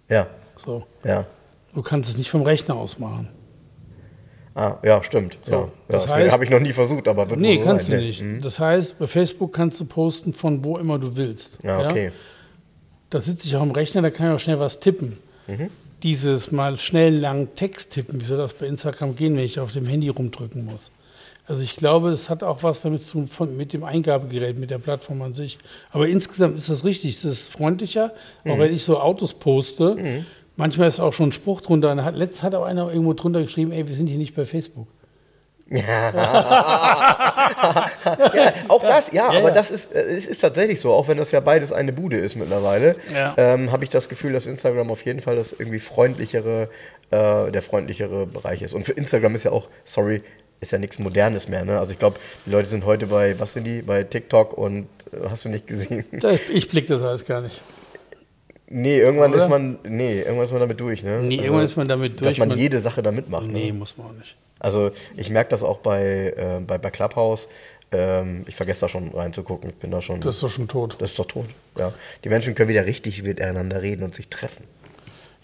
[0.09, 0.27] Ja,
[0.63, 0.83] So.
[1.03, 1.25] ja.
[1.73, 3.27] Du kannst es nicht vom Rechner aus machen.
[4.53, 5.37] Ah, ja, stimmt.
[5.45, 7.65] So, ja, ja, das das heißt- habe ich noch nie versucht, aber wird Nee, so
[7.65, 7.99] kannst sein.
[7.99, 8.21] du nicht.
[8.21, 8.41] Mhm.
[8.41, 11.59] Das heißt, bei Facebook kannst du posten von wo immer du willst.
[11.63, 12.11] Ja, okay.
[13.09, 15.17] Da sitze ich auch am Rechner, da kann ich auch schnell was tippen.
[15.47, 15.69] Mhm.
[16.03, 19.73] Dieses mal schnell lang Text tippen, wie soll das bei Instagram gehen, wenn ich auf
[19.73, 20.91] dem Handy rumdrücken muss?
[21.47, 24.71] Also ich glaube, es hat auch was damit zu tun von, mit dem Eingabegerät, mit
[24.71, 25.57] der Plattform an sich.
[25.91, 28.13] Aber insgesamt ist das richtig, es ist freundlicher,
[28.43, 28.51] Mhm.
[28.51, 30.23] auch wenn ich so Autos poste.
[30.55, 31.91] Manchmal ist auch schon ein Spruch drunter.
[31.91, 34.45] Und hat, letztens hat auch einer irgendwo drunter geschrieben, ey, wir sind hier nicht bei
[34.45, 34.87] Facebook.
[35.69, 36.13] ja,
[38.67, 39.51] auch das, ja, Ja, aber ja.
[39.51, 42.35] das ist, äh, es ist tatsächlich so, auch wenn das ja beides eine Bude ist
[42.35, 42.95] mittlerweile,
[43.37, 46.69] ähm, habe ich das Gefühl, dass Instagram auf jeden Fall das irgendwie freundlichere,
[47.11, 48.73] äh, der freundlichere Bereich ist.
[48.73, 50.21] Und für Instagram ist ja auch, sorry,
[50.65, 51.63] ist ja nichts Modernes mehr.
[51.65, 51.79] Ne?
[51.79, 55.29] Also ich glaube, die Leute sind heute bei, was sind die, bei TikTok und äh,
[55.29, 56.05] hast du nicht gesehen?
[56.11, 57.61] Da- Ich blick das alles gar nicht.
[58.67, 59.43] Nee, irgendwann Oder?
[59.43, 61.03] ist man, nee, irgendwann ist man damit durch.
[61.03, 61.19] Ne?
[61.21, 62.31] Nee, irgendwann ist man damit durch.
[62.31, 63.45] Dass man Man- jede Sache da mitmacht.
[63.45, 63.73] Nee, Ne?
[63.73, 64.35] muss man auch nicht.
[64.59, 67.47] Also ich merke das auch bei, äh, bei, bei Clubhouse.
[67.91, 69.69] Ähm, ich vergesse da schon reinzugucken.
[69.69, 70.19] Ich bin da schon.
[70.21, 70.97] Das ist doch schon tot.
[70.99, 71.45] Das ist doch tot.
[71.77, 71.93] Ja.
[72.23, 74.63] Die Menschen können wieder richtig miteinander reden und sich treffen.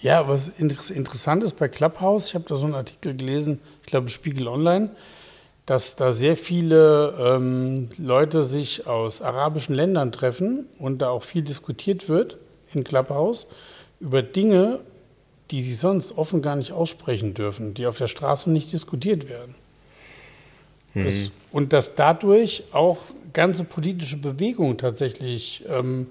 [0.02, 3.88] Ja, was inter- interessant ist bei Clubhouse, ich habe da so einen Artikel gelesen, ich
[3.88, 4.90] glaube Spiegel Online,
[5.68, 11.44] dass da sehr viele ähm, Leute sich aus arabischen Ländern treffen und da auch viel
[11.44, 12.38] diskutiert wird
[12.73, 13.45] in Clubhouse
[13.99, 14.80] über Dinge,
[15.52, 19.53] die sie sonst offen gar nicht aussprechen dürfen, die auf der Straße nicht diskutiert werden.
[20.94, 22.98] Das, und dass dadurch auch
[23.32, 26.07] ganze politische Bewegungen tatsächlich ähm,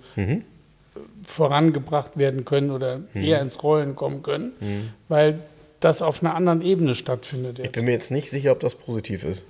[1.26, 5.40] vorangebracht werden können oder eher ins Rollen kommen können, weil
[5.80, 7.74] das auf einer anderen Ebene stattfindet Ich jetzt.
[7.74, 9.44] bin mir jetzt nicht sicher, ob das positiv ist.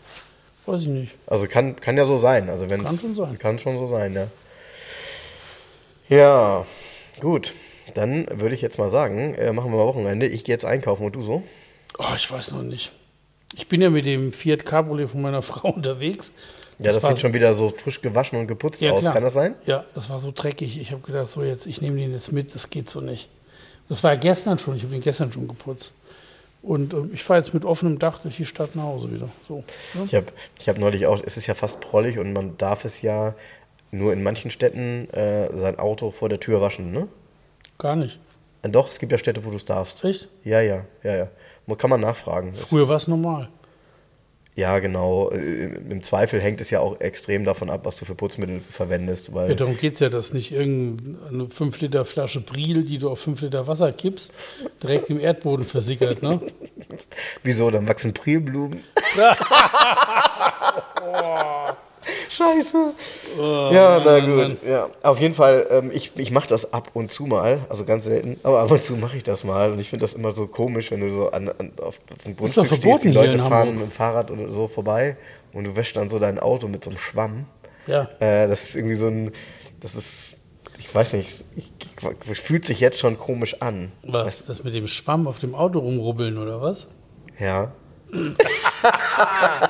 [0.67, 1.13] Weiß ich nicht.
[1.27, 2.49] Also kann, kann ja so sein.
[2.51, 3.39] Also wenn's- Kann schon sein.
[3.39, 4.27] Kann schon so sein, ja.
[6.09, 6.67] Ja,
[7.21, 7.53] gut.
[7.95, 10.27] Dann würde ich jetzt mal sagen, äh, machen wir mal Wochenende.
[10.27, 11.43] Ich gehe jetzt einkaufen und du so.
[11.99, 12.93] Oh, ich weiß noch nicht.
[13.57, 16.31] Ich bin ja mit dem Fiat Cabriolet von meiner Frau unterwegs.
[16.85, 19.01] Ja, das, war sieht schon wieder so frisch gewaschen und geputzt aus.
[19.01, 19.15] klar.
[19.15, 19.55] Kann das sein?
[19.67, 20.81] Ja, das war so dreckig.
[20.81, 23.29] Ich habe gedacht, so jetzt, ich nehme den jetzt mit, das geht so nicht.
[23.89, 25.93] Das war ja gestern schon, ich habe den gestern schon geputzt.
[26.63, 29.29] Und ähm, ich fahre jetzt mit offenem Dach durch die Stadt nach Hause wieder.
[29.49, 30.05] So, ne?
[30.07, 30.27] Ich habe
[30.59, 33.35] ich hab neulich auch, es ist ja fast prollig und man darf es ja
[33.91, 37.09] nur in manchen Städten äh, sein Auto vor der Tür waschen, ne?
[37.79, 38.21] Gar nicht.
[38.63, 40.05] Äh, Doch, es gibt ja Städte, wo du es darfst.
[40.05, 40.29] Echt?
[40.45, 41.29] Ja, ja, ja, ja.
[41.77, 42.53] Kann man nachfragen.
[42.55, 43.49] Das- Früher war es normal.
[44.57, 45.31] Ja, genau.
[45.31, 49.33] Äh, Im Zweifel hängt es ja auch extrem davon ab, was du für Putzmittel verwendest,
[49.33, 53.11] weil Ja, darum geht es ja, dass nicht irgendeine 5 Liter Flasche Priel, die du
[53.11, 54.33] auf 5 Liter Wasser kippst,
[54.83, 56.23] direkt im Erdboden versickert.
[56.23, 56.41] Ne?
[57.43, 58.83] wieso, dann wachsen Prielblumen.
[62.31, 62.93] Scheiße.
[63.73, 64.37] ja, na gut.
[64.37, 64.57] Mann.
[64.65, 68.05] Ja, auf jeden Fall, ähm, ich, ich mache das ab und zu mal, also ganz
[68.05, 70.47] selten, aber ab und zu mache ich das mal und ich finde das immer so
[70.47, 73.75] komisch, wenn du so an, an, auf, auf dem Grundstück stehst, die Leute fahren Hamburg.
[73.75, 75.17] mit dem Fahrrad oder so vorbei
[75.53, 77.47] und du wäschst dann so dein Auto mit so einem Schwamm.
[77.89, 78.09] Ja.
[78.21, 79.33] Äh, das ist irgendwie so ein,
[79.81, 80.37] das ist,
[80.79, 81.73] ich weiß nicht, ich,
[82.31, 83.91] ich, fühlt sich jetzt schon komisch an.
[84.05, 84.45] Was?
[84.45, 86.87] Das mit dem Schwamm auf dem Auto rumrubbeln oder was?
[87.41, 87.73] Ja.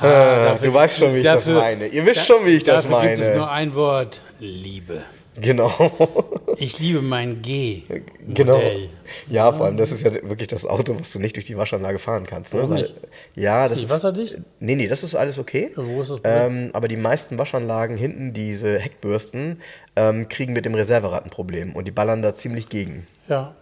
[0.00, 1.86] Ah, du weißt schon, wie ich das meine.
[1.86, 3.36] Ihr wisst schon, wie ich das dafür gibt es meine.
[3.36, 5.02] nur ein Wort: Liebe.
[5.40, 5.70] Genau.
[6.60, 7.84] Ich liebe mein G.
[8.26, 8.56] Genau.
[8.56, 8.88] Modell.
[9.30, 12.00] Ja, vor allem, das ist ja wirklich das Auto, was du nicht durch die Waschanlage
[12.00, 12.52] fahren kannst.
[12.52, 12.68] Ne?
[12.68, 12.94] Weil, nicht?
[13.36, 13.90] ja, das die ist.
[13.90, 14.40] wasserdicht?
[14.58, 15.70] Nee, nee, das ist alles okay.
[15.76, 19.60] Wo ist das ähm, aber die meisten Waschanlagen hinten, diese Heckbürsten,
[19.94, 23.06] ähm, kriegen mit dem Reserverad ein Problem und die ballern da ziemlich gegen.
[23.28, 23.54] Ja.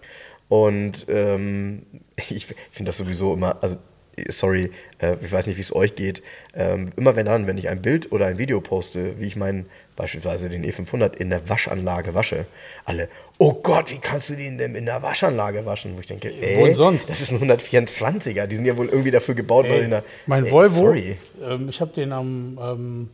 [0.48, 1.84] Und ähm,
[2.16, 3.76] ich finde das sowieso immer, also
[4.28, 6.22] sorry, äh, ich weiß nicht, wie es euch geht,
[6.54, 9.66] ähm, immer wenn dann, wenn ich ein Bild oder ein Video poste, wie ich meinen,
[9.96, 12.46] beispielsweise den E500 in der Waschanlage wasche,
[12.84, 15.96] alle, oh Gott, wie kannst du den denn in der Waschanlage waschen?
[15.96, 17.08] Wo ich denke, ey, denn sonst?
[17.08, 20.44] das ist ein 124er, die sind ja wohl irgendwie dafür gebaut, weil in der, Mein
[20.44, 21.16] ey, Volvo, Sorry.
[21.42, 23.08] ähm, ich habe den am ähm,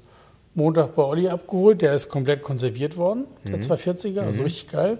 [0.55, 1.81] Montag bei Olli abgeholt.
[1.83, 3.63] Der ist komplett konserviert worden, der Mhm.
[3.63, 4.99] 240er, also richtig geil.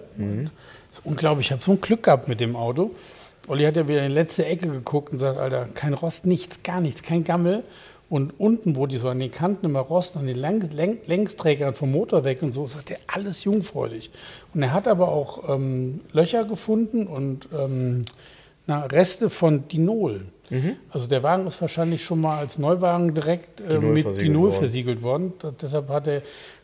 [0.91, 2.91] Ist unglaublich, ich habe so ein Glück gehabt mit dem Auto.
[3.47, 6.63] Olli hat ja wieder in die letzte Ecke geguckt und sagt, Alter, kein Rost, nichts,
[6.63, 7.63] gar nichts, kein Gammel.
[8.09, 11.73] Und unten, wo die so an den Kanten immer rosten, an den Lang Läng Längsträgern
[11.73, 14.11] vom Motor weg und so, sagt er, alles jungfräulich.
[14.53, 18.05] Und er hat aber auch ähm, Löcher gefunden und ähm,
[18.67, 20.21] na, Reste von Dinol.
[20.89, 24.59] Also der Wagen ist wahrscheinlich schon mal als Neuwagen direkt äh, mit Dinol worden.
[24.59, 25.33] versiegelt worden.
[25.39, 26.21] Da, deshalb hat er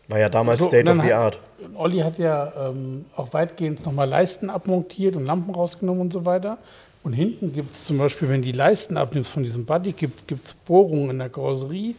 [0.09, 1.39] War ja damals so, State und of the hat- Art.
[1.75, 6.57] Olli hat ja ähm, auch weitgehend nochmal Leisten abmontiert und Lampen rausgenommen und so weiter.
[7.03, 10.53] Und hinten gibt es zum Beispiel, wenn die Leisten abnimmst von diesem Buddy, gibt es
[10.53, 11.95] Bohrungen in der Karosserie.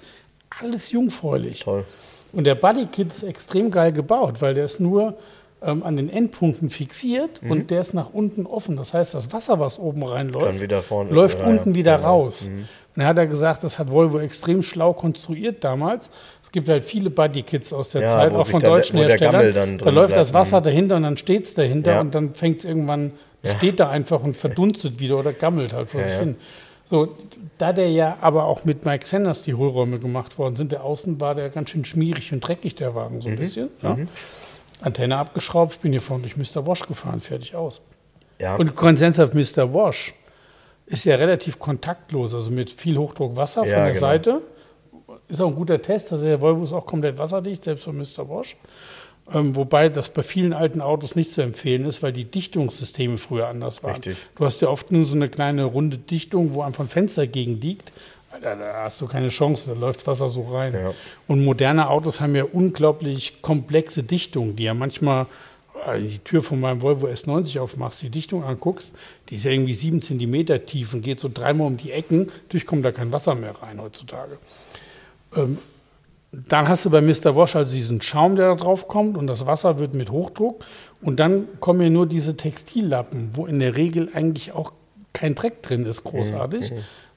[0.61, 1.61] Alles jungfräulich.
[1.61, 1.85] Toll.
[2.33, 5.15] Und der Bodykit ist extrem geil gebaut, weil der ist nur
[5.63, 7.51] ähm, an den Endpunkten fixiert Mhm.
[7.51, 8.77] und der ist nach unten offen.
[8.77, 10.59] Das heißt, das Wasser, was oben reinläuft,
[11.11, 12.07] läuft ja, unten wieder Ja, ja.
[12.09, 12.49] raus.
[12.97, 16.11] Und er hat ja gesagt, das hat Volvo extrem schlau konstruiert damals.
[16.43, 19.55] Es gibt halt viele Bodykits aus der Ja, Zeit, auch von dann deutschen Gammel Herstellern.
[19.55, 20.47] dann da läuft das bleibt.
[20.47, 22.01] Wasser dahinter und dann steht es dahinter Ja.
[22.01, 23.13] und dann fängt es irgendwann,
[23.57, 26.21] steht da einfach und verdunstet wieder oder gammelt halt vor Ja, sich ja.
[26.21, 26.37] hin.
[26.85, 27.17] So,
[27.59, 31.21] da der ja aber auch mit Mike Sanders die Hohlräume gemacht worden sind, der Außen
[31.21, 33.21] war der ganz schön schmierig und dreckig, der Wagen Mhm.
[33.21, 33.69] so ein bisschen.
[33.83, 33.97] Ja.
[34.81, 36.67] Antenne abgeschraubt, ich bin hier vorne durch Mr.
[36.67, 37.83] Wash gefahren, fertig aus.
[38.41, 39.73] Ja, Und Konsens auf Mr.
[39.75, 40.15] Wash
[40.91, 44.01] ist ja relativ kontaktlos, also mit viel Hochdruckwasser Ja, von der genau.
[44.01, 44.43] Seite.
[45.29, 48.29] Ist auch ein guter Test, also der Volvo ist auch komplett wasserdicht, selbst von Mr.
[48.29, 48.57] Wash.
[49.33, 53.47] Ähm, wobei das bei vielen alten Autos nicht zu empfehlen ist, weil die Dichtungssysteme früher
[53.47, 53.95] anders waren.
[53.95, 54.17] Richtig.
[54.35, 57.61] Du hast ja oft nur so eine kleine runde Dichtung, wo einfach ein Fenster gegen
[57.61, 57.93] liegt.
[58.33, 60.75] Alter, da hast du keine Chance, da läuft das Wasser so rein.
[60.75, 60.93] Ja.
[61.29, 65.27] Und moderne Autos haben ja unglaublich komplexe Dichtungen, die ja manchmal
[65.99, 68.93] die Tür von meinem Volvo S90 aufmachst, die Dichtung anguckst,
[69.29, 72.31] die ist ja irgendwie sieben Zentimeter tief und geht so dreimal um die Ecken.
[72.45, 74.39] Natürlich kommt da kein Wasser mehr rein heutzutage.
[75.37, 75.59] Ähm,
[76.33, 77.35] dann hast du bei Mr.
[77.35, 80.65] Wash also diesen Schaum, der da drauf kommt und das Wasser wird mit Hochdruck.
[81.03, 84.73] Und dann kommen ja nur diese Textillappen, wo in der Regel eigentlich auch
[85.13, 86.73] kein Dreck drin ist, großartig.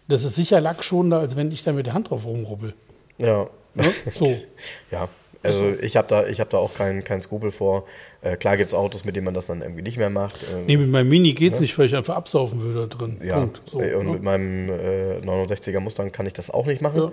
[0.08, 2.74] Das ist sicher lackschonender, als wenn ich da mit der Hand drauf rumrubbel.
[3.20, 3.48] ja.
[3.76, 3.92] Ne?
[4.14, 4.26] So.
[4.92, 5.10] Ja,
[5.44, 7.86] also ich habe da, ich hab da auch keinen kein Skrupel vor.
[8.22, 10.44] Äh, klar gibt es Autos, mit denen man das dann irgendwie nicht mehr macht.
[10.52, 13.18] Ähm, Nee, mit meinem Mini geht's nicht, weil ich einfach absaufen würde da drin.
[13.24, 13.62] ja, Punkt.
[13.66, 14.14] So, und ne?
[14.14, 17.02] mit meinem äh, 69er Mustang kann ich das auch nicht machen.
[17.02, 17.12] Ja.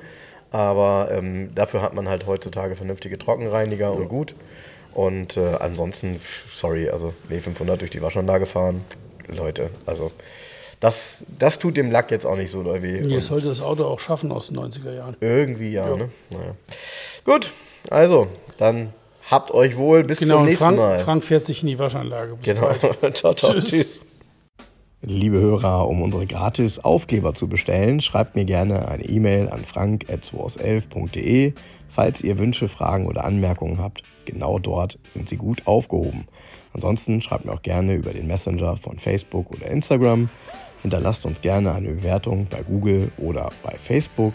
[0.53, 4.35] Aber ähm, dafür hat man halt heutzutage vernünftige Trockenreiniger und gut.
[4.95, 6.21] Und äh, ansonsten,
[6.53, 8.83] sorry, also nee, 500 durch die Waschanlage fahren,
[9.29, 10.11] Leute, also
[10.81, 13.01] das, das tut dem Lack jetzt auch nicht so doll weh.
[13.01, 15.17] Nee, es sollte das Auto auch schaffen aus den 90er Jahren.
[15.21, 16.09] irgendwie ja, ne?
[16.31, 16.55] Naja.
[17.25, 17.53] Gut,
[17.89, 18.27] also,
[18.59, 18.93] dann
[19.31, 20.99] habt euch wohl bis Genau, zum nächsten Frank, Mal.
[20.99, 22.37] Frank fährt sich in die Waschanlage.
[22.37, 22.73] Bis Genau.
[23.15, 23.53] ciao, ciao.
[23.53, 23.69] Tschüss.
[23.69, 24.01] Tschüss.
[25.03, 31.55] Liebe Hörer, um unsere gratis Aufkleber zu bestellen, schreibt mir gerne eine E-Mail an frank.211.de,
[31.89, 34.03] falls ihr Wünsche, Fragen oder Anmerkungen habt.
[34.27, 36.27] Genau dort sind sie gut aufgehoben.
[36.75, 40.29] Ansonsten schreibt mir auch gerne über den Messenger von Facebook oder Instagram.
[40.83, 44.35] Hinterlasst uns gerne eine Bewertung bei Google oder bei Facebook.